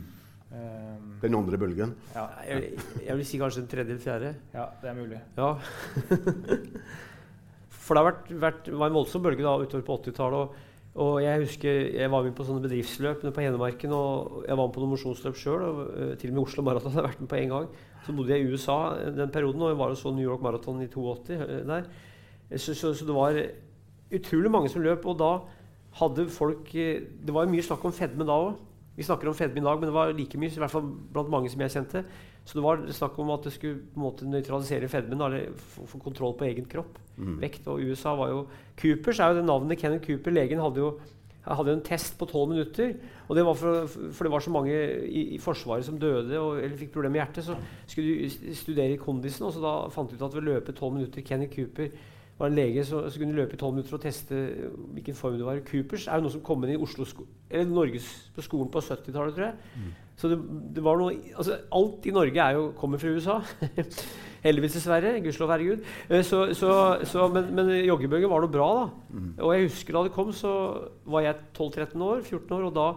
Um, 0.53 1.15
Den 1.17 1.33
andre 1.33 1.57
bølgen. 1.57 1.95
ja, 2.13 2.27
Jeg, 2.45 2.75
jeg 3.01 3.15
vil 3.17 3.25
si 3.25 3.39
kanskje 3.41 3.63
den 3.63 3.71
tredje 3.71 3.95
eller 3.95 4.03
fjerde. 4.03 4.35
ja, 4.53 4.67
det 4.83 4.89
er 4.91 4.99
mulig. 4.99 5.17
Ja. 5.35 5.55
For 7.83 7.97
det 7.97 8.03
har 8.03 8.07
vært, 8.07 8.29
vært, 8.43 8.67
var 8.71 8.91
en 8.91 8.95
voldsom 8.95 9.23
bølge 9.25 9.43
da 9.43 9.55
utover 9.59 9.83
på 9.87 9.97
80-tallet. 10.05 10.61
Og, 10.93 11.23
jeg 11.23 11.41
husker 11.41 11.87
jeg 11.95 12.09
var 12.13 12.21
med 12.21 12.35
på 12.37 12.45
sånne 12.45 12.61
bedriftsløp 12.61 13.23
på 13.33 13.41
Hedmarken. 13.41 13.93
Og 13.97 14.43
jeg 14.47 14.57
var 14.57 14.67
med 14.67 14.75
på 14.75 14.83
noen 14.83 14.93
mosjonsløp 14.93 15.39
sjøl. 15.39 15.63
Og 15.65 15.79
til 16.21 16.29
og 16.29 16.37
med 16.37 16.43
Oslo 16.43 16.65
Maraton 16.65 16.93
har 16.93 17.01
jeg 17.01 17.09
vært 17.09 17.23
med 17.23 17.31
på 17.31 17.39
én 17.39 17.53
gang. 17.53 17.67
Så 18.05 18.13
bodde 18.13 18.35
jeg 18.35 18.43
i 18.43 18.51
USA 18.51 18.77
den 19.15 19.31
perioden, 19.33 19.61
og 19.61 19.71
jeg 19.71 19.79
var 19.79 19.93
og 19.95 19.97
så 19.97 20.11
New 20.13 20.27
York 20.27 20.43
Marathon 20.43 20.81
i 20.83 20.89
82 20.91 21.33
eh, 21.33 21.63
der. 21.69 21.87
Så, 22.57 22.75
så, 22.75 22.93
så 22.93 23.07
det 23.07 23.15
var 23.15 23.39
utrolig 24.13 24.51
mange 24.51 24.69
som 24.69 24.83
løp, 24.83 25.05
og 25.09 25.17
da 25.17 25.31
hadde 25.97 26.27
folk 26.29 26.75
eh, 26.75 27.01
Det 27.25 27.33
var 27.33 27.49
mye 27.49 27.65
snakk 27.65 27.85
om 27.85 27.95
fedme 27.95 28.27
da 28.27 28.37
òg. 28.47 28.53
Vi 28.93 29.07
snakker 29.07 29.31
om 29.31 29.33
fedme 29.33 29.57
i 29.57 29.65
dag, 29.65 29.79
men 29.79 29.89
det 29.89 29.95
var 29.95 30.13
like 30.13 30.37
mye, 30.37 30.53
i 30.53 30.61
hvert 30.61 30.71
fall 30.71 30.85
blant 30.85 31.31
mange 31.33 31.49
som 31.49 31.63
jeg 31.63 31.73
kjente. 31.73 32.03
Så 32.43 32.57
det 32.57 32.63
var 32.65 32.81
snakk 32.91 33.17
om 33.23 33.31
at 33.31 33.45
det 33.47 33.53
skulle 33.55 33.79
på 33.93 33.99
en 33.99 34.03
måte 34.03 34.27
nøytralisere 34.27 34.89
fedmen, 34.91 35.21
eller 35.23 35.53
få 35.55 35.99
kontroll 36.01 36.35
på 36.35 36.47
egen 36.49 36.67
kropp. 36.69 36.99
Mm. 37.15 37.37
Vekt. 37.39 37.67
Og 37.71 37.79
USA 37.79 38.15
var 38.19 38.33
jo 38.33 38.45
Coopers 38.79 39.21
er 39.21 39.31
jo 39.31 39.39
det 39.39 39.45
navnet 39.47 39.79
Kenneth 39.79 40.07
Cooper, 40.07 40.35
legen, 40.35 40.63
hadde 40.63 40.83
jo 40.83 40.95
hadde 41.43 41.73
en 41.75 41.83
test 41.83 42.15
på 42.19 42.27
tolv 42.29 42.53
minutter. 42.53 42.93
og 43.27 43.35
det 43.35 43.45
var 43.45 43.53
for, 43.53 43.87
for, 43.87 44.23
det 44.23 44.31
var 44.31 44.39
så 44.39 44.51
mange 44.51 44.73
i, 45.03 45.35
i 45.35 45.39
Forsvaret 45.39 45.85
som 45.85 45.99
døde 45.99 46.39
og, 46.39 46.61
eller 46.63 46.77
fikk 46.77 46.93
problemer 46.93 47.17
med 47.17 47.21
hjertet. 47.21 47.45
Så 47.45 47.55
skulle 47.87 48.29
du 48.29 48.55
studere 48.55 48.97
kondisen, 48.97 49.45
og 49.45 49.53
så 49.53 49.63
da 49.63 49.73
fant 49.91 50.09
du 50.09 50.15
ut 50.15 50.23
at 50.23 50.35
ved 50.35 50.43
å 50.43 50.53
løpe 50.53 50.75
tolv 50.77 50.95
minutter 50.95 51.25
Kenneth 51.25 51.55
Cooper 51.55 51.91
var 52.39 52.49
en 52.49 52.57
lege, 52.57 52.83
som 52.85 53.05
kunne 53.13 53.35
løpe 53.37 53.55
i 53.55 53.59
tolv 53.61 53.75
minutter 53.75 53.95
og 53.97 54.01
teste 54.03 54.39
hvilken 54.95 55.15
form 55.15 55.37
du 55.37 55.45
var. 55.45 55.61
Coopers 55.67 56.07
er 56.07 56.17
jo 56.17 56.25
noe 56.25 56.33
som 56.33 56.43
kom 56.45 56.65
inn 56.65 56.73
i 56.75 56.81
Oslo 56.81 57.05
sko 57.07 57.27
eller 57.53 57.69
Norges 57.69 58.07
på 58.33 58.41
skolen 58.41 58.71
på 58.73 58.81
70-tallet, 58.81 59.35
tror 59.35 59.45
jeg. 59.45 59.55
Mm. 59.77 59.91
Så 60.17 60.29
det, 60.31 60.37
det, 60.75 60.83
var 60.85 60.97
noe, 60.97 61.15
altså 61.37 61.59
Alt 61.73 62.05
i 62.09 62.13
Norge 62.15 62.41
er 62.41 62.57
jo, 62.57 62.67
kommer 62.77 63.01
fra 63.01 63.13
USA. 63.13 63.39
Heldigvis, 64.43 64.75
dessverre. 64.79 65.13
Gudskjelov, 65.23 65.53
herregud. 65.53 65.85
Eh, 66.09 66.23
så, 66.25 66.45
så, 66.57 66.73
så, 67.07 67.27
men, 67.31 67.53
men 67.55 67.71
joggebøker 67.85 68.31
var 68.31 68.43
noe 68.43 68.51
bra, 68.51 68.69
da. 68.79 68.85
Mm. 69.13 69.31
Og 69.37 69.53
jeg 69.53 69.69
husker 69.69 69.97
da 69.97 70.03
det 70.07 70.15
kom, 70.17 70.33
så 70.35 70.53
var 71.05 71.27
jeg 71.27 71.39
12-13 71.53 72.05
år, 72.09 72.23
14 72.25 72.57
år, 72.57 72.67
og 72.69 72.77
da 72.77 72.87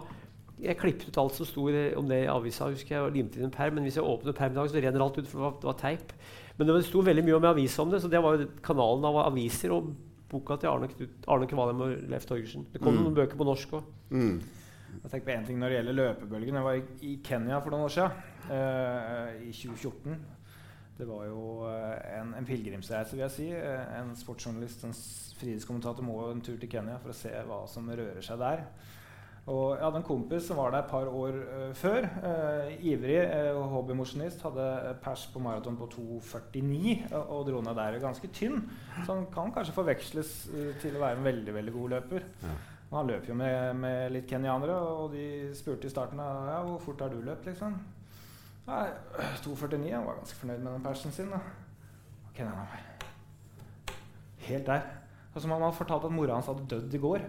jeg 0.57 0.79
klippet 0.81 1.11
ut 1.11 1.19
alt 1.21 1.37
som 1.37 1.45
sto 1.45 1.67
om 1.69 2.09
det 2.09 2.23
i 2.23 2.29
avisa. 2.33 2.71
husker 2.73 2.95
jeg, 2.95 3.05
og 3.05 3.13
limte 3.13 3.37
inn 3.37 3.45
en 3.45 3.53
perm, 3.53 3.77
Men 3.77 3.85
hvis 3.85 3.99
jeg 3.99 4.03
åpner 4.03 4.33
perm 4.33 4.51
i 4.51 4.55
dag, 4.55 4.69
så 4.69 4.81
renner 4.81 5.05
alt 5.05 5.17
ut, 5.17 5.27
for 5.27 5.37
det 5.37 5.45
var, 5.45 5.57
det 5.61 5.69
var 5.69 5.79
teip. 5.81 6.13
Men 6.57 6.69
det 6.69 6.83
sto 6.87 7.03
veldig 7.05 7.23
mye 7.25 7.37
om 7.37 7.47
avisa 7.51 7.83
om 7.83 7.91
det, 7.93 8.01
så 8.01 8.09
det 8.09 8.21
var 8.23 8.37
jo 8.37 8.47
kanalen 8.65 9.05
av 9.05 9.19
aviser 9.27 9.73
og 9.75 9.91
boka 10.27 10.57
til 10.59 10.71
Arne, 10.71 10.89
Arne 11.29 11.49
Kvalheim 11.49 11.83
og 11.85 12.07
Leif 12.11 12.25
Torgersen. 12.27 12.65
Det 12.73 12.81
kom 12.81 12.95
mm. 12.95 13.03
noen 13.03 13.17
bøker 13.17 13.39
på 13.39 13.47
norsk 13.47 13.77
òg. 13.77 13.91
Mm. 14.09 14.39
Jeg 15.03 15.11
tenker 15.11 15.27
på 15.27 15.35
en 15.35 15.45
ting 15.47 15.59
når 15.61 15.69
det 15.69 15.77
gjelder 15.77 15.97
løpebølgen. 15.99 16.57
Jeg 16.57 16.65
var 16.65 16.79
i, 17.05 17.13
Kenya 17.23 17.61
for 17.61 17.75
noen 17.75 17.85
år 17.85 17.93
siden. 17.93 18.25
Uh, 18.47 19.45
I 19.45 19.53
2014. 19.53 20.17
Det 20.97 21.05
var 21.05 21.27
jo 21.29 21.41
uh, 21.69 21.93
en, 22.17 22.33
en 22.39 22.47
pilegrimsreise, 22.47 23.13
vil 23.13 23.25
jeg 23.27 23.35
si. 23.35 23.47
Uh, 23.53 23.99
en 23.99 24.15
sportsjournalist, 24.17 24.87
en 24.87 24.95
friidrettskommentator, 25.37 26.05
må 26.05 26.17
en 26.31 26.41
tur 26.41 26.57
til 26.57 26.71
Kenya 26.71 26.97
for 27.03 27.13
å 27.13 27.17
se 27.17 27.33
hva 27.47 27.61
som 27.69 27.87
rører 27.91 28.23
seg 28.25 28.41
der. 28.41 28.65
Og 29.47 29.77
jeg 29.77 29.83
hadde 29.85 29.99
en 30.01 30.03
kompis 30.03 30.47
som 30.49 30.57
var 30.59 30.73
der 30.73 30.81
et 30.83 30.89
par 30.91 31.07
år 31.07 31.35
uh, 31.39 31.73
før. 31.75 32.07
Uh, 32.19 32.73
ivrig 32.83 33.19
uh, 33.23 33.61
hobbymosjonist. 33.71 34.41
Hadde 34.43 34.95
pers 35.03 35.23
på 35.31 35.39
maraton 35.39 35.77
på 35.79 35.87
2,49 35.93 37.13
og, 37.15 37.45
dro 37.47 37.61
ned 37.63 37.79
der 37.79 37.99
ganske 38.03 38.27
tynn. 38.35 38.65
Så 39.05 39.13
han 39.13 39.29
kan 39.31 39.53
kanskje 39.55 39.75
forveksles 39.77 40.33
til 40.81 40.97
å 40.97 41.05
være 41.05 41.21
en 41.21 41.29
veldig 41.29 41.55
veldig 41.61 41.75
god 41.77 41.95
løper. 41.95 42.27
Ja. 42.43 42.57
Han 42.91 43.07
løp 43.07 43.27
jo 43.27 43.35
med, 43.35 43.73
med, 43.75 44.11
litt 44.15 44.29
kenyanere, 44.31 44.75
og 44.75 45.15
de 45.15 45.51
spurte 45.55 45.89
i 45.89 45.91
starten 45.91 46.21
av 46.23 46.45
ja, 46.47 46.59
hvor 46.67 46.79
fort 46.83 47.03
har 47.03 47.11
du 47.11 47.19
løpt. 47.23 47.47
liksom? 47.47 47.75
Nei, 48.67 48.85
2,49. 49.43 49.81
Han 49.95 50.07
var 50.07 50.21
ganske 50.21 50.39
fornøyd 50.43 50.61
med 50.61 50.71
den 50.73 50.85
persen 50.85 51.15
sin. 51.15 51.31
da. 51.31 51.39
Okay, 52.31 52.47
Helt 54.47 54.67
der. 54.67 55.06
Og 55.37 55.43
som 55.43 55.51
han 55.53 55.61
hadde 55.61 55.77
fortalt 55.77 56.05
at 56.07 56.13
mora 56.13 56.33
hans 56.33 56.47
hadde 56.49 56.65
dødd 56.71 56.95
i 56.97 57.01
går. 57.03 57.25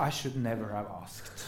I 0.00 0.08
should 0.08 0.38
never 0.40 0.72
have 0.72 0.88
asked. 1.02 1.44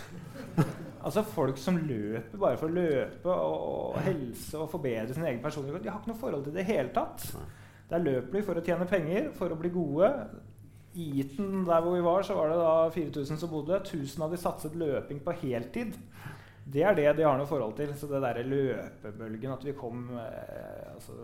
altså 1.05 1.23
Folk 1.25 1.57
som 1.57 1.79
løper 1.81 2.37
bare 2.39 2.59
for 2.61 2.69
å 2.69 2.77
løpe 2.77 3.33
og, 3.33 3.97
helse 4.05 4.61
og 4.61 4.69
forbedre 4.75 5.17
sin 5.17 5.25
egen 5.25 5.41
personlighet, 5.41 5.81
de 5.81 5.89
har 5.89 6.03
ikke 6.03 6.13
noe 6.13 6.21
forhold 6.21 6.45
til 6.45 6.53
det 6.53 6.61
i 6.61 6.67
det 6.67 6.69
hele 6.69 6.93
tatt. 6.93 7.25
Der 7.89 8.05
løper 8.05 8.37
de 8.37 8.43
for 8.45 8.61
å 8.61 8.65
tjene 8.67 8.89
penger, 8.91 9.31
for 9.39 9.55
å 9.55 9.57
bli 9.57 9.73
gode. 9.73 10.11
I 11.01 11.07
Eton, 11.23 11.63
der 11.65 11.81
hvor 11.81 11.97
vi 11.97 12.05
var, 12.05 12.27
så 12.29 12.37
var 12.37 12.53
det 12.53 12.61
da 12.61 12.75
4000 12.93 13.41
som 13.41 13.53
bodde. 13.53 13.81
1000 13.81 14.27
av 14.27 14.35
de 14.37 14.41
satset 14.41 14.77
løping 14.77 15.23
på 15.25 15.37
heltid. 15.47 15.97
Det 16.73 16.85
er 16.85 16.99
det 16.99 17.09
de 17.17 17.25
har 17.25 17.41
noe 17.41 17.49
forhold 17.49 17.73
til. 17.81 17.95
Så 17.97 18.11
det 18.11 18.21
derre 18.21 18.45
løpebølgen, 18.45 19.57
at 19.57 19.65
vi 19.65 19.75
kom 19.81 20.11
eh, 20.21 20.93
altså, 20.93 21.17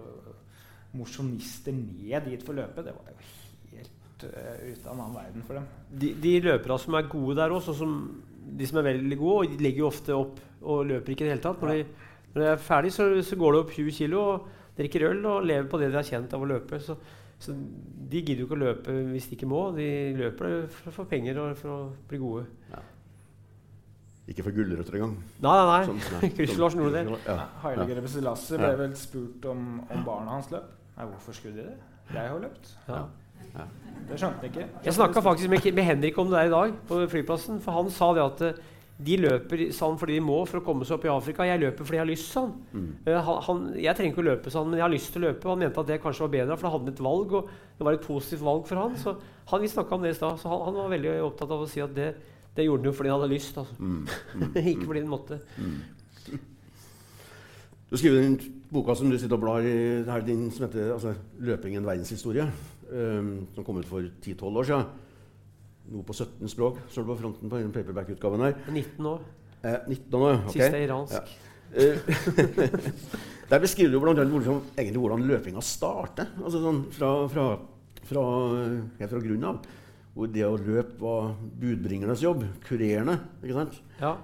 mosjonister 0.97 1.77
ned 1.77 2.31
dit 2.31 2.41
for 2.41 2.57
å 2.57 2.63
løpe, 2.63 2.87
det 2.89 2.97
var 2.97 3.13
jo 3.13 3.19
uh, 4.27 4.57
ut 4.65 4.87
av 4.87 4.95
en 4.95 5.03
annen 5.05 5.19
verden 5.19 5.47
for 5.47 5.59
dem. 5.59 5.69
De, 6.03 6.13
de 6.23 6.35
løperne 6.47 6.81
som 6.83 6.97
er 6.99 7.11
gode 7.13 7.39
der 7.39 7.55
òg, 7.55 7.69
sånn 7.69 8.01
de 8.59 8.69
som 8.69 8.81
er 8.81 8.89
veldig 8.89 9.19
gode, 9.21 9.39
og 9.39 9.53
de 9.53 9.65
legger 9.65 9.85
jo 9.85 9.91
ofte 9.91 10.17
opp 10.17 10.39
og 10.63 10.87
løper 10.89 11.15
ikke 11.15 11.27
i 11.27 11.29
det 11.29 11.35
hele 11.37 11.45
tatt. 11.45 11.63
Når, 11.63 11.73
ja. 11.75 11.85
de, 11.85 12.11
når 12.35 12.43
de, 12.43 12.51
er 12.51 12.63
ferdig, 12.63 12.93
så, 12.95 13.09
så, 13.23 13.39
går 13.39 13.55
det 13.55 13.63
opp 13.63 13.73
20 13.77 13.97
kg 13.99 14.19
og 14.23 14.77
drikker 14.79 15.09
øl 15.11 15.25
og 15.27 15.49
lever 15.49 15.71
på 15.71 15.81
det 15.81 15.91
de 15.93 15.99
har 15.99 16.07
kjent 16.07 16.37
av 16.37 16.45
å 16.45 16.49
løpe. 16.49 16.81
Så, 16.83 16.97
så 17.39 17.55
de 17.55 18.23
gidder 18.23 18.43
jo 18.43 18.49
ikke 18.49 18.59
å 18.59 18.63
løpe 18.65 18.95
hvis 19.13 19.29
de 19.31 19.39
ikke 19.39 19.51
må. 19.51 19.65
De 19.77 19.89
løper 20.19 20.63
for, 20.75 20.91
å 20.91 20.97
få 21.01 21.09
penger 21.11 21.43
og 21.43 21.59
for 21.59 21.75
å 21.75 21.81
bli 22.11 22.23
gode. 22.23 22.47
Ja. 22.73 22.85
Ikke 24.29 24.45
for 24.45 24.53
gulrøtter 24.53 24.99
engang. 24.99 25.15
Nei, 25.41 25.53
nei. 25.57 25.69
nei. 25.71 26.01
Sånn, 26.05 26.33
Chris 26.37 26.59
Larsen 26.61 26.83
gjorde 26.85 27.05
det. 27.05 27.21
Ja. 27.25 27.39
Heilige 27.65 28.01
Rebesilassi 28.01 28.59
ble 28.61 28.75
vel 28.83 28.99
spurt 29.01 29.47
om, 29.49 29.71
om 29.89 30.05
barna 30.05 30.37
hans 30.37 30.51
løp. 30.53 30.75
Nei, 30.99 31.07
hvorfor 31.15 31.37
skulle 31.37 31.63
de 31.63 31.71
det? 31.71 31.79
Jeg 32.09 32.33
har 32.33 32.43
løpt. 32.43 32.71
Ja. 32.89 33.07
Ja. 33.55 33.69
Det 34.09 34.17
skjønte 34.17 34.47
jeg 34.47 34.55
ikke. 34.55 34.67
Jeg 34.87 34.97
snakka 34.97 35.21
faktisk 35.21 35.51
med, 35.53 35.67
med, 35.77 35.85
Henrik 35.85 36.19
om 36.19 36.31
det 36.31 36.39
der 36.39 36.49
i 36.49 36.53
dag 36.55 36.75
på 36.89 37.01
flyplassen. 37.13 37.61
For 37.61 37.77
han 37.77 37.91
sa 37.93 38.09
det 38.17 38.25
at 38.25 38.45
eh, 38.47 38.61
de 38.99 39.17
løper 39.21 39.63
sånn 39.77 39.99
fordi 40.01 40.17
de 40.17 40.23
må 40.25 40.39
for 40.49 40.59
å 40.59 40.65
komme 40.65 40.87
seg 40.89 40.97
opp 40.97 41.05
i 41.07 41.11
Afrika. 41.13 41.47
Jeg 41.47 41.61
løper 41.63 41.87
fordi 41.87 41.99
jeg 41.99 42.03
har 42.03 42.09
lyst, 42.09 42.31
sånn. 42.33 42.55
Mm. 42.73 42.89
Uh, 43.05 43.29
han, 43.47 43.61
jeg 43.79 43.99
trenger 43.99 44.15
ikke 44.15 44.25
å 44.25 44.29
løpe 44.31 44.53
sånn, 44.55 44.71
men 44.71 44.81
jeg 44.81 44.87
har 44.87 44.95
lyst 44.95 45.13
til 45.15 45.23
å 45.23 45.29
løpe. 45.29 45.45
Og 45.45 45.53
han 45.53 45.63
mente 45.67 45.85
at 45.85 45.93
det 45.93 46.01
kanskje 46.03 46.25
var 46.25 46.33
bedre, 46.35 46.57
for 46.57 46.69
da 46.69 46.73
hadde 46.75 46.89
han 46.89 46.95
et 46.95 47.05
valg, 47.09 47.37
og 47.39 47.53
det 47.79 47.89
var 47.89 47.99
et 47.99 48.09
positivt 48.09 48.47
valg 48.49 48.65
for 48.71 48.83
han. 48.83 48.97
Så 48.99 49.15
han, 49.53 49.63
Vi 49.63 49.71
snakka 49.75 49.95
om 49.95 50.07
det 50.07 50.15
i 50.15 50.19
stad, 50.19 50.41
så 50.41 50.51
han, 50.55 50.65
han, 50.67 50.81
var 50.81 50.91
veldig 50.97 51.15
opptatt 51.29 51.55
av 51.55 51.63
å 51.63 51.71
si 51.71 51.85
at 51.85 51.95
det, 51.95 52.09
det 52.57 52.67
gjorde 52.67 52.83
han 52.83 52.91
jo 52.91 52.97
fordi 52.97 53.13
han 53.13 53.21
hadde 53.21 53.35
lyst. 53.37 53.61
Altså. 53.61 53.77
Mm. 53.79 54.01
Mm. 54.41 54.59
ikke 54.73 54.89
fordi 54.89 55.05
han 55.05 55.13
måtte. 55.13 55.41
Mm. 55.61 55.79
Du 57.89 57.97
skriver 57.97 58.19
den 58.21 58.41
boka 58.73 58.99
som 58.99 59.09
du 59.09 59.17
sitter 59.17 59.39
og 59.39 59.45
blar 59.47 59.65
i, 59.65 59.77
her, 60.09 60.25
din, 60.27 60.51
som 60.53 60.67
heter 60.67 60.91
altså, 60.97 61.15
'Løping 61.39 61.79
en 61.79 61.87
verdenshistorie', 61.87 62.51
um, 62.91 63.33
som 63.55 63.67
kom 63.67 63.81
ut 63.81 63.89
for 63.89 64.05
10-12 64.25 64.63
år 64.63 64.69
siden. 64.69 64.89
Nå 65.89 66.05
på 66.05 66.17
17 66.17 66.53
språk, 66.53 66.81
står 66.93 67.05
det 67.05 67.11
på 67.13 67.19
fronten 67.23 67.51
på 67.51 67.61
den 67.61 67.73
paperback-utgaven 67.73 68.45
her. 68.45 68.57
19 68.69 69.07
år. 69.09 69.23
Eh, 69.63 69.79
19 69.89 70.21
år, 70.21 70.43
ok. 70.45 70.53
Siste 70.53 70.83
iransk. 70.85 71.15
Ja. 71.17 71.23
Eh, 71.73 71.97
der 73.51 73.63
beskriver 73.63 73.93
du 73.93 74.01
blant 74.03 74.21
annet 74.21 74.33
hvordan, 74.33 74.61
egentlig 74.77 75.03
hvordan 75.03 75.27
løpinga 75.29 75.65
starter. 75.65 76.31
Altså 76.43 76.61
sånn 76.63 76.83
fra, 76.95 77.13
fra, 77.33 77.47
fra, 78.09 78.25
helt 79.01 79.15
fra 79.15 79.23
grunnen 79.25 79.49
av. 79.49 79.63
Hvor 80.19 80.31
det 80.35 80.45
å 80.45 80.57
løpe 80.59 80.99
var 81.01 81.33
budbringernes 81.61 82.25
jobb. 82.25 82.45
Kurerende. 82.67 83.19
ikke 83.43 83.57
sant? 83.57 83.81
Ja. 84.01 84.17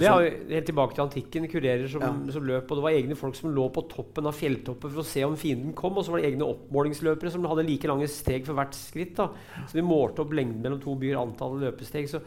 Det 0.00 0.08
er 0.08 0.24
jo 0.24 0.54
helt 0.54 0.68
tilbake 0.70 0.96
til 0.96 1.04
antikken. 1.04 1.46
Kurerer 1.52 1.86
som, 1.90 2.04
ja. 2.04 2.32
som, 2.34 2.46
løp. 2.48 2.70
Og 2.70 2.80
det 2.80 2.84
var 2.86 2.96
egne 2.96 3.18
folk 3.18 3.38
som 3.38 3.52
lå 3.54 3.68
på 3.74 3.84
toppen 3.90 4.28
av 4.30 4.36
fjelltoppen 4.38 4.92
for 4.94 5.02
å 5.02 5.06
se 5.06 5.24
om 5.26 5.36
fienden 5.38 5.74
kom. 5.78 5.96
Og 5.98 6.06
så 6.06 6.14
var 6.14 6.22
det 6.22 6.30
egne 6.32 6.48
oppmålingsløpere 6.48 7.32
som 7.34 7.46
hadde 7.50 7.66
like 7.68 7.90
lange 7.90 8.08
steg 8.12 8.46
for 8.48 8.58
hvert 8.58 8.76
skritt. 8.78 9.16
Da. 9.18 9.30
Så 9.64 9.78
de 9.78 9.86
målte 9.86 10.24
opp 10.24 10.34
lengden 10.36 10.62
mellom 10.64 10.82
to 10.82 10.96
byer, 11.00 11.20
antallet 11.20 11.68
løpesteg. 11.68 12.08
Så 12.10 12.22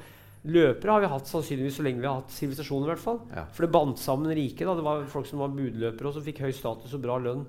løpere 0.51 0.95
har 0.95 1.03
vi 1.03 1.12
hatt 1.13 1.29
sannsynligvis 1.29 1.79
så 1.79 1.86
lenge 1.86 2.03
vi 2.03 2.10
har 2.10 2.21
hatt 2.21 2.36
sivilisasjon. 2.36 2.86
i 2.86 2.91
hvert 2.93 3.03
fall. 3.03 3.19
Ja. 3.34 3.47
For 3.55 3.65
det 3.67 3.73
bandt 3.75 4.01
sammen 4.01 4.34
riket. 4.36 4.67
Det 4.67 4.88
var 4.88 5.03
folk 5.12 5.29
som 5.29 5.43
var 5.43 5.53
budløpere 5.55 6.12
og 6.12 6.17
som 6.17 6.25
fikk 6.25 6.43
høy 6.45 6.53
status 6.55 6.95
og 6.97 7.03
bra 7.05 7.19
lønn. 7.21 7.45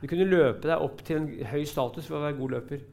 Du 0.00 0.08
kunne 0.08 0.28
løpe 0.28 0.68
deg 0.68 0.80
opp 0.80 1.02
til 1.04 1.20
en 1.20 1.30
høy 1.50 1.64
status 1.68 2.06
for 2.08 2.18
å 2.18 2.26
være 2.26 2.38
god 2.40 2.58
løper. 2.58 2.84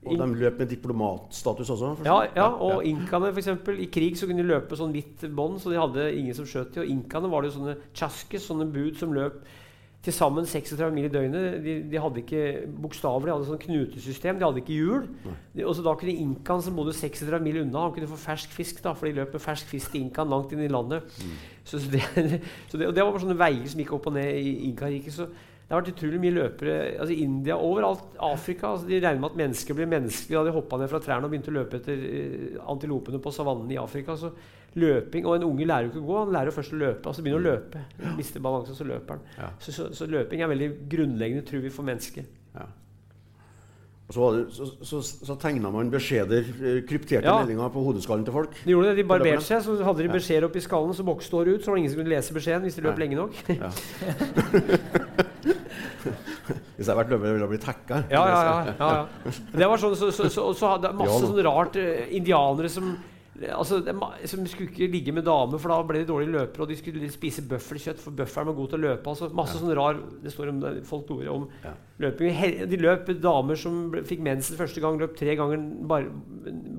Og 0.00 0.16
de 0.16 0.26
løp 0.40 0.60
med 0.62 0.70
diplomatstatus 0.70 1.70
også? 1.74 1.90
Ja, 2.06 2.22
ja, 2.32 2.46
og 2.48 2.78
ja. 2.80 2.92
inkaene 2.94 3.34
f.eks. 3.34 3.50
I 3.84 3.88
krig 3.92 4.16
så 4.16 4.28
kunne 4.28 4.40
de 4.40 4.48
løpe 4.48 4.78
sånn 4.78 4.94
hvitt 4.96 5.26
bånd, 5.36 5.58
så 5.60 5.72
de 5.72 5.76
hadde 5.80 6.06
ingen 6.16 6.36
som 6.36 6.46
skjøt 6.48 6.72
dem. 6.72 6.86
Og 6.86 6.92
inkaene 6.94 7.28
var 7.28 7.44
det 7.44 7.50
jo 7.50 7.58
sånne 7.58 7.74
chaskes, 7.92 8.46
sånne 8.48 8.68
bud 8.72 8.96
som 9.00 9.12
løp 9.12 9.42
til 10.00 10.14
sammen 10.16 10.46
36 10.48 10.94
mil 10.96 11.04
i 11.04 11.12
døgnet. 11.12 11.58
De, 11.60 11.74
de 11.92 12.00
hadde 12.00 12.22
ikke 12.22 12.44
bokstaver, 12.80 13.28
de 13.28 13.34
hadde 13.34 13.48
sånn 13.50 13.60
knutesystem. 13.60 14.40
De 14.40 14.46
hadde 14.46 14.62
ikke 14.62 14.78
hjul. 14.78 15.04
De, 15.52 15.66
og 15.66 15.76
så 15.76 15.84
da 15.84 15.92
kunne 16.00 16.16
inkaen 16.22 16.64
som 16.64 16.80
bodde 16.80 16.96
36 16.96 17.44
mil 17.44 17.60
unna, 17.66 17.84
han 17.84 17.92
kunne 17.96 18.08
få 18.08 18.16
fersk 18.22 18.56
fisk, 18.56 18.80
da, 18.86 18.94
for 18.96 19.10
de 19.10 19.18
løp 19.18 19.36
med 19.36 19.44
fersk 19.44 19.68
fisk 19.68 19.92
til 19.92 20.06
inkaen 20.06 20.32
langt 20.32 20.56
inn 20.56 20.64
i 20.64 20.72
landet. 20.72 21.12
Mm. 21.20 21.36
Så, 21.60 21.76
så, 21.76 21.92
det, 21.92 22.00
så 22.72 22.80
det, 22.80 22.88
og 22.88 22.96
det 22.96 23.04
var 23.04 23.12
bare 23.12 23.24
sånne 23.26 23.40
veier 23.44 23.68
som 23.68 23.84
gikk 23.84 23.92
opp 23.98 24.08
og 24.08 24.16
ned 24.16 24.32
i 24.40 24.54
Inkariket. 24.70 25.20
Det 25.70 25.76
har 25.76 25.84
vært 25.84 25.92
utrolig 25.92 26.18
mye 26.18 26.34
løpere 26.34 26.76
altså 26.98 27.14
India, 27.14 27.54
overalt. 27.54 28.16
Afrika. 28.26 28.72
Altså 28.72 28.88
de 28.88 28.96
regner 28.98 29.20
med 29.22 29.28
at 29.30 29.36
mennesker 29.38 29.76
blir 29.78 29.86
menneskelige 29.86 30.40
da 30.40 30.48
de 30.48 30.54
hoppa 30.56 30.80
ned 30.80 30.90
fra 30.90 30.98
trærne 31.04 31.28
og 31.28 31.30
begynte 31.30 31.52
å 31.52 31.54
løpe 31.54 31.78
etter 31.78 32.00
uh, 32.02 32.56
antilopene 32.72 33.20
på 33.22 33.30
savannen 33.36 33.70
i 33.70 33.78
Afrika. 33.78 34.16
Så 34.18 34.32
løping, 34.74 35.28
Og 35.30 35.36
en 35.36 35.46
unge 35.46 35.68
lærer 35.70 35.86
jo 35.86 35.92
ikke 35.92 36.02
å 36.02 36.08
gå, 36.08 36.18
han 36.24 36.34
lærer 36.34 36.50
jo 36.50 36.56
først 36.56 36.74
å 36.74 36.80
løpe. 36.80 37.06
altså 37.06 37.22
begynner 37.22 37.38
å 37.38 37.46
løpe. 37.46 37.84
Mister 38.18 38.42
balansen, 38.42 38.74
så 38.74 38.88
løper 38.90 39.14
han. 39.14 39.24
Ja. 39.38 39.52
Så, 39.62 39.76
så, 39.78 39.88
så, 39.94 40.10
løping 40.10 40.42
er 40.42 40.50
veldig 40.50 40.70
grunnleggende, 40.90 41.46
tror 41.46 41.62
vi, 41.62 41.72
for 41.78 41.86
mennesket. 41.86 42.36
Ja. 42.58 42.66
Så, 44.10 44.28
så, 44.50 44.68
så, 44.82 45.00
så 45.06 45.38
tegna 45.38 45.70
man 45.70 45.90
beskjeder, 45.94 46.50
eh, 46.58 46.82
krypterte 46.82 47.30
ja. 47.30 47.38
meldinger 47.38 47.70
på 47.70 47.86
hodeskallen 47.86 48.26
til 48.26 48.34
folk. 48.34 48.58
De 48.66 48.74
gjorde 48.74 48.90
det, 48.90 49.04
de 49.04 49.08
barberte 49.14 49.46
seg, 49.46 49.62
så 49.62 49.78
hadde 49.86 50.02
de 50.02 50.10
beskjeder 50.18 50.50
oppi 50.50 50.66
skallen 50.66 50.98
som 50.98 51.06
vokste 51.14 51.44
år 51.44 51.54
ut. 51.54 51.62
Så 51.62 51.70
var 51.70 51.78
det 51.78 51.86
ingen 51.86 51.94
som 51.94 52.02
kunne 52.02 52.16
lese 52.16 52.34
beskjeden 52.34 52.66
hvis 52.66 52.78
de 52.78 52.88
løp 52.90 52.98
lenge 52.98 53.22
nok. 53.22 53.38
Ja. 53.54 53.70
hvis 56.80 56.88
jeg 56.88 56.94
hadde 56.96 57.02
vært 57.02 57.10
løve, 57.12 57.28
ville 57.28 57.44
jeg 57.44 57.52
blitt 57.52 57.68
hacka. 57.68 57.96
Ja, 58.08 58.24
ja, 58.24 58.40
ja, 58.40 58.74
ja, 58.80 59.32
Det 59.60 59.66
var 59.68 59.80
sånn, 59.82 59.96
så, 60.00 60.08
så, 60.16 60.30
så, 60.32 60.46
så 60.56 60.70
hadde 60.78 60.94
masse 60.96 61.20
sånn 61.26 61.42
rart 61.44 61.76
uh, 61.76 62.06
indianere 62.16 62.72
som 62.72 62.94
Altså, 63.40 63.78
som 64.28 64.42
skulle 64.50 64.66
ikke 64.68 64.86
ligge 64.92 65.12
med 65.16 65.24
damer, 65.24 65.56
for 65.62 65.72
da 65.72 65.78
ble 65.88 66.02
de 66.02 66.08
dårlige 66.10 66.32
løpere. 66.34 66.60
Og 66.66 66.68
de 66.68 66.76
skulle 66.76 67.08
spise 67.08 67.40
bøffelkjøtt, 67.48 68.02
for 68.02 68.12
bøffelen 68.12 68.50
var 68.50 68.56
god 68.58 68.68
til 68.68 68.76
å 68.76 68.82
løpe. 68.82 69.12
Altså, 69.14 69.30
masse 69.32 69.56
sånn 69.56 69.72
rar 69.78 69.96
Det 70.20 70.32
står 70.34 70.50
om 70.50 70.58
det, 70.60 70.72
folklore 70.84 71.30
om 71.32 71.46
Ja. 71.64 71.72
løping. 72.04 72.68
De 72.68 72.76
løp 72.76 73.08
damer 73.22 73.56
som 73.56 73.78
ble, 73.94 74.02
fikk 74.04 74.20
mensen 74.26 74.58
første 74.60 74.82
gang, 74.84 74.98
løp 75.00 75.16
tre 75.16 75.38
ganger 75.40 75.56
bar, 75.88 76.04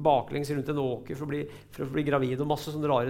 baklengs 0.06 0.52
rundt 0.54 0.70
en 0.70 0.84
åker 0.84 1.18
for 1.18 1.26
å 1.26 1.32
bli, 1.34 1.42
for 1.72 1.88
å 1.88 1.94
bli 1.96 2.04
gravid. 2.06 2.38
Og 2.42 2.52
masse 2.54 2.70
sånne 2.70 2.92
rare 2.94 3.10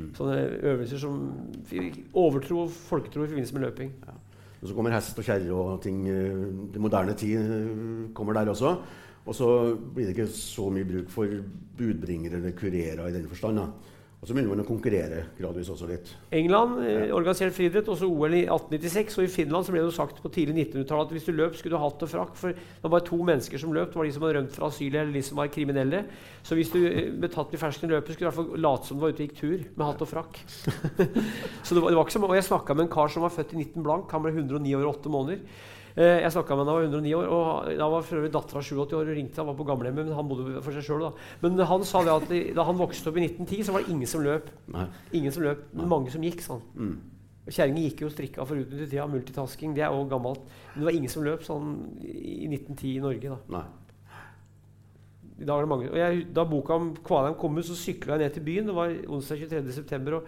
Mm. 0.00 0.10
sånne 0.16 0.40
øvelser 0.72 0.98
som 0.98 1.22
overtro 2.14 2.64
og 2.64 2.70
folketro 2.70 3.24
i 3.24 3.28
forbindelse 3.30 3.54
med 3.54 3.62
løping. 3.68 3.92
Og 4.60 4.68
så 4.68 4.74
kommer 4.76 4.92
hest 4.92 5.18
og 5.18 5.24
kjerre 5.24 5.52
og 5.56 5.82
ting. 5.82 6.06
eh, 6.08 6.72
Det 6.72 6.80
moderne 6.80 7.14
tid 7.14 7.36
eh, 7.36 8.14
kommer 8.14 8.32
der 8.32 8.50
også. 8.52 8.76
Og 9.26 9.34
så 9.34 9.76
blir 9.76 10.06
det 10.06 10.16
ikke 10.16 10.26
så 10.32 10.70
mye 10.70 10.84
bruk 10.84 11.08
for 11.08 11.26
budbringere 11.76 12.36
eller 12.40 12.56
kurerer 12.56 13.08
i 13.08 13.12
den 13.12 13.28
forstand. 13.28 13.58
Og 14.20 14.28
så 14.28 14.34
begynner 14.36 14.52
man 14.52 14.60
å 14.60 14.68
konkurrere 14.68 15.22
gradvis 15.38 15.70
også 15.72 15.86
litt. 15.88 16.10
England 16.36 16.82
ja. 16.84 17.06
organiserte 17.16 17.56
friidrett, 17.56 17.86
også 17.88 18.04
OL 18.04 18.34
i 18.36 18.42
1896. 18.42 19.14
Og 19.16 19.24
i 19.24 19.30
Finland 19.32 19.64
så 19.64 19.72
ble 19.72 19.80
det 19.80 19.86
jo 19.86 19.94
sagt 19.96 20.20
på 20.20 20.32
tidlig 20.34 20.66
1900-tallet 20.66 21.08
at 21.08 21.14
hvis 21.16 21.28
du 21.30 21.32
løp, 21.38 21.56
skulle 21.56 21.72
du 21.72 21.80
ha 21.80 21.88
hatt 21.88 22.04
og 22.04 22.10
frakk. 22.12 22.34
For 22.36 22.52
det 22.52 22.84
var 22.84 22.92
bare 22.98 23.06
to 23.06 23.16
mennesker 23.16 23.62
som 23.62 23.72
løp. 23.72 23.94
Det 23.94 24.00
var 24.02 24.10
de 24.10 24.12
som 24.12 24.26
hadde 24.26 24.36
rømt 24.36 24.58
fra 24.58 24.68
asyl, 24.68 24.90
eller 24.92 25.16
de 25.16 25.24
som 25.24 25.40
var 25.40 25.48
kriminelle. 25.54 26.02
Så 26.44 26.60
hvis 26.60 26.74
du 26.74 26.78
eh, 26.84 27.08
ble 27.16 27.32
tatt 27.32 27.56
i 27.56 27.62
fersken 27.64 27.88
i 27.88 27.94
løpet, 27.96 28.12
skulle 28.12 28.28
du 28.28 28.28
i 28.28 28.30
hvert 28.34 28.40
fall 28.42 28.64
late 28.68 28.90
som 28.90 29.00
du 29.00 29.06
var 29.06 29.16
ute 29.16 29.24
og 29.24 29.30
gikk 29.30 29.40
tur 29.40 29.64
med 29.64 29.86
hatt 29.88 30.04
og 30.04 30.12
frakk. 30.12 30.44
så 31.64 31.72
det 31.72 31.80
var, 31.80 31.88
det 31.88 31.96
var 31.96 32.04
ikke 32.04 32.18
så, 32.18 32.24
Og 32.28 32.36
jeg 32.36 32.50
snakka 32.50 32.76
med 32.76 32.90
en 32.90 32.94
kar 32.98 33.16
som 33.16 33.24
var 33.24 33.32
født 33.32 33.56
i 33.56 33.62
19 33.64 33.88
blank. 33.88 34.12
Han 34.12 34.28
ble 34.28 34.36
109 34.36 34.76
år 34.82 34.84
og 34.84 35.00
8 35.00 35.16
måneder. 35.16 35.68
Eh, 36.00 36.22
jeg 36.24 36.32
snakka 36.32 36.56
med 36.56 36.64
han 36.64 36.68
da 36.70 36.74
han 36.78 36.80
var 36.80 36.86
109 36.88 37.12
år, 37.18 37.26
og 37.28 37.70
da 37.76 37.86
var 37.92 38.04
for 38.06 38.20
øvrig 38.20 38.32
dattera 38.32 38.62
87 38.64 38.94
år 38.96 39.02
og 39.02 39.10
ringte. 39.12 39.40
Han 39.42 39.50
var 39.50 39.58
på 39.58 39.66
gamlehjemmet, 39.68 40.06
men 40.08 40.16
han 40.16 40.28
bodde 40.30 40.62
for 40.64 40.72
seg 40.72 40.86
sjøl. 40.86 41.10
Men 41.42 41.60
han 41.68 41.84
sa 41.84 42.00
det 42.06 42.14
at 42.14 42.32
da 42.56 42.64
han 42.64 42.78
vokste 42.80 43.10
opp 43.10 43.18
i 43.20 43.26
1910, 43.26 43.66
så 43.68 43.74
var 43.74 43.84
det 43.84 43.92
ingen 43.92 44.08
som 44.08 44.24
løp. 44.24 44.48
Nei. 44.72 44.86
Ingen 45.20 45.34
som 45.36 45.44
løp, 45.44 45.66
men 45.76 45.90
mange 45.92 46.14
som 46.14 46.24
gikk. 46.24 46.40
sånn. 46.46 46.62
Mm. 46.72 46.94
Og 47.44 47.52
Kjerringer 47.52 47.84
gikk 47.88 48.00
jo 48.04 48.12
strikka 48.14 48.46
for 48.48 48.62
utnyttet 48.62 48.92
tida. 48.94 49.06
Multitasking. 49.10 49.74
Det 49.76 49.84
er 49.84 49.92
jo 49.92 50.08
gammelt. 50.08 50.40
Men 50.72 50.80
det 50.80 50.88
var 50.88 50.96
ingen 50.96 51.12
som 51.12 51.26
løp 51.26 51.44
sånn 51.44 51.76
i 52.00 52.48
1910 52.48 52.96
i 52.96 53.04
Norge. 53.04 53.36
da. 53.36 53.38
Nei. 53.58 53.66
Og 55.40 55.96
jeg, 55.96 56.26
da 56.36 56.44
boka 56.44 56.76
om 56.76 56.90
Kvalheim 57.04 57.36
kom 57.40 57.56
ut, 57.56 57.64
så 57.64 57.76
sykla 57.76 58.16
jeg 58.16 58.24
ned 58.24 58.34
til 58.36 58.44
byen. 58.44 58.66
Det 58.68 58.76
var 58.76 58.96
onsdag 59.08 59.44
23. 59.48 60.20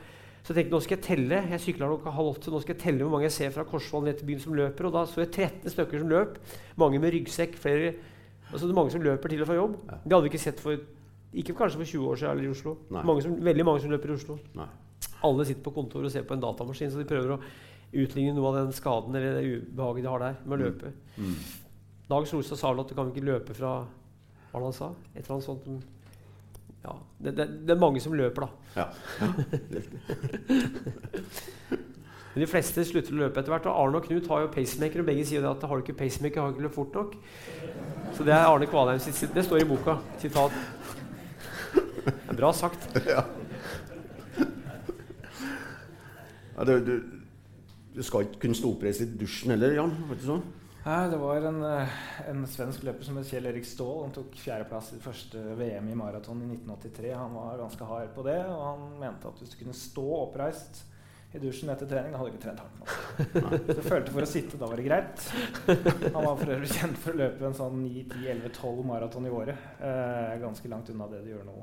september, 0.43 0.55
jeg 0.55 0.65
tenkte 0.65 0.75
nå 0.75 0.81
skal 0.83 0.97
jeg 0.97 1.05
telle. 1.07 1.39
Jeg 1.51 1.61
sykla 1.63 1.87
klokka 1.89 2.11
halv 2.17 2.33
åtte. 2.35 2.51
Nå 2.51 2.61
skal 2.63 2.75
jeg 2.75 2.83
telle 2.83 3.05
hvor 3.05 3.13
mange 3.15 3.29
jeg 3.29 3.33
ser 3.37 3.51
fra 3.55 3.65
Korsvoll 3.65 4.05
ned 4.05 4.19
til 4.19 4.27
byen 4.27 4.41
som 4.43 4.55
løper. 4.59 4.87
Og 4.89 4.93
da 4.93 5.05
så 5.07 5.23
jeg 5.23 5.31
13 5.31 5.71
stykker 5.71 5.99
som 6.03 6.09
løp. 6.11 6.39
Mange 6.77 6.99
med 6.99 7.13
ryggsekk. 7.15 7.55
flere, 7.57 7.95
altså 8.51 8.67
det 8.67 8.73
er 8.75 8.81
Mange 8.81 8.91
som 8.91 9.03
løper 9.03 9.29
til 9.29 9.43
og 9.43 9.47
fra 9.47 9.55
jobb. 9.55 9.77
Ja. 9.87 9.99
Det 10.05 10.13
hadde 10.13 10.23
vi 10.27 10.33
ikke 10.35 10.43
sett 10.43 10.61
for 10.61 10.77
ikke 11.33 11.55
kanskje 11.57 11.79
for 11.79 11.85
20 11.89 12.09
år 12.11 12.17
siden 12.21 12.31
eller 12.33 12.45
i 12.45 12.51
Oslo. 12.53 12.77
Mange 12.91 13.23
som, 13.23 13.37
veldig 13.41 13.65
mange 13.65 13.81
som 13.81 13.91
løper 13.91 14.11
i 14.11 14.17
Oslo. 14.19 14.39
Nei. 14.55 14.67
Alle 15.25 15.45
sitter 15.47 15.63
på 15.63 15.73
kontoret 15.73 16.05
og 16.05 16.13
ser 16.13 16.27
på 16.29 16.35
en 16.35 16.43
datamaskin, 16.43 16.91
så 16.91 16.99
de 16.99 17.07
prøver 17.09 17.31
å 17.37 17.41
utligne 17.95 18.35
noe 18.35 18.49
av 18.51 18.59
den 18.67 18.73
skaden 18.77 19.15
eller 19.17 19.39
det 19.39 19.63
ubehaget 19.63 20.03
de 20.03 20.09
har 20.11 20.19
der 20.19 20.37
med 20.45 20.59
å 20.59 20.61
Mm. 20.61 20.65
løpe. 20.67 20.93
Mm. 21.17 21.35
Dag 22.11 22.27
Solstad 22.27 22.59
sa 22.59 22.73
vel 22.73 22.81
at 22.81 22.89
du 22.89 22.95
kan 22.95 23.09
ikke 23.13 23.25
løpe 23.25 23.55
fra 23.55 23.87
Hva 24.53 24.61
han 24.63 24.73
sa? 24.73 24.91
Et 25.17 25.23
eller 25.25 25.37
annet 25.37 25.45
sånt 25.47 25.65
ja, 26.83 26.95
det, 27.19 27.37
det, 27.37 27.47
det 27.63 27.75
er 27.75 27.79
mange 27.79 28.01
som 28.03 28.15
løper, 28.19 28.47
da. 28.47 28.49
Ja. 28.77 28.87
Men 32.35 32.41
de 32.43 32.49
fleste 32.51 32.85
slutter 32.89 33.15
å 33.15 33.21
løpe 33.21 33.39
etter 33.39 33.55
hvert. 33.55 33.69
Og 33.71 33.79
Arne 33.85 34.01
og 34.01 34.09
Knut 34.09 34.27
har 34.33 34.43
jo 34.43 34.51
pacemaker, 34.55 35.05
og 35.05 35.11
begge 35.13 35.27
sier 35.29 35.47
at 35.47 35.63
har 35.63 35.79
du 35.79 35.85
ikke 35.85 36.01
pacemaker, 36.01 36.43
har 36.43 36.51
du 36.51 36.57
ikke 36.57 36.67
løpt 36.67 36.79
fort 36.81 36.99
nok. 36.99 37.15
Så 38.17 38.27
det 38.27 38.35
er 38.35 38.49
Arne 38.49 38.67
Kvalheim 38.71 39.03
sitt 39.03 39.19
sitat. 39.19 39.37
Det 39.39 39.47
står 39.47 39.63
i 39.63 39.69
boka. 39.71 39.99
Sitat. 40.23 40.53
Bra 42.33 42.51
sagt. 42.57 42.89
ja, 43.15 43.23
ja 46.57 46.67
du, 46.67 46.99
du 47.95 48.03
skal 48.03 48.27
ikke 48.27 48.43
kunne 48.47 48.59
stå 48.59 48.75
oppreist 48.75 49.05
i 49.05 49.09
dusjen 49.21 49.55
heller, 49.55 49.77
Jan? 49.79 49.95
Vet 50.11 50.25
du 50.25 50.29
sånn? 50.33 50.45
Nei, 50.83 51.11
det 51.11 51.17
var 51.17 51.45
en, 51.47 51.63
eh, 51.63 51.99
en 52.27 52.47
svensk 52.51 52.83
løper 52.83 53.07
som 53.07 53.19
het 53.21 53.29
Kjell 53.31 53.47
Erik 53.47 53.67
Ståhl. 53.67 54.01
Han 54.03 54.15
tok 54.17 54.35
fjerdeplass 54.35 54.89
i 54.91 54.97
det 54.97 55.05
første 55.05 55.43
VM 55.55 55.93
i 55.93 55.99
maraton 55.99 56.41
i 56.43 56.49
1983. 56.57 57.13
Han 57.15 57.37
var 57.39 57.61
ganske 57.61 57.87
hard 57.87 58.11
på 58.17 58.25
det, 58.27 58.41
og 58.51 58.65
han 58.67 58.89
mente 58.99 59.31
at 59.31 59.39
hvis 59.39 59.53
du 59.53 59.61
kunne 59.61 59.77
stå 59.79 60.07
oppreist 60.25 60.83
i 61.33 61.39
dusjen 61.39 61.71
etter 61.71 61.87
trening, 61.87 62.11
da 62.11 62.19
hadde 62.19 62.33
du 62.33 62.35
ikke 62.35 62.43
trent 62.49 62.65
hardt 62.65 62.81
nok. 62.81 62.97
du 63.69 63.73
jeg 63.77 63.87
følte 63.87 64.17
for 64.17 64.27
å 64.27 64.29
sitte, 64.33 64.59
da 64.59 64.73
var 64.73 64.83
det 64.83 64.89
greit. 64.89 65.29
Han 66.17 66.27
var 66.27 66.43
for 66.43 66.55
øvrig 66.57 66.73
kjent 66.75 66.99
for 67.05 67.15
å 67.15 67.21
løpe 67.23 67.47
en 67.47 67.57
sånn 67.63 67.79
9-10-11-12 67.87 68.83
maraton 68.91 69.31
i 69.31 69.33
året. 69.39 69.71
Eh, 69.79 70.35
ganske 70.43 70.75
langt 70.75 70.91
unna 70.91 71.09
det 71.15 71.23
de 71.23 71.37
gjør 71.37 71.47
nå. 71.47 71.57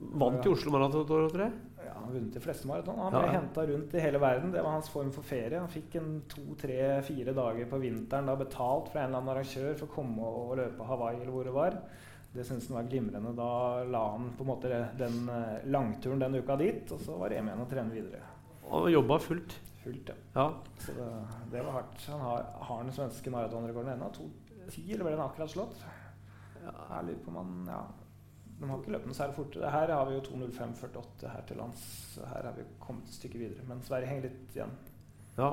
Vant 0.00 0.46
i 0.46 0.48
Oslo 0.48 0.72
Maraton, 0.72 1.06
tror 1.06 1.42
jeg. 1.44 1.52
Ja, 1.84 1.92
han 1.94 2.04
har 2.04 2.12
vunnet 2.14 2.34
de 2.34 2.40
fleste 2.40 2.68
maraton. 2.68 2.98
Han 2.98 3.12
ble 3.12 3.22
ja. 3.26 3.32
henta 3.36 3.64
rundt 3.68 3.94
i 3.94 4.02
hele 4.02 4.20
verden. 4.22 4.52
Det 4.54 4.62
var 4.64 4.76
hans 4.76 4.88
form 4.92 5.10
for 5.12 5.26
ferie. 5.26 5.58
Han 5.58 5.72
fikk 5.72 5.96
en 6.00 6.12
to, 6.30 6.44
tre, 6.60 6.78
fire 7.06 7.34
dager 7.36 7.68
på 7.68 7.80
vinteren 7.82 8.30
da 8.30 8.36
betalt 8.40 8.88
fra 8.92 9.02
en 9.02 9.10
eller 9.10 9.20
annen 9.20 9.34
arrangør 9.34 9.74
for 9.76 9.88
å 9.88 9.94
komme 9.98 10.30
og 10.30 10.54
løpe 10.60 10.88
Hawaii 10.88 11.20
eller 11.20 11.34
hvor 11.34 11.48
det 11.48 11.54
var. 11.56 11.78
Det 12.32 12.44
syntes 12.46 12.68
han 12.70 12.78
var 12.78 12.90
glimrende. 12.90 13.32
Da 13.36 13.50
la 13.90 14.02
han 14.14 14.28
på 14.38 14.46
en 14.46 14.50
måte 14.52 14.82
den 15.00 15.22
eh, 15.34 15.64
langturen 15.68 16.22
den 16.22 16.38
uka 16.40 16.56
dit, 16.60 16.92
og 16.94 17.02
så 17.02 17.18
var 17.20 17.30
det 17.30 17.40
hjem 17.40 17.50
igjen 17.50 17.64
og 17.64 17.72
trene 17.72 17.96
videre. 17.96 18.22
Og 18.70 18.90
jobba 18.92 19.18
fullt. 19.20 19.56
Fullt, 19.80 20.12
ja. 20.12 20.18
Ja. 20.36 20.46
Så 20.84 20.94
det, 20.94 21.08
det 21.52 21.64
var 21.66 21.80
hardt. 21.80 22.04
Han 22.12 22.22
har, 22.22 22.52
har 22.68 22.84
den 22.84 22.94
svenske 22.94 23.32
maratonrekorden 23.34 23.96
ennå. 23.96 24.12
2.10, 24.14 24.92
eller 24.94 25.08
ble 25.08 25.16
den 25.16 25.24
akkurat 25.24 25.52
slått? 25.56 25.82
Jeg 26.60 27.06
lurer 27.08 27.24
på 27.24 27.32
om 27.32 27.40
han 27.40 27.72
Ja. 27.72 27.80
De 28.60 28.68
har 28.68 28.76
ikke 28.82 28.92
løpt 28.92 29.06
noe 29.08 29.16
særlig 29.16 29.36
fortere. 29.38 29.70
Her 29.72 29.94
har 29.96 30.04
vi 30.10 30.18
jo 30.18 30.22
2.05,48 30.28 31.30
her 31.32 31.42
til 31.48 31.56
lands. 31.62 31.86
Så 32.14 32.26
her 32.28 32.50
har 32.50 32.54
vi 32.58 32.66
kommet 32.82 33.08
et 33.08 33.16
stykke 33.16 33.40
videre. 33.40 33.64
Men 33.68 33.80
Sverige 33.86 34.10
henger 34.12 34.28
litt 34.28 34.56
igjen. 34.58 34.76
ja. 35.40 35.50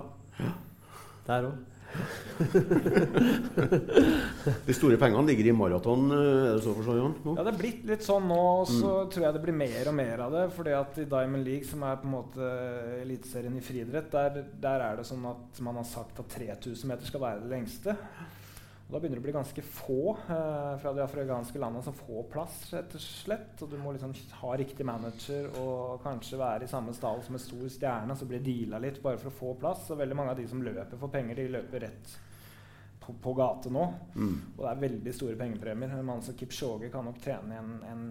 Der 1.28 1.43
òg. 1.43 1.56
De 4.67 4.74
store 4.76 4.98
pengene 5.00 5.28
ligger 5.28 5.50
i 5.50 5.54
maraton, 5.56 6.06
eh, 6.12 6.50
er 6.50 6.54
det 6.56 6.63
så 6.63 6.74
for 6.76 6.96
Jan? 6.96 7.15
Ja, 7.26 7.43
det 7.43 7.52
er 7.54 7.58
blitt 7.60 7.84
litt 7.89 8.06
sånn 8.06 8.28
nå, 8.30 8.39
så 8.70 8.91
tror 9.12 9.26
jeg 9.28 9.36
det 9.36 9.43
blir 9.43 9.58
mer 9.60 9.89
og 9.91 9.96
mer 9.98 10.24
av 10.28 10.32
det. 10.36 10.46
fordi 10.56 10.72
at 10.78 11.00
i 11.04 11.08
Diamond 11.10 11.43
League, 11.48 11.67
som 11.67 11.84
er 11.88 12.00
på 12.02 12.08
en 12.08 12.15
måte 12.15 12.50
eliteserien 13.02 13.58
i 13.60 13.63
friidrett, 13.63 14.10
der, 14.13 14.30
der 14.67 14.80
er 14.88 14.93
det 15.02 15.08
sånn 15.10 15.26
at 15.28 15.62
man 15.67 15.80
har 15.82 15.88
sagt 15.88 16.20
at 16.24 16.32
3000 16.38 16.91
meter 16.91 17.06
skal 17.10 17.24
være 17.24 17.43
det 17.43 17.52
lengste. 17.56 17.91
Og 18.88 18.93
da 18.93 19.02
begynner 19.02 19.19
det 19.19 19.19
å 19.19 19.26
bli 19.26 19.34
ganske 19.36 19.63
få 19.67 20.02
eh, 20.15 20.76
fra 20.80 20.91
de 20.95 21.02
afrikanske 21.04 21.60
landene 21.60 21.84
som 21.84 21.95
får 21.95 22.21
plass, 22.32 22.62
rett 22.71 22.93
og 22.95 23.02
slett. 23.04 23.58
Og 23.60 23.73
du 23.73 23.76
må 23.82 23.91
liksom 23.91 24.13
ha 24.39 24.52
riktig 24.56 24.86
manager 24.88 25.50
og 25.60 25.97
kanskje 26.06 26.39
være 26.39 26.63
i 26.63 26.71
samme 26.71 26.93
stall 26.95 27.19
som 27.26 27.36
en 27.36 27.43
stor 27.43 27.65
stjerne, 27.73 28.15
så 28.15 28.28
blir 28.30 28.45
deala 28.45 28.80
litt 28.80 29.02
bare 29.04 29.19
for 29.19 29.28
å 29.28 29.36
få 29.41 29.52
plass. 29.60 29.89
Og 29.91 30.00
veldig 30.00 30.15
mange 30.15 30.32
av 30.32 30.39
de 30.39 30.47
som 30.47 30.63
løper 30.63 31.02
for 31.02 31.12
penger, 31.12 31.36
de 31.36 31.50
løper 31.58 31.84
rett 31.84 32.15
på, 33.04 33.17
på 33.28 33.36
gate 33.36 33.73
nå. 33.76 33.84
Mm. 34.15 34.39
Og 34.56 34.63
det 34.63 34.71
er 34.71 34.82
veldig 34.86 35.15
store 35.19 35.36
pengepremier. 35.43 35.97
En 36.00 36.08
mann 36.08 36.23
som 36.23 36.39
Kipchoge 36.39 36.88
kan 36.93 37.12
nok 37.12 37.19
tjene 37.28 37.60
en, 37.60 37.76
en 37.91 38.08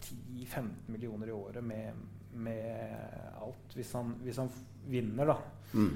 10-15 0.00 0.72
millioner 0.94 1.34
i 1.34 1.36
året 1.36 1.68
med, 1.68 2.00
med 2.32 2.96
alt, 3.44 3.76
hvis 3.76 3.92
han, 4.00 4.16
hvis 4.24 4.40
han 4.40 4.48
vinner, 4.88 5.34
da. 5.34 5.38
Mm. 5.76 5.94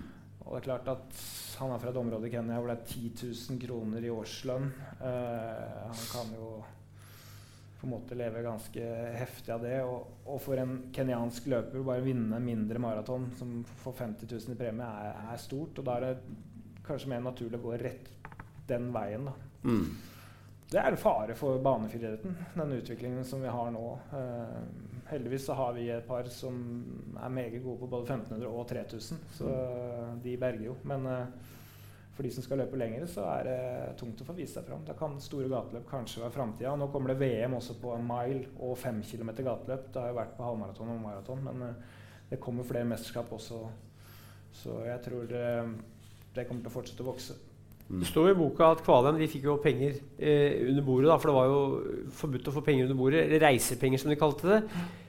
Og 0.48 0.54
det 0.54 0.62
er 0.62 0.64
klart 0.64 0.88
at 0.88 1.22
han 1.58 1.74
er 1.74 1.80
fra 1.82 1.92
et 1.92 2.00
område 2.00 2.28
i 2.28 2.32
Kenya 2.32 2.56
hvor 2.56 2.70
det 2.70 2.78
er 2.78 2.90
10 2.96 3.28
000 3.52 3.60
kroner 3.60 4.04
i 4.04 4.12
årslønn. 4.12 4.68
Eh, 5.04 5.80
han 5.84 6.04
kan 6.08 6.30
jo 6.32 6.50
på 7.78 7.86
en 7.86 7.92
måte 7.92 8.16
leve 8.18 8.42
ganske 8.42 8.86
heftig 9.14 9.52
av 9.54 9.62
det. 9.62 9.76
Og, 9.84 10.24
og 10.26 10.40
for 10.42 10.58
en 10.58 10.78
kenyansk 10.94 11.50
løper 11.52 11.84
bare 11.86 12.06
vinne 12.06 12.40
mindre 12.42 12.80
maraton 12.82 13.28
som 13.38 13.60
får 13.84 13.98
50 14.00 14.32
000 14.32 14.56
i 14.56 14.58
premie, 14.58 14.88
er, 14.88 15.20
er 15.34 15.42
stort. 15.42 15.78
Og 15.78 15.86
da 15.86 15.98
er 15.98 16.06
det 16.08 16.38
kanskje 16.88 17.12
mer 17.12 17.26
naturlig 17.28 17.60
å 17.60 17.66
gå 17.68 17.76
rett 17.84 18.14
den 18.68 18.88
veien, 18.94 19.28
da. 19.28 19.36
Mm. 19.68 19.84
Det 20.68 20.80
er 20.80 20.92
en 20.92 21.00
fare 21.00 21.32
for 21.36 21.60
banefriidretten, 21.64 22.34
den 22.54 22.72
utviklingen 22.76 23.24
som 23.24 23.40
vi 23.40 23.52
har 23.52 23.70
nå. 23.72 23.84
Eh, 24.16 24.97
heldigvis 25.10 25.46
så 25.48 25.56
har 25.58 25.72
vi 25.76 25.88
et 25.90 26.06
par 26.06 26.26
som 26.32 26.58
er 27.16 27.32
meget 27.32 27.62
gode 27.62 27.80
på 27.80 27.86
både 27.86 28.06
1500 28.06 28.48
og 28.48 28.66
3000, 28.68 29.22
så 29.38 29.52
de 30.24 30.36
berger 30.40 30.66
jo. 30.68 30.76
Men 30.88 31.06
eh, 31.06 31.54
for 32.16 32.26
de 32.26 32.32
som 32.34 32.42
skal 32.42 32.58
løpe 32.62 32.78
lenger, 32.80 33.06
så 33.06 33.24
er 33.30 33.44
det 33.46 33.58
tungt 34.00 34.20
å 34.20 34.26
få 34.26 34.34
vise 34.36 34.58
seg 34.58 34.66
fram. 34.66 34.84
Da 34.86 34.96
kan 34.98 35.18
store 35.22 35.50
gateløp 35.52 35.86
kanskje 35.90 36.24
være 36.24 36.34
framtida. 36.34 36.74
Nå 36.76 36.90
kommer 36.92 37.14
det 37.14 37.20
VM 37.22 37.54
også 37.58 37.78
på 37.78 37.92
en 37.94 38.06
mile 38.08 38.48
og 38.58 38.74
5 38.78 39.04
km 39.06 39.30
gateløp. 39.36 39.90
Det 39.94 40.02
har 40.02 40.12
jo 40.12 40.18
vært 40.18 40.34
på 40.36 40.48
halvmaraton 40.48 40.94
og 40.96 41.04
maraton, 41.04 41.44
men 41.46 41.68
eh, 41.68 41.92
det 42.32 42.40
kommer 42.42 42.66
flere 42.66 42.88
mesterskap 42.90 43.32
også. 43.32 43.62
Så 44.58 44.80
jeg 44.84 45.00
tror 45.04 45.28
det, 45.30 45.46
det 46.34 46.48
kommer 46.48 46.64
til 46.64 46.72
å 46.72 46.74
fortsette 46.74 47.06
å 47.06 47.10
vokse. 47.12 47.38
Det 47.88 48.04
står 48.04 48.26
jo 48.28 48.34
i 48.34 48.36
boka 48.36 48.66
at 48.74 48.82
Kvalheim 48.84 49.16
de 49.16 49.26
fikk 49.32 49.46
jo 49.48 49.54
penger 49.64 49.94
eh, 50.20 50.58
under 50.68 50.84
bordet. 50.84 51.08
Da, 51.08 51.16
for 51.16 51.30
det 51.30 51.36
var 51.38 51.46
jo 51.48 51.60
forbudt 52.18 52.50
å 52.50 52.52
få 52.58 52.62
penger 52.66 52.84
under 52.84 52.98
bordet. 52.98 53.22
Eller 53.24 53.40
reisepenger, 53.46 54.02
som 54.02 54.12
de 54.12 54.18
kalte 54.20 54.50
det. 54.50 54.58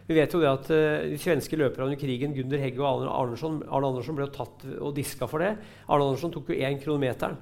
Vi 0.08 0.16
vet 0.16 0.32
jo 0.34 0.40
det 0.42 0.50
at 0.50 0.70
eh, 0.74 1.10
de 1.12 1.18
svenske 1.20 1.60
løperne 1.60 1.90
under 1.90 2.00
krigen, 2.00 2.32
Gunder 2.38 2.64
Hegge 2.64 2.80
og 2.80 2.88
Arne 2.88 3.12
Andersson, 3.12 3.60
Arne 3.68 3.92
Andersson 3.92 4.16
ble 4.16 4.30
jo 4.30 4.36
tatt 4.38 4.64
og 4.80 4.96
diska 4.96 5.28
for 5.28 5.44
det. 5.44 5.52
Arne 5.90 6.08
Andersson 6.08 6.32
tok 6.34 6.54
jo 6.54 6.62
én 6.64 6.80
kilometeren. 6.80 7.36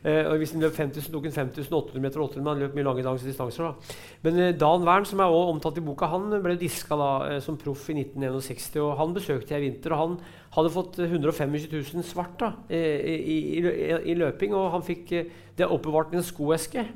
Eh, 0.00 0.24
og 0.24 0.40
hvis 0.40 0.54
han 0.54 0.62
løp 0.64 0.76
5000, 0.76 1.12
tok 1.12 1.26
han 1.28 1.34
5800 1.36 2.00
meter 2.00 2.22
og 2.22 2.30
800, 2.30 2.40
men 2.40 2.50
han 2.52 2.62
løp 2.64 2.76
mye 2.76 2.86
lange 2.86 3.24
distanser. 3.24 3.66
da. 3.68 3.96
Men 4.24 4.38
eh, 4.40 4.52
Dan 4.56 4.86
Wern, 4.88 5.06
som 5.08 5.20
er 5.20 5.28
også 5.28 5.54
omtalt 5.54 5.80
i 5.80 5.84
boka, 5.84 6.08
han 6.08 6.30
ble 6.44 6.56
diska 6.60 6.96
da, 6.96 7.10
eh, 7.28 7.40
som 7.44 7.58
proff 7.60 7.88
i 7.92 7.98
1961. 7.98 8.80
og 8.80 8.96
Han 9.00 9.16
besøkte 9.16 9.54
jeg 9.54 9.60
i 9.60 9.68
vinter, 9.68 9.96
og 9.96 10.02
han 10.04 10.16
hadde 10.56 10.74
fått 10.74 11.00
125 11.04 11.58
000 11.68 12.06
svart 12.06 12.40
da, 12.40 12.54
i, 12.72 12.80
i, 12.80 13.38
i, 13.60 14.16
løping. 14.18 14.56
Og 14.56 14.72
han 14.74 14.86
fikk 14.86 15.12
det 15.58 15.68
oppbevart 15.68 16.14
i 16.14 16.20
en 16.20 16.26
skoeske. 16.26 16.86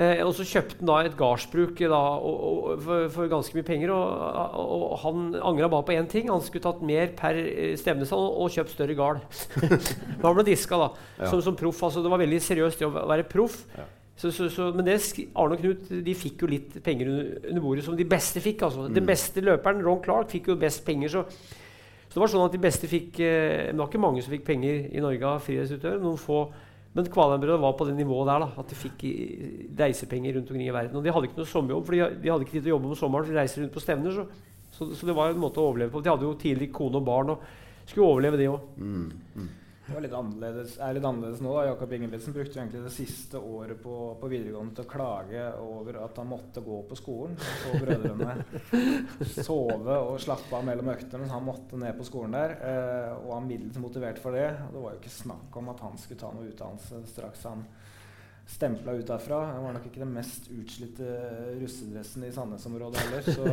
Eh, 0.00 0.22
og 0.24 0.32
så 0.32 0.46
kjøpte 0.48 0.78
han 0.78 0.88
da 0.88 0.96
et 1.04 1.16
gardsbruk 1.18 1.80
eh, 1.82 1.90
da, 1.92 1.98
og, 2.24 2.36
og, 2.48 2.82
for, 2.86 3.08
for 3.12 3.28
ganske 3.28 3.56
mye 3.58 3.66
penger. 3.66 3.92
Og, 3.92 4.56
og, 4.62 4.94
han 5.02 5.34
angra 5.50 5.68
bare 5.72 5.86
på 5.90 5.96
én 5.98 6.08
ting. 6.08 6.30
Han 6.32 6.40
skulle 6.44 6.64
tatt 6.64 6.80
mer 6.86 7.12
per 7.18 7.36
eh, 7.42 7.74
stevnesal 7.76 8.30
og, 8.30 8.48
kjøpt 8.54 8.72
større 8.72 8.96
gard. 8.96 9.20
han 10.24 10.38
ble 10.38 10.46
diska 10.48 10.78
da, 10.80 10.90
Ja. 11.20 11.28
som, 11.28 11.42
som 11.44 11.58
proff. 11.58 11.82
Altså, 11.84 12.04
det 12.04 12.12
var 12.12 12.22
veldig 12.22 12.40
seriøst 12.46 12.80
det 12.80 12.88
å 12.88 12.94
være 12.96 13.28
proff. 13.28 13.60
Ja. 13.76 13.84
Så, 14.20 14.30
så, 14.36 14.50
så, 14.52 14.66
men 14.76 14.84
det, 14.84 14.98
Arne 15.40 15.56
og 15.56 15.62
Knut 15.62 15.92
de 16.04 16.14
fikk 16.16 16.42
jo 16.44 16.48
litt 16.50 16.74
penger 16.84 17.08
under, 17.08 17.28
under 17.50 17.62
bordet, 17.64 17.84
som 17.86 17.96
de 17.96 18.08
beste 18.08 18.40
fikk. 18.44 18.64
altså. 18.66 18.88
Den 18.92 19.08
beste 19.08 19.44
løperen, 19.44 19.84
Ron 19.84 20.02
Clark, 20.04 20.28
fikk 20.32 20.50
jo 20.52 20.58
best 20.60 20.84
penger. 20.84 21.12
Så, 21.12 21.22
så 22.08 22.16
det 22.16 22.24
var 22.24 22.32
sånn 22.32 22.48
at 22.48 22.56
de 22.56 22.60
beste 22.60 22.88
fikk 22.88 23.20
eh, 23.24 23.70
det 23.70 23.78
var 23.78 23.88
ikke 23.88 24.02
mange 24.02 24.24
som 24.24 24.32
fikk 24.32 24.44
penger 24.48 24.90
i 24.92 25.04
Norge 25.04 25.28
av 25.28 25.44
friidrettsutøvere. 25.44 26.02
Noen 26.04 26.20
få. 26.20 26.42
Men 26.90 27.06
Kvalheim-brødrene 27.06 27.62
var 27.62 27.76
på 27.78 27.86
det 27.86 27.94
nivået 27.94 28.26
der. 28.26 28.42
da, 28.42 28.48
At 28.58 28.70
de 28.70 28.78
fikk 28.78 29.04
reisepenger 29.78 30.34
rundt 30.36 30.50
omkring 30.50 30.66
i 30.66 30.74
verden. 30.74 30.96
Og 30.98 31.04
de 31.04 31.12
hadde 31.14 31.28
ikke 31.28 31.38
noe 31.38 31.46
sommerjobb, 31.50 31.84
for 31.86 31.94
de, 31.94 32.08
de 32.22 32.32
hadde 32.32 32.46
ikke 32.46 32.56
tid 32.56 32.64
til 32.64 32.72
å 32.72 32.76
jobbe 32.76 32.90
om 32.90 32.98
sommeren. 32.98 33.26
for 33.26 33.32
de 33.32 33.38
reiser 33.38 33.62
rundt 33.62 33.76
på 33.76 33.82
stevner, 33.84 34.16
så, 34.16 34.26
så, 34.74 34.88
så 34.98 35.06
det 35.06 35.14
var 35.14 35.30
en 35.30 35.42
måte 35.42 35.62
å 35.62 35.68
overleve 35.70 35.94
på. 35.94 36.02
De 36.02 36.10
hadde 36.10 36.26
jo 36.26 36.34
tidlig 36.40 36.72
kone 36.74 36.98
og 36.98 37.06
barn 37.06 37.34
og 37.36 37.44
skulle 37.86 38.08
overleve, 38.08 38.40
det 38.40 38.50
òg. 38.50 38.66
Mm. 38.82 39.06
Mm. 39.36 39.48
Det 39.90 39.96
var 39.96 40.04
litt 40.04 40.12
annerledes, 40.14 40.74
er 40.78 40.92
litt 40.94 41.06
annerledes 41.08 41.40
nå. 41.42 41.50
da. 41.56 41.64
Jakob 41.66 41.92
Ingebrigtsen 41.96 42.34
brukte 42.36 42.54
jo 42.54 42.60
egentlig 42.62 42.82
det 42.84 42.92
siste 42.94 43.40
året 43.42 43.80
på, 43.82 43.94
på 44.20 44.28
videregående 44.30 44.76
til 44.76 44.86
å 44.86 44.90
klage 44.92 45.46
over 45.58 45.98
at 46.04 46.20
han 46.22 46.28
måtte 46.30 46.62
gå 46.62 46.76
på 46.86 46.98
skolen. 47.00 47.34
Så 47.40 47.80
brødrene 47.82 48.36
sove 49.48 49.96
og 49.98 50.20
slappe 50.22 50.54
av 50.54 50.62
mellom 50.68 50.92
øktene, 50.94 51.24
mens 51.24 51.34
han 51.34 51.42
måtte 51.42 51.80
ned 51.82 51.98
på 51.98 52.06
skolen 52.06 52.38
der. 52.38 52.54
Eh, 52.70 53.10
og 53.16 53.34
han 53.34 53.50
middels 53.50 53.82
motivert 53.82 54.22
for 54.22 54.38
det. 54.38 54.46
Og 54.68 54.76
det 54.76 54.84
var 54.84 54.94
jo 54.94 55.02
ikke 55.02 55.16
snakk 55.16 55.58
om 55.58 55.74
at 55.74 55.82
han 55.88 55.98
skulle 55.98 56.22
ta 56.22 56.30
noe 56.36 56.52
utdannelse 56.52 57.02
straks 57.10 57.42
han 57.50 57.66
stempla 58.54 58.94
ut 58.94 59.10
derfra. 59.10 59.42
Han 59.56 59.66
var 59.66 59.78
nok 59.80 59.90
ikke 59.90 60.04
den 60.04 60.14
mest 60.14 60.46
utslitte 60.54 61.10
russedressen 61.58 62.30
i 62.30 62.32
Sandnes-området 62.38 63.08
heller. 63.08 63.26
Så 63.26 63.50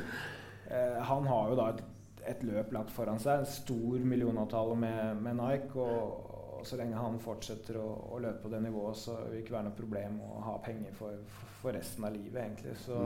eh, 0.72 1.00
han 1.12 1.32
har 1.36 1.52
jo 1.52 1.60
da 1.60 1.72
et, 1.74 1.84
et 2.28 2.42
løp 2.44 2.72
lagt 2.72 2.90
foran 2.94 3.18
seg. 3.22 3.40
En 3.40 3.46
stor 3.48 3.98
millionavtale 4.04 4.76
med, 4.76 5.22
med 5.24 5.38
Nike. 5.40 5.74
Og, 5.76 6.26
og 6.60 6.66
så 6.68 6.76
lenge 6.76 6.98
han 7.00 7.16
fortsetter 7.22 7.78
å, 7.80 7.86
å 8.12 8.18
løpe 8.20 8.42
på 8.42 8.50
det 8.52 8.60
nivået, 8.66 8.98
så 9.00 9.16
vil 9.22 9.38
det 9.38 9.44
ikke 9.44 9.54
være 9.56 9.68
noe 9.70 9.78
problem 9.78 10.18
å 10.26 10.42
ha 10.44 10.58
penger 10.64 10.92
for, 10.98 11.22
for 11.62 11.72
resten 11.72 12.04
av 12.04 12.12
livet, 12.12 12.42
egentlig. 12.42 12.74
Så 12.84 12.98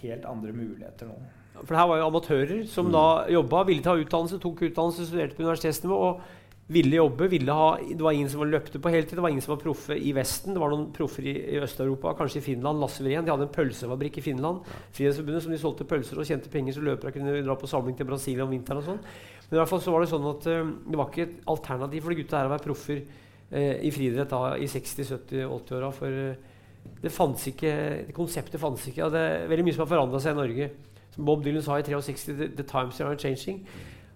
helt 0.00 0.24
andre 0.26 0.52
muligheter 0.56 1.10
nå. 1.10 1.18
For 1.60 1.74
det 1.74 1.80
her 1.80 1.88
var 1.90 1.98
jo 2.00 2.06
amatører 2.08 2.66
som 2.70 2.86
Mm. 2.86 2.92
da 2.94 3.06
jobba, 3.28 3.62
ville 3.68 3.82
ta 3.82 3.94
utdannelse, 3.98 4.38
tok 4.40 4.62
utdannelse, 4.70 5.06
studerte 5.06 5.36
på 5.36 5.42
universitetsnivå 5.44 5.96
og 6.08 6.20
ville 6.70 6.96
jobbe. 6.96 7.28
ville 7.28 7.52
ha, 7.52 7.78
Det 7.78 8.02
var 8.02 8.12
ingen 8.12 8.30
som 8.30 8.44
løpte 8.46 8.78
på 8.78 8.90
heltid, 8.90 9.16
det 9.18 9.22
var 9.22 9.28
ingen 9.28 9.42
som 9.42 9.56
var 9.56 9.62
proffe 9.62 9.96
i 9.96 10.12
Vesten. 10.14 10.54
Det 10.54 10.60
var 10.62 10.70
noen 10.70 10.92
proffer 10.94 11.26
i, 11.26 11.34
i 11.56 11.58
Øst-Europa, 11.58 12.14
kanskje 12.18 12.38
i 12.38 12.44
Finland. 12.44 12.80
Lasse 12.80 13.02
Wirén. 13.02 13.24
De 13.26 13.32
hadde 13.32 13.48
en 13.48 13.54
pølsefabrikk 13.54 14.20
i 14.20 14.24
Finland. 14.28 14.62
Frihetsforbundet 14.94 15.42
som 15.42 15.54
de 15.54 15.58
solgte 15.58 15.88
pølser 15.90 16.20
og 16.20 16.28
tjente 16.28 16.52
penger, 16.52 16.76
så 16.76 16.84
løpere 16.86 17.14
kunne 17.16 17.42
dra 17.42 17.56
på 17.58 17.70
samling 17.70 17.98
til 17.98 18.06
Brasil 18.06 18.42
om 18.44 18.54
vinteren 18.54 18.82
og 18.82 18.86
sånn. 18.86 19.02
Men 19.48 19.56
i 19.56 19.60
hvert 19.60 19.72
fall 19.72 19.82
så 19.82 19.96
var 19.96 20.04
det 20.04 20.12
sånn 20.12 20.30
at 20.30 20.46
uh, 20.46 20.70
det 20.86 21.00
var 21.00 21.10
ikke 21.10 21.26
et 21.26 21.36
alternativ 21.50 22.06
for 22.06 22.14
de 22.14 22.22
gutta 22.22 22.38
her 22.38 22.50
å 22.50 22.54
være 22.54 22.66
proffer 22.68 23.02
uh, 23.02 23.76
i 23.82 23.90
friidrett 23.90 24.30
da, 24.30 24.54
i 24.54 24.70
60-, 24.70 25.10
70-, 25.10 25.46
80-åra. 25.50 25.92
For 25.96 26.22
uh, 26.30 26.50
det 27.02 27.10
fantes 27.12 27.50
ikke, 27.50 27.72
det 28.06 28.14
konseptet 28.14 28.62
fantes 28.62 28.86
ikke. 28.86 29.08
og 29.08 29.16
Det 29.16 29.24
er 29.26 29.48
veldig 29.50 29.66
mye 29.66 29.74
som 29.74 29.88
har 29.88 29.90
forandra 29.96 30.22
seg 30.22 30.38
i 30.38 30.42
Norge. 30.44 30.70
Som 31.16 31.26
Bob 31.26 31.42
Dylan 31.42 31.66
sa 31.66 31.80
i 31.80 31.82
63, 31.82 32.36
the, 32.38 32.54
the 32.60 32.62
times 32.62 33.00
are 33.02 33.18
changing. 33.18 33.64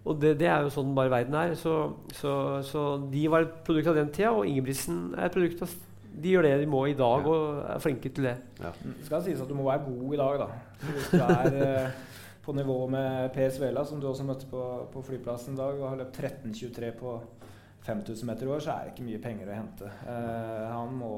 Og 0.04 0.18
det, 0.20 0.34
det 0.42 0.48
er 0.52 0.62
jo 0.66 0.72
sånn 0.74 0.90
bare 0.96 1.08
verden 1.12 1.34
er. 1.40 1.54
Så, 1.56 1.74
så, 2.12 2.32
så 2.68 2.80
de 3.10 3.22
var 3.32 3.46
et 3.46 3.54
produkt 3.64 3.88
av 3.88 3.96
den 3.96 4.10
tida, 4.12 4.32
og 4.36 4.44
Ingebrigtsen 4.50 5.14
er 5.16 5.30
et 5.30 5.36
produkt 5.36 5.62
av 5.64 5.72
De 6.14 6.30
gjør 6.30 6.44
det 6.46 6.50
de 6.60 6.66
må 6.70 6.82
i 6.86 6.92
dag, 6.94 7.24
Ja. 7.24 7.30
og 7.32 7.62
er 7.74 7.80
flinke 7.82 8.10
til 8.14 8.28
det. 8.28 8.34
Det 8.60 9.06
skal 9.08 9.22
sies 9.24 9.40
at 9.42 9.48
du 9.50 9.54
må 9.58 9.64
være 9.66 9.86
god 9.88 10.12
i 10.14 10.20
dag, 10.20 10.44
da. 10.44 10.50
Hvis 10.84 11.08
du 11.10 11.22
er 11.24 11.56
eh, 11.64 11.96
på 12.44 12.52
nivå 12.54 12.76
med 12.92 13.32
Per 13.34 13.48
Svela, 13.50 13.82
som 13.88 13.98
du 13.98 14.06
også 14.06 14.26
møtte 14.28 14.46
på, 14.46 14.60
på 14.92 15.02
flyplassen 15.08 15.56
i 15.56 15.58
dag, 15.58 15.80
og 15.80 15.88
har 15.88 15.98
løpt 16.04 16.20
13,23 16.20 16.92
på 17.00 17.16
5000 17.84 18.28
meter 18.28 18.46
i 18.46 18.52
år, 18.54 18.62
så 18.64 18.70
er 18.76 18.84
det 18.86 18.92
ikke 18.94 19.08
mye 19.08 19.22
penger 19.24 19.48
å 19.50 19.56
hente. 19.58 19.88
Eh, 20.08 20.68
han 20.70 20.94
må 21.00 21.10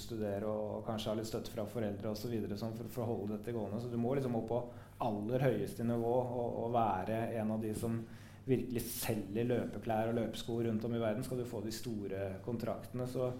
studere 0.00 0.46
og 0.48 0.84
kanskje 0.86 1.10
ha 1.10 1.16
litt 1.18 1.28
støtte 1.28 1.52
fra 1.52 1.64
foreldre 1.68 2.12
osv. 2.14 2.36
Sånn 2.54 2.76
for, 2.78 2.92
for 2.94 3.04
å 3.04 3.10
holde 3.10 3.34
dette 3.38 3.52
gående. 3.56 3.80
Så 3.82 3.90
du 3.92 3.98
må 4.00 4.14
liksom 4.16 4.36
opp 4.38 4.46
på 4.52 4.60
aller 5.00 5.44
høyeste 5.48 5.84
nivå 5.88 6.14
og, 6.20 6.60
og 6.64 6.72
være 6.74 7.22
en 7.40 7.50
av 7.56 7.60
de 7.62 7.74
som 7.74 8.00
virkelig 8.50 8.82
selger 8.88 9.46
løpeklær 9.46 10.08
og 10.10 10.16
løpesko 10.20 10.60
rundt 10.66 10.84
om 10.88 10.94
i 10.96 11.02
verden, 11.02 11.22
skal 11.24 11.38
du 11.38 11.44
få 11.46 11.60
de 11.64 11.70
store 11.74 12.30
kontraktene. 12.44 13.06
Så 13.06 13.30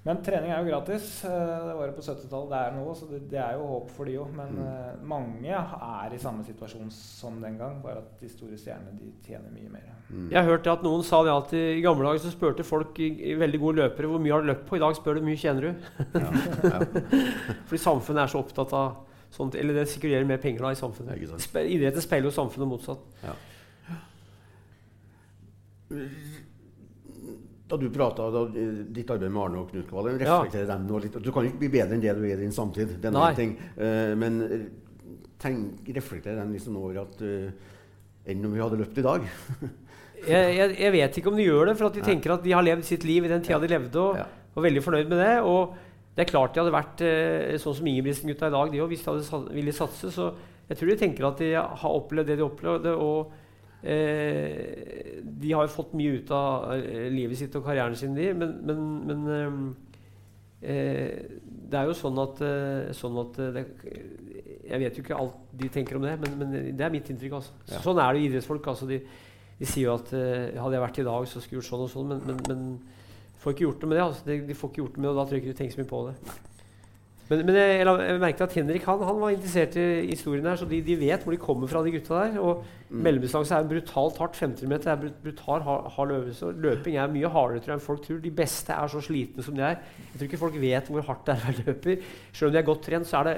men 0.00 0.16
trening 0.24 0.48
er 0.48 0.62
jo 0.62 0.70
gratis. 0.70 1.08
Eh, 1.28 1.30
Det 1.66 1.74
var 1.76 1.90
jo 1.90 1.92
på 1.98 2.00
70-tallet. 2.06 2.48
Det 2.48 2.60
er 2.60 2.70
nå, 2.72 2.84
så 2.96 3.08
det, 3.10 3.18
det 3.28 3.36
er 3.42 3.58
jo 3.58 3.66
håp 3.68 3.90
for 3.92 4.08
de 4.08 4.14
òg. 4.16 4.30
Men 4.32 4.54
Mm. 4.56 4.62
eh, 4.64 5.02
mange 5.04 5.50
er 5.52 6.14
i 6.16 6.18
samme 6.22 6.46
situasjon 6.46 6.88
som 6.90 7.36
den 7.42 7.58
gang, 7.58 7.82
bare 7.82 7.98
at 8.00 8.14
de 8.22 8.28
store 8.32 8.56
stjernene 8.56 8.96
de 8.96 9.10
tjener 9.26 9.52
mye 9.52 9.68
mer. 9.74 9.90
Mm. 10.08 10.30
Jeg 10.32 10.44
hørte 10.48 10.72
at 10.72 10.82
noen 10.88 11.04
sa 11.04 11.20
det 11.22 11.34
at 11.34 11.52
i 11.52 11.82
gamle 11.84 12.08
dager 12.08 12.24
så 12.24 12.32
spurte 12.32 12.64
folk 12.64 12.96
i, 12.98 13.10
i 13.28 13.34
veldig 13.36 13.60
gode 13.60 13.82
løpere 13.82 14.08
hvor 14.08 14.24
mye 14.24 14.32
har 14.32 14.40
du 14.40 14.48
løpt 14.54 14.64
på. 14.70 14.76
I 14.80 14.84
dag 14.86 14.96
spør 14.96 15.14
du 15.14 15.20
hvor 15.20 15.28
mye 15.28 15.42
tjener 15.44 15.68
du. 15.68 15.70
Ja. 16.16 16.32
Ja. 16.64 16.80
Fordi 17.68 17.82
samfunnet 17.84 18.24
er 18.24 18.32
så 18.32 18.40
opptatt 18.40 18.72
av 18.72 18.96
sånt, 19.30 19.54
eller 19.54 19.74
det 19.74 19.88
sirkulerer 19.88 20.26
mer 20.26 20.38
penger 20.42 20.60
da 20.66 20.70
i 20.74 20.78
samfunnet. 20.78 21.22
Spe- 21.40 21.66
Idretten 21.70 22.02
speiler 22.02 22.28
jo 22.30 22.34
samfunnet 22.34 22.68
motsatt. 22.68 22.98
Da 27.70 27.76
du 27.78 27.86
prata 27.94 28.26
om 28.26 28.54
ditt 28.90 29.10
arbeid 29.14 29.30
med 29.30 29.42
Arne 29.44 29.60
og 29.62 29.68
Knut 29.70 29.86
Kvalen, 29.90 30.18
Ja. 30.20 30.42
dem 30.44 30.86
nå 30.88 30.98
litt? 31.02 31.12
Du 31.22 31.30
kan 31.30 31.44
jo 31.44 31.50
ikke 31.52 31.58
bli 31.62 31.68
bedre 31.68 31.94
enn 31.94 32.00
det 32.02 32.14
du 32.16 32.24
er 32.24 32.32
i 32.36 32.40
din 32.42 32.50
samtid. 32.52 32.96
Det 33.00 33.04
er 33.06 33.12
Nei. 33.14 33.34
ting. 33.34 33.56
Uh, 33.78 34.14
men 34.16 34.40
eh, 34.42 34.64
tenk, 35.38 35.86
reflekterer 35.94 36.40
dem 36.42 36.52
liksom 36.52 36.76
over 36.76 37.02
at 37.02 37.20
uh, 37.22 37.50
Enn 38.26 38.44
om 38.44 38.52
vi 38.52 38.60
hadde 38.60 38.76
løpt 38.76 38.98
i 38.98 39.02
dag? 39.02 39.22
Jeg, 40.20 40.52
jeg, 40.54 40.74
jeg 40.76 40.92
vet 40.92 41.16
ikke 41.16 41.30
om 41.30 41.36
de 41.38 41.44
gjør 41.46 41.70
det, 41.70 41.74
for 41.78 41.86
at 41.88 41.94
de 41.96 42.00
Nei. 42.02 42.06
tenker 42.10 42.34
at 42.34 42.42
de 42.44 42.50
har 42.52 42.60
levd 42.62 42.84
sitt 42.84 43.04
liv 43.08 43.24
i 43.24 43.28
den 43.30 43.40
tida 43.40 43.54
Ja. 43.56 43.60
de 43.62 43.68
levde, 43.72 43.96
og 43.96 44.16
Ja. 44.18 44.26
var 44.54 44.62
veldig 44.66 44.82
fornøyd 44.84 45.08
med 45.08 45.16
det. 45.16 45.38
Og 45.40 45.72
det 46.16 46.24
er 46.24 46.30
klart 46.30 46.54
de 46.54 46.60
hadde 46.60 46.74
vært 46.74 47.02
eh, 47.06 47.58
sånn 47.62 47.76
som 47.78 47.86
Ingebrigtsen-gutta 47.86 48.50
i 48.50 48.54
dag, 48.54 48.72
de 48.72 48.80
òg, 48.82 48.90
hvis 48.90 49.04
de 49.04 49.12
hadde 49.12 49.54
ville 49.54 49.74
satse. 49.74 50.10
Så 50.12 50.32
jeg 50.70 50.78
tror 50.78 50.90
de 50.90 50.96
tenker 50.98 51.26
at 51.28 51.42
de 51.42 51.52
har 51.54 51.94
opplevd 51.94 52.32
det 52.32 52.36
de 52.40 52.46
opplevde. 52.46 52.94
og 52.94 53.30
eh, 53.82 55.20
de 55.22 55.54
har 55.54 55.66
jo 55.66 55.72
fått 55.72 55.94
mye 55.98 56.18
ut 56.18 56.32
av 56.34 56.74
eh, 56.76 57.06
livet 57.14 57.38
sitt 57.38 57.54
og 57.58 57.64
karrieren 57.64 57.96
sin, 57.96 58.14
de, 58.18 58.28
men, 58.36 58.58
men, 58.66 58.84
men 59.08 59.30
eh, 59.36 60.74
eh, 60.74 61.40
det 61.70 61.78
er 61.78 61.88
jo 61.88 61.96
sånn 61.96 62.18
at, 62.22 62.42
eh, 62.44 62.92
sånn 62.96 63.18
at 63.22 63.42
det, 63.56 63.64
Jeg 64.70 64.82
vet 64.82 64.98
jo 64.98 65.04
ikke 65.06 65.18
alt 65.18 65.50
de 65.62 65.72
tenker 65.72 65.98
om 65.98 66.06
det, 66.06 66.16
men, 66.20 66.38
men 66.38 66.56
det 66.76 66.86
er 66.86 66.94
mitt 66.94 67.10
inntrykk. 67.10 67.38
Altså. 67.40 67.54
Ja. 67.70 67.82
Sånn 67.86 67.98
er 68.02 68.12
det 68.12 68.20
jo 68.20 68.30
idrettsfolk. 68.30 68.66
Altså, 68.70 68.86
de, 68.90 69.00
de 69.58 69.66
sier 69.68 69.88
jo 69.88 69.96
at 69.98 70.10
hadde 70.10 70.76
jeg 70.76 70.84
vært 70.84 71.00
i 71.02 71.06
dag, 71.06 71.26
så 71.30 71.42
skulle 71.42 71.58
jeg 71.58 71.64
gjort 71.64 71.70
sånn 71.70 71.86
og 71.86 71.92
sånn, 71.94 72.12
men, 72.12 72.22
men, 72.28 72.42
men 72.50 72.99
får 73.40 73.56
ikke 73.56 73.66
gjort 73.66 73.82
noe 73.82 73.88
med 73.92 73.98
det. 73.98 74.04
Altså. 74.06 74.28
De, 74.28 74.38
de 74.50 74.54
får 74.60 74.70
ikke 74.72 74.82
gjort 74.84 74.96
noe 74.96 75.02
med 75.02 75.10
det, 75.10 75.16
og 75.16 75.20
da 75.20 75.26
tror 75.28 75.38
jeg 75.38 75.46
ikke 75.46 75.58
tenke 75.62 75.76
så 75.76 75.82
mye 75.82 75.90
på 75.90 76.06
det. 76.10 76.38
Men, 77.30 77.44
men 77.46 77.54
jeg, 77.54 77.74
jeg, 77.78 77.86
jeg 78.08 78.18
merket 78.18 78.40
at 78.42 78.54
Henrik 78.58 78.86
han, 78.90 79.02
han 79.06 79.20
var 79.22 79.30
interessert 79.30 79.76
i 79.78 79.84
historien 80.10 80.48
her, 80.50 80.56
så 80.58 80.66
de, 80.66 80.80
de 80.82 80.96
vet 80.98 81.22
hvor 81.22 81.30
de 81.30 81.38
kommer 81.38 81.70
fra, 81.70 81.82
de 81.86 81.92
gutta 81.94 82.24
der. 82.24 82.38
Og 82.42 82.64
Mm. 82.90 83.04
mellomdistanse 83.06 83.54
er 83.54 83.66
brutalt 83.70 84.16
hardt. 84.18 84.34
50 84.34 84.66
meter 84.66 84.90
er 84.90 84.96
brut, 84.98 85.18
brutal 85.22 85.60
hard, 85.62 85.84
hard 85.94 86.10
øvelse. 86.10 86.48
Løping 86.58 86.96
er 86.98 87.12
mye 87.12 87.28
hardere 87.30 87.60
tror 87.62 87.70
jeg, 87.70 87.78
enn 87.78 87.84
folk 87.84 88.00
tror. 88.02 88.16
De 88.24 88.32
beste 88.34 88.74
er 88.74 88.90
så 88.90 88.98
slitne 89.06 89.44
som 89.46 89.54
de 89.54 89.62
er. 89.62 89.76
Jeg 90.08 90.16
tror 90.18 90.26
ikke 90.26 90.40
folk 90.40 90.56
vet 90.58 90.90
hvor 90.90 91.04
hardt 91.06 91.22
det 91.28 91.36
er 91.36 91.38
å 91.38 91.44
være 91.52 91.66
løper. 91.68 92.08
Selv 92.32 92.48
om 92.48 92.56
de 92.56 92.58
er 92.58 92.66
godt 92.66 92.82
trent, 92.88 93.06
så 93.06 93.20
er 93.20 93.28
det 93.28 93.36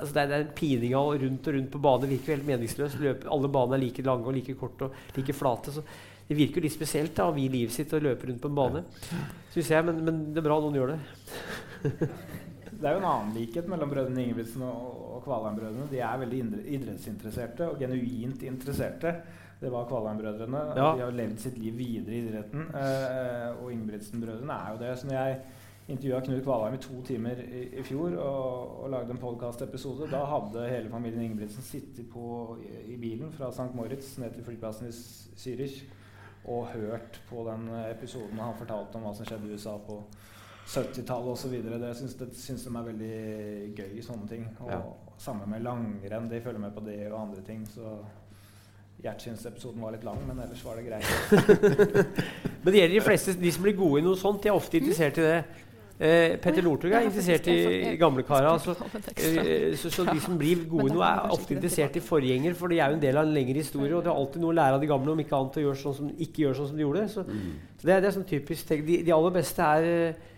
altså 0.00 0.12
det 0.18 0.20
er, 0.20 0.28
det 0.28 0.36
er 0.36 0.44
en 0.44 0.52
pining 0.60 0.92
av 1.00 1.08
rundt 1.22 1.48
og 1.48 1.56
rundt 1.56 1.72
på 1.72 1.80
bane. 1.88 2.10
Virker 2.12 2.34
helt 2.36 2.46
meningsløst. 2.52 3.00
Alle 3.24 3.52
banene 3.56 3.78
er 3.78 3.84
like 3.86 4.04
lange 4.04 4.28
og 4.28 4.36
like 4.36 4.58
korte 4.60 4.90
og 4.90 5.16
like 5.16 5.38
flate. 5.40 5.72
så 5.78 5.86
det 6.30 6.36
virker 6.38 6.62
litt 6.62 6.76
spesielt 6.76 7.10
da, 7.18 7.24
å 7.26 7.34
vie 7.34 7.50
livet 7.50 7.74
sitt 7.74 7.90
og 7.96 8.04
løpe 8.06 8.28
rundt 8.28 8.38
på 8.38 8.46
en 8.46 8.54
bane. 8.54 8.84
Synes 9.50 9.70
jeg, 9.72 9.86
men, 9.88 9.96
men 10.06 10.20
det 10.30 10.38
er 10.38 10.44
bra 10.46 10.60
noen 10.62 10.76
gjør 10.78 10.92
det. 10.94 11.00
Det 12.80 12.88
er 12.88 12.94
jo 12.96 13.00
en 13.02 13.08
annen 13.10 13.34
likhet 13.36 13.66
mellom 13.68 13.90
brødrene 13.92 14.22
Ingebrigtsen 14.22 14.62
og, 14.64 14.84
og 15.04 15.24
Kvalheim-brødrene. 15.26 15.88
De 15.90 15.98
er 16.00 16.20
veldig 16.22 16.38
idrettsinteresserte 16.78 17.66
og 17.68 17.82
genuint 17.82 18.40
interesserte. 18.48 19.12
Det 19.60 19.68
var 19.74 19.84
Kvalheim-brødrene. 19.90 20.62
Ja. 20.78 20.86
De 20.96 21.02
har 21.02 21.12
levd 21.18 21.42
sitt 21.42 21.58
liv 21.60 21.76
videre 21.76 22.16
i 22.16 22.22
idretten. 22.22 22.70
Eh, 22.72 23.60
og 23.60 23.74
Ingebrigtsen-brødrene 23.74 24.56
er 24.56 24.72
jo 24.72 24.80
det. 24.80 24.94
Så 24.96 25.10
når 25.10 25.18
jeg 25.18 25.36
intervjua 25.92 26.22
Knut 26.24 26.42
Kvalheim 26.46 26.78
i 26.78 26.82
to 26.86 27.02
timer 27.10 27.44
i, 27.44 27.66
i 27.82 27.84
fjor 27.84 28.16
og, 28.16 28.80
og 28.86 28.90
lagde 28.96 29.12
en 29.12 29.22
podkastepisode, 29.26 30.08
da 30.14 30.24
hadde 30.32 30.68
hele 30.70 30.94
familien 30.94 31.26
Ingebrigtsen 31.26 31.66
sittet 31.66 32.08
på, 32.14 32.56
i, 32.64 32.94
i 32.94 33.00
bilen 33.02 33.34
fra 33.36 33.52
St. 33.52 33.74
Moritz 33.76 34.14
ned 34.22 34.38
til 34.38 34.46
flyplassen 34.48 34.88
i 34.88 34.94
Zürich 34.94 35.82
og 36.48 36.70
hørt 36.72 37.18
på 37.28 37.44
den 37.50 37.68
episoden 37.90 38.38
han 38.40 38.56
fortalte 38.58 38.96
om 38.96 39.02
hva 39.04 39.12
som 39.14 39.26
skjedde 39.28 39.48
i 39.50 39.52
USA 39.58 39.74
på 39.86 39.98
70-tallet 40.70 41.32
osv. 41.34 41.56
Det 41.82 41.92
syns, 41.98 42.14
det 42.20 42.30
syns 42.38 42.64
de 42.64 42.72
er 42.76 42.86
veldig 42.86 43.14
gøy, 43.76 44.00
sånne 44.06 44.28
ting. 44.30 44.48
Og 44.60 44.70
Ja. 44.70 44.80
sammen 45.18 45.50
med 45.50 45.62
langrenn. 45.62 46.28
De 46.30 46.40
følger 46.40 46.60
med 46.60 46.72
på 46.74 46.84
det 46.86 47.12
og 47.12 47.20
andre 47.20 47.42
ting. 47.42 47.66
Så 47.68 47.98
Gjertsyns-episoden 49.02 49.80
var 49.80 49.92
litt 49.92 50.04
lang, 50.04 50.18
men 50.28 50.38
ellers 50.44 50.62
var 50.64 50.76
det 50.76 50.84
greit. 50.84 51.06
Men 52.62 52.72
det 52.74 52.80
gjelder 52.82 52.94
de 52.98 53.04
fleste, 53.04 53.32
de 53.40 53.52
som 53.52 53.62
blir 53.64 53.76
gode 53.78 54.00
i 54.02 54.04
noe 54.04 54.16
sånt, 54.20 54.42
de 54.44 54.50
er 54.50 54.56
ofte 54.58 54.76
interessert 54.76 55.16
i 55.16 55.22
det. 55.24 55.44
Eh, 56.00 56.38
Petter 56.40 56.64
Northug 56.64 56.94
er 56.96 57.02
interessert 57.04 57.46
i 57.52 57.96
gamlekara. 58.00 58.54
Så, 58.64 58.72
eh, 59.20 59.74
så, 59.76 59.90
så 59.92 60.06
de 60.08 60.20
som 60.24 60.38
blir 60.40 60.62
gode 60.70 60.94
nå, 60.94 61.02
er 61.04 61.26
ofte 61.34 61.52
interessert 61.58 61.98
i 62.00 62.00
forgjenger, 62.00 62.54
for 62.56 62.72
de 62.72 62.78
er 62.80 62.88
jo 62.94 62.96
en 62.96 63.02
del 63.02 63.18
av 63.20 63.26
en 63.28 63.34
lengre 63.36 63.60
historie. 63.60 63.92
Og 63.98 64.02
det 64.06 64.08
er 64.12 64.16
alltid 64.16 64.40
noe 64.40 64.54
å 64.54 64.56
lære 64.56 64.78
av 64.78 64.80
de 64.80 64.88
gamle, 64.88 65.12
om 65.12 65.20
ikke 65.20 65.36
annet 65.36 65.58
å 65.60 65.64
gjøre 65.66 65.80
sånn 65.82 65.96
som, 65.98 66.08
ikke 66.16 66.46
gjøre 66.46 66.56
sånn 66.62 66.70
som 66.72 66.80
de 66.80 66.86
gjorde. 66.86 67.04
Så, 67.12 67.26
så 67.28 67.84
det, 67.84 67.92
er- 67.94 68.00
det 68.00 68.08
er 68.12 68.16
sånn 68.16 68.28
typisk 68.32 68.72
de, 68.80 68.96
de 69.04 69.12
aller 69.18 69.36
beste 69.36 69.60
er, 69.76 69.90
eh, 69.90 70.28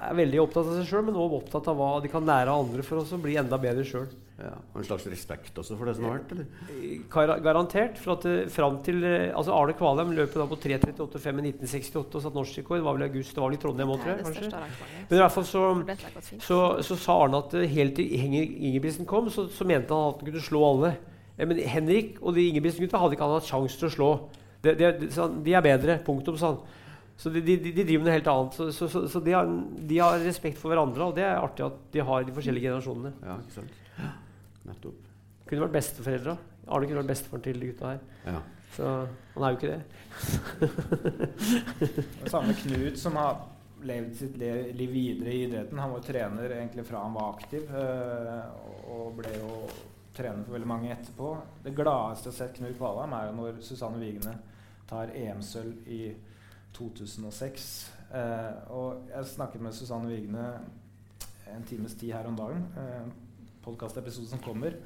er 0.00 0.16
veldig 0.16 0.40
opptatt 0.42 0.66
av 0.66 0.78
seg 0.78 0.88
sjøl, 0.88 1.06
men 1.06 1.16
også 1.18 1.38
opptatt 1.42 1.68
av 1.70 1.78
hva 1.78 1.92
de 2.00 2.10
kan 2.12 2.26
lære 2.26 2.52
av 2.52 2.64
andre 2.64 2.84
for 2.86 3.02
å 3.02 3.20
bli 3.20 3.36
enda 3.40 3.58
bedre 3.60 3.84
sjøl. 3.86 4.08
Ja, 4.40 4.54
og 4.72 4.78
En 4.80 4.86
slags 4.86 5.04
respekt 5.12 5.58
også 5.60 5.76
for 5.76 5.84
det 5.84 5.98
som 5.98 6.06
har 6.08 6.14
vært? 6.16 6.30
eller? 6.32 7.40
Garantert. 7.44 7.98
For 8.00 8.14
at 8.14 8.24
eh, 8.24 8.46
fram 8.48 8.78
til 8.86 9.02
eh, 9.04 9.34
altså 9.36 9.52
Arne 9.52 9.74
Kvalheim 9.76 10.14
løp 10.16 10.32
da 10.32 10.46
på 10.48 10.56
3.38,5 10.62 11.42
i 11.42 11.50
1968 11.50 12.16
og 12.16 12.24
satt 12.24 12.38
norsk 12.38 12.62
rekord. 12.62 12.80
Det 12.80 12.86
var 12.86 12.96
vel 12.96 13.04
i 13.04 13.10
august, 13.10 13.34
det 13.36 13.42
var 13.44 13.52
vel 13.52 13.58
i 13.58 13.60
Trondheim 13.60 13.92
òg, 13.92 14.00
tror 14.00 14.14
jeg. 14.14 14.24
kanskje. 14.30 14.62
Men 15.10 15.18
i 15.18 15.20
hvert 15.20 15.36
fall 15.36 15.48
så, 15.50 15.64
så, 16.46 16.58
så 16.88 16.98
sa 17.04 17.18
Arne 17.26 17.42
at 17.44 17.58
eh, 17.60 17.68
helt 17.76 17.98
til 18.00 18.16
Ingebrigtsen 18.16 19.08
kom, 19.10 19.28
så, 19.34 19.44
så 19.52 19.68
mente 19.68 19.92
han 19.92 20.14
at 20.14 20.24
han 20.24 20.30
kunne 20.32 20.48
slå 20.48 20.64
alle. 20.70 20.94
Men 21.40 21.60
Henrik 21.76 22.16
og 22.22 22.36
de 22.36 22.48
Ingebrigtsen-gutta 22.48 23.00
hadde 23.00 23.16
ikke 23.18 23.28
hatt 23.34 23.48
sjanse 23.52 23.76
til 23.80 23.90
å 23.90 23.94
slå. 23.98 24.10
De, 24.64 24.72
de, 24.76 24.90
de, 25.04 25.28
de 25.44 25.56
er 25.56 25.64
bedre. 25.64 26.00
Punktum, 26.08 26.40
sa 26.40 26.54
han. 26.54 26.64
Så 27.20 27.28
de, 27.34 27.42
de, 27.44 27.56
de 27.60 27.72
driver 27.84 28.00
med 28.00 28.08
noe 28.08 28.16
helt 28.16 28.30
annet. 28.32 28.56
Så, 28.56 28.70
så, 28.72 28.88
så, 28.88 29.04
så 29.12 29.20
de, 29.20 29.34
har, 29.36 29.50
de 29.90 29.98
har 30.00 30.22
respekt 30.24 30.56
for 30.60 30.72
hverandre, 30.72 31.10
og 31.10 31.18
det 31.18 31.26
er 31.26 31.36
artig 31.36 31.66
at 31.66 31.76
de 31.92 32.04
har 32.08 32.24
de 32.24 32.36
forskjellige 32.36 32.70
generasjonene. 32.70 33.12
Ja, 33.26 33.36
ikke 33.44 33.58
sant? 33.58 33.74
Nettopp. 34.70 35.04
Kunne 35.50 35.66
vært 35.66 35.76
besteforeldre. 35.76 36.36
Arne 36.70 36.86
kunne 36.88 37.02
vært 37.02 37.10
bestefaren 37.10 37.44
til 37.44 37.60
de 37.60 37.70
gutta 37.72 37.92
her. 37.92 38.02
Ja. 38.24 38.40
Så 38.70 38.90
han 39.34 39.44
er 39.44 39.52
jo 39.52 39.58
ikke 39.58 39.72
det. 39.74 39.82
Det 42.22 42.30
samme 42.30 42.54
Knut, 42.60 42.98
som 43.00 43.18
har 43.18 43.40
levd 43.84 44.14
sitt 44.16 44.36
liv 44.38 44.92
videre 44.92 45.32
i 45.32 45.44
idretten. 45.46 45.80
Han 45.80 45.94
var 45.96 46.04
trener 46.04 46.54
egentlig 46.54 46.84
fra 46.86 47.02
han 47.02 47.16
var 47.16 47.34
aktiv, 47.34 47.68
eh, 47.74 48.44
og 48.92 49.16
ble 49.18 49.32
jo 49.40 49.50
trener 50.14 50.44
for 50.44 50.54
veldig 50.56 50.70
mange 50.70 50.92
etterpå. 50.94 51.32
Det 51.64 51.74
gladeste 51.76 52.28
jeg 52.28 52.34
har 52.34 52.38
sett 52.44 52.56
Knut 52.60 52.78
Kvalheim, 52.78 53.16
er 53.16 53.28
jo 53.30 53.36
når 53.40 53.60
Susanne 53.64 54.00
Wigene 54.02 54.36
tar 54.90 55.12
EM-sølv 55.16 55.88
i 55.90 56.02
2006. 56.76 57.66
Eh, 58.10 58.70
og 58.74 59.10
jeg 59.10 59.28
snakket 59.34 59.62
med 59.62 59.76
Susanne 59.76 60.10
Wigne 60.10 60.46
en 61.50 61.66
times 61.66 61.94
tid 61.98 62.14
her 62.14 62.26
om 62.30 62.38
dagen. 62.38 62.66
Eh, 62.78 63.06
Podkastepisoden 63.64 64.30
som 64.30 64.42
kommer. 64.42 64.76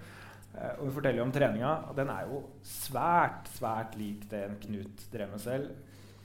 Eh, 0.55 0.75
og 0.79 0.87
hun 0.87 0.95
forteller 0.97 1.23
jo 1.23 1.27
om 1.29 1.33
treninga. 1.33 1.73
og 1.89 1.97
Den 1.97 2.11
er 2.11 2.29
jo 2.29 2.43
svært, 2.63 3.49
svært 3.57 3.97
lik 4.01 4.29
det 4.31 4.45
en 4.45 4.61
Knut 4.61 5.09
drev 5.13 5.33
med 5.33 5.43
selv. 5.43 5.73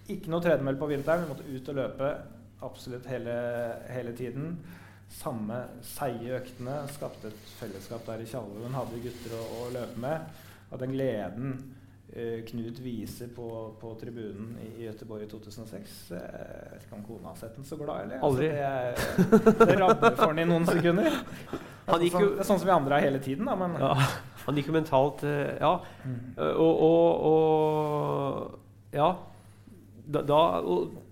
Ikke 0.09 0.31
noe 0.31 0.41
tredemøll 0.41 0.79
på 0.79 0.89
vinteren. 0.89 1.23
Vi 1.23 1.31
måtte 1.31 1.49
ut 1.49 1.71
og 1.71 1.75
løpe 1.75 2.11
absolutt 2.65 3.07
hele, 3.09 3.33
hele 3.93 4.15
tiden. 4.17 4.57
Samme 5.09 5.63
seige 5.85 6.37
øktene. 6.37 6.81
Skapte 6.93 7.31
et 7.31 7.51
fellesskap 7.59 8.05
der 8.07 8.23
i 8.23 8.29
Tjalve. 8.29 8.63
Hun 8.65 8.77
hadde 8.77 9.03
gutter 9.03 9.37
å, 9.37 9.43
å 9.63 9.69
løpe 9.73 10.01
med. 10.01 10.39
Og 10.69 10.81
den 10.81 10.93
gleden 10.93 11.53
Knut 12.49 12.79
viser 12.81 13.27
på, 13.35 13.47
på 13.79 13.91
tribunen 14.01 14.55
i, 14.63 14.69
Gøteborg 14.87 15.21
Göteborg 15.21 15.23
i 15.23 15.27
2006 15.29 16.11
eh, 16.11 16.17
Jeg 16.17 16.71
vet 16.73 16.85
ikke 16.87 16.95
om 16.97 17.03
kona 17.05 17.29
har 17.29 17.37
sett 17.37 17.55
den 17.59 17.67
så 17.69 17.77
glad, 17.77 18.01
eller? 18.07 18.23
Aldri. 18.25 18.49
Altså, 18.49 19.27
det, 19.29 19.45
er- 19.59 19.67
det 19.69 19.77
rabler 19.79 20.15
for 20.17 20.33
den 20.33 20.41
i 20.41 20.47
noen 20.49 20.65
sekunder. 20.65 21.19
Han 21.89 22.01
gikk 22.05 22.15
sånn, 22.15 22.25
jo- 22.25 22.33
det 22.33 22.43
er 22.43 22.49
sånn 22.49 22.59
som 22.63 22.69
vi 22.69 22.73
andre 22.73 22.97
er 22.97 23.05
hele 23.09 23.21
tiden, 23.21 23.45
da, 23.45 23.55
men 23.61 23.77
Ja, 23.81 23.93
han 24.47 24.57
gikk 24.57 24.71
jo 24.71 24.73
mentalt 24.79 25.23
eh, 25.29 25.53
Ja. 25.61 25.75
Mm. 26.05 26.19
Eh, 26.37 26.53
Og, 26.65 26.83
og, 26.89 27.29
og 27.33 28.95
Ja. 28.97 29.11
Da, 30.09 30.23
da, 30.25 30.37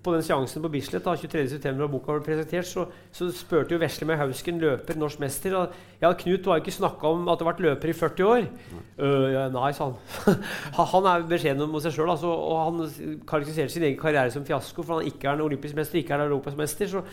på 0.02 0.14
den 0.16 0.24
seansen 0.26 0.64
på 0.64 0.72
Bislett 0.74 1.04
da, 1.06 1.12
23.9. 1.14 1.60
da 1.78 1.86
boka 1.92 2.16
ble 2.16 2.24
presentert, 2.26 2.66
så, 2.66 2.88
så 3.14 3.28
spurte 3.36 3.76
jo 3.76 3.82
Vesle 3.82 4.08
med 4.10 4.18
Hausken, 4.18 4.58
løper, 4.58 4.98
norsk 4.98 5.22
mester 5.22 5.54
og, 5.60 5.76
Ja, 6.02 6.10
Knut 6.18 6.42
du 6.42 6.50
har 6.50 6.58
jo 6.58 6.64
ikke 6.66 6.74
snakka 6.74 7.10
om 7.10 7.28
at 7.30 7.38
det 7.38 7.46
har 7.46 7.52
vært 7.52 7.62
løper 7.66 7.90
i 7.90 7.96
40 7.98 8.26
år. 8.30 8.48
«Øh, 8.98 9.28
ja, 9.34 9.44
nei, 9.54 9.70
sa 9.78 9.92
han. 9.92 10.42
Han- 10.94 11.08
er 11.14 11.28
beskjeden 11.30 11.70
mot 11.70 11.82
seg 11.86 11.94
sjøl, 11.94 12.10
altså, 12.14 12.30
og 12.34 12.60
han 12.68 13.22
karakteriserer 13.30 13.70
sin 13.74 13.86
egen 13.88 13.98
karriere 14.02 14.34
som 14.34 14.46
fiasko, 14.46 14.82
for 14.86 14.98
han 15.00 15.10
ikke 15.10 15.30
er 15.30 15.38
en 15.38 15.46
olympisk 15.46 15.78
mester, 15.78 16.02
ikke 16.02 16.14
er 16.18 16.26
en 16.26 16.32
europamester. 16.32 16.90
Så 16.90 17.06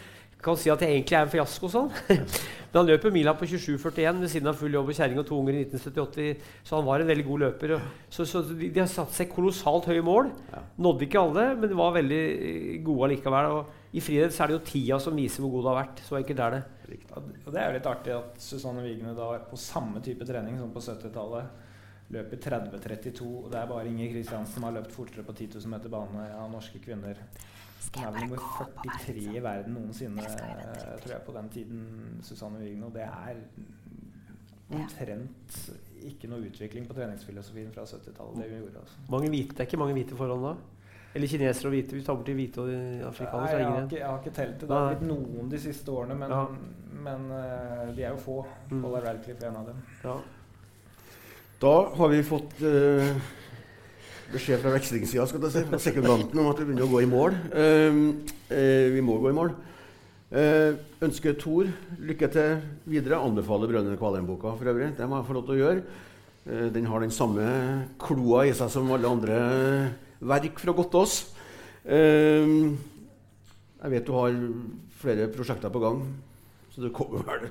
kan 0.44 0.58
si 0.60 0.70
at 0.72 0.82
jeg 0.84 0.92
egentlig 0.92 1.16
er 1.18 1.26
en 1.26 1.32
fiasko. 1.32 1.70
sånn. 1.72 1.90
Men 2.74 2.80
han 2.80 2.88
løper 2.90 3.14
mila 3.14 3.32
på 3.38 3.46
27,41 3.46 4.20
ved 4.20 4.30
siden 4.32 4.50
av 4.50 4.58
full 4.58 4.74
jobb 4.74 4.90
og 4.90 4.96
kjerring 4.98 5.20
og 5.22 5.26
to 5.28 5.38
unger 5.38 5.56
i 5.56 5.64
1978. 5.64 6.50
Så 6.66 6.76
han 6.76 6.86
var 6.88 7.02
en 7.02 7.10
veldig 7.10 7.26
god 7.28 7.44
løper. 7.44 7.74
Og, 7.76 7.88
så 8.12 8.26
så 8.28 8.42
de, 8.48 8.68
de 8.68 8.82
har 8.82 8.90
satt 8.90 9.14
seg 9.14 9.30
kolossalt 9.32 9.88
høye 9.90 10.04
mål. 10.04 10.32
Nådde 10.82 11.06
ikke 11.06 11.22
alle, 11.22 11.48
men 11.58 11.70
de 11.70 11.78
var 11.78 11.94
veldig 11.96 12.22
eh, 12.34 12.70
gode 12.86 13.08
allikevel. 13.08 13.50
Og 13.58 13.94
i 13.94 14.02
friidrett 14.02 14.40
er 14.40 14.50
det 14.50 14.58
jo 14.58 14.64
tida 14.72 15.00
som 15.02 15.18
viser 15.18 15.44
hvor 15.44 15.54
god 15.54 15.64
det 15.66 15.72
har 15.72 15.80
vært. 15.82 16.02
Så 16.08 16.18
enkelt 16.18 16.44
er 16.46 16.56
det. 16.58 16.64
Og 17.14 17.30
og 17.46 17.52
det 17.52 17.60
er 17.60 17.68
jo 17.68 17.76
litt 17.78 17.86
artig 17.88 18.12
at 18.16 18.42
Susanne 18.42 18.82
Wigne 18.84 19.14
da 19.16 19.28
på 19.48 19.58
samme 19.60 20.02
type 20.04 20.26
trening 20.26 20.58
som 20.60 20.72
på 20.74 20.82
70-tallet 20.82 21.62
løper 22.14 22.40
30-32. 22.42 23.24
og 23.44 23.50
Det 23.52 23.60
er 23.60 23.70
bare 23.70 23.88
Inger 23.88 24.12
Kristiansen 24.12 24.54
som 24.54 24.66
har 24.66 24.74
løpt 24.76 24.92
fortere 24.92 25.24
på 25.24 25.32
10 25.32 25.54
000 25.56 25.72
meter 25.72 25.92
bane 25.92 26.26
av 26.34 26.50
norske 26.52 26.80
kvinner. 26.82 27.20
Hun 27.94 28.04
er 28.04 28.20
nummer 28.20 28.36
43 28.36 29.36
i 29.36 29.42
verden 29.44 29.74
noensinne, 29.78 30.22
jeg 30.24 30.98
tror 31.04 31.12
jeg, 31.12 31.22
på 31.26 31.32
den 31.36 31.48
tiden, 31.54 31.82
Susanne 32.22 32.58
Wigne. 32.62 32.86
Og 32.86 32.94
det 32.94 33.02
er 33.06 33.40
omtrent 34.74 35.58
ikke 36.04 36.28
noe 36.30 36.44
utvikling 36.48 36.86
på 36.88 36.94
treningsfilosofien 36.96 37.70
fra 37.74 37.84
70-tallet. 37.88 38.38
det 38.40 38.48
hun 38.50 38.62
gjorde. 38.64 38.80
Altså. 38.84 39.02
Mange 39.12 39.28
hvite, 39.32 39.52
det 39.54 39.60
er 39.64 39.68
ikke 39.70 39.80
mange 39.80 39.96
hvite 39.98 40.16
forhold 40.18 40.42
da. 40.48 40.54
Eller 41.14 41.30
kinesere 41.30 41.68
og 41.70 41.74
hvite. 41.76 41.94
Vi 41.94 42.02
tar 42.02 42.16
bort 42.18 42.26
de 42.26 42.34
hvite 42.34 42.58
og 42.60 42.68
de 42.68 42.76
Nei, 42.78 43.02
afrikanere. 43.06 43.48
så 43.48 43.54
er 43.54 43.60
jeg, 43.60 43.68
har 43.70 43.84
ikke, 43.84 43.98
jeg 44.00 44.06
har 44.08 44.18
ikke 44.24 44.34
telt 44.34 44.56
det. 44.60 44.68
Det 44.68 44.78
har 44.78 44.88
blitt 44.94 45.04
noen 45.12 45.50
de 45.52 45.60
siste 45.62 45.92
årene, 45.94 46.14
men, 46.18 46.30
Ja. 46.34 46.46
men 47.06 47.28
uh, 47.30 47.92
de 47.94 48.02
er 48.02 48.10
jo 48.10 48.16
få. 48.24 48.38
Mm. 48.70 48.80
Paula 48.82 49.02
Radcliffe 49.04 49.44
er 49.44 49.52
en 49.52 49.60
av 49.60 49.68
dem. 49.70 49.82
Ja. 50.02 50.16
Da 51.62 51.74
har 51.96 52.08
vi 52.10 52.22
fått 52.26 52.58
eh, 52.66 53.14
beskjed 54.32 54.60
fra 54.62 54.72
vekslingssida 54.74 55.26
skal 55.28 55.44
jeg 55.44 55.54
si, 55.54 55.62
fra 55.68 55.80
sekundanten 55.82 56.40
om 56.40 56.48
at 56.50 56.60
vi 56.60 56.66
begynner 56.68 56.86
å 56.86 56.92
gå 56.92 57.02
i 57.04 57.10
mål. 57.10 57.36
Uh, 57.52 57.98
uh, 58.48 58.86
vi 58.94 59.02
må 59.04 59.18
gå 59.22 59.30
i 59.30 59.36
mål. 59.36 59.52
Uh, 60.34 60.80
ønsker 61.04 61.36
Tor 61.38 61.68
lykke 62.02 62.30
til 62.32 62.56
videre. 62.90 63.20
Anbefaler 63.22 63.70
Brønnøy 63.70 63.98
Kvalheim-boka 64.00 64.56
for 64.58 64.72
øvrig. 64.72 64.94
Det 64.96 65.06
må 65.10 65.20
jeg 65.20 65.28
få 65.28 65.36
lov 65.36 65.44
til 65.46 65.56
å 65.56 65.60
gjøre. 65.60 65.84
Uh, 66.48 66.66
den 66.74 66.88
har 66.90 67.04
den 67.04 67.14
samme 67.14 67.44
kloa 68.02 68.46
i 68.48 68.56
seg 68.56 68.72
som 68.72 68.90
alle 68.96 69.12
andre 69.12 69.38
verk 70.24 70.58
fra 70.62 70.74
Gottaas. 70.74 71.20
Uh, 71.84 72.74
jeg 73.84 73.92
vet 73.92 74.08
du 74.08 74.16
har 74.16 74.40
flere 75.04 75.28
prosjekter 75.28 75.70
på 75.70 75.82
gang, 75.82 76.00
så 76.72 76.86
det 76.86 76.94
kommer 76.96 77.26
vel 77.28 77.50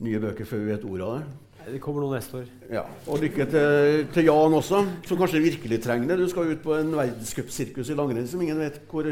nye 0.00 0.20
bøker 0.22 0.48
før 0.48 0.62
vi 0.62 0.72
vet 0.72 0.86
ordet 0.88 1.06
av 1.06 1.18
det. 1.18 1.49
Det 1.66 1.80
kommer 1.82 2.04
noe 2.04 2.16
neste 2.16 2.40
år. 2.40 2.46
Ja, 2.72 2.84
Og 3.06 3.20
lykke 3.22 3.46
til, 3.50 4.06
til 4.14 4.26
Jan 4.30 4.56
også, 4.56 4.84
som 5.08 5.20
kanskje 5.20 5.42
virkelig 5.44 5.80
trenger 5.84 6.12
det. 6.12 6.22
Du 6.22 6.30
skal 6.32 6.54
ut 6.54 6.64
på 6.64 6.78
en 6.78 6.94
verdenscupsirkus 6.96 7.92
i 7.92 7.98
langrenn 7.98 8.28
som 8.30 8.42
ingen 8.42 8.60
vet 8.62 8.80
hvor 8.90 9.10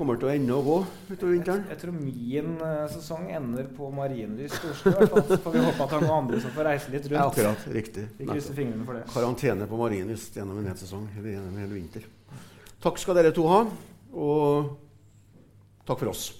kommer 0.00 0.16
til 0.16 0.30
å 0.30 0.32
ende 0.32 0.56
og 0.56 0.64
gå 0.64 0.76
utover 1.10 1.34
vinteren. 1.34 1.64
Jeg 1.68 1.80
tror 1.82 1.92
min 1.92 2.54
uh, 2.62 2.86
sesong 2.88 3.26
ender 3.36 3.66
på 3.76 3.90
Marienlyst 3.92 4.64
i 4.64 4.70
Oslo. 4.72 4.94
Så 5.28 5.36
får 5.44 5.56
vi 5.56 5.64
håpe 5.66 5.84
at 5.84 5.92
det 5.92 5.98
er 5.98 6.06
noen 6.06 6.14
andre 6.16 6.40
som 6.40 6.54
får 6.56 6.68
reise 6.70 6.94
litt 6.94 7.08
rundt. 7.10 7.18
Ja, 7.18 7.26
akkurat. 7.28 7.66
Riktig. 7.76 8.06
Vi 8.16 8.28
krysser 8.30 8.56
fingrene 8.56 8.86
for 8.88 8.96
det. 8.96 9.04
Karantene 9.12 9.68
på 9.68 9.80
Marienlyst 9.80 10.40
gjennom 10.40 10.62
en 10.62 10.70
hel 10.70 10.78
sesong. 10.80 11.04
Eller 11.18 11.34
gjennom 11.34 11.52
en 11.52 11.64
hel 11.66 11.74
vinter. 11.76 12.08
Takk 12.80 13.02
skal 13.02 13.20
dere 13.20 13.34
to 13.36 13.44
ha, 13.50 13.60
og 14.16 14.70
takk 15.84 16.00
for 16.00 16.14
oss. 16.14 16.30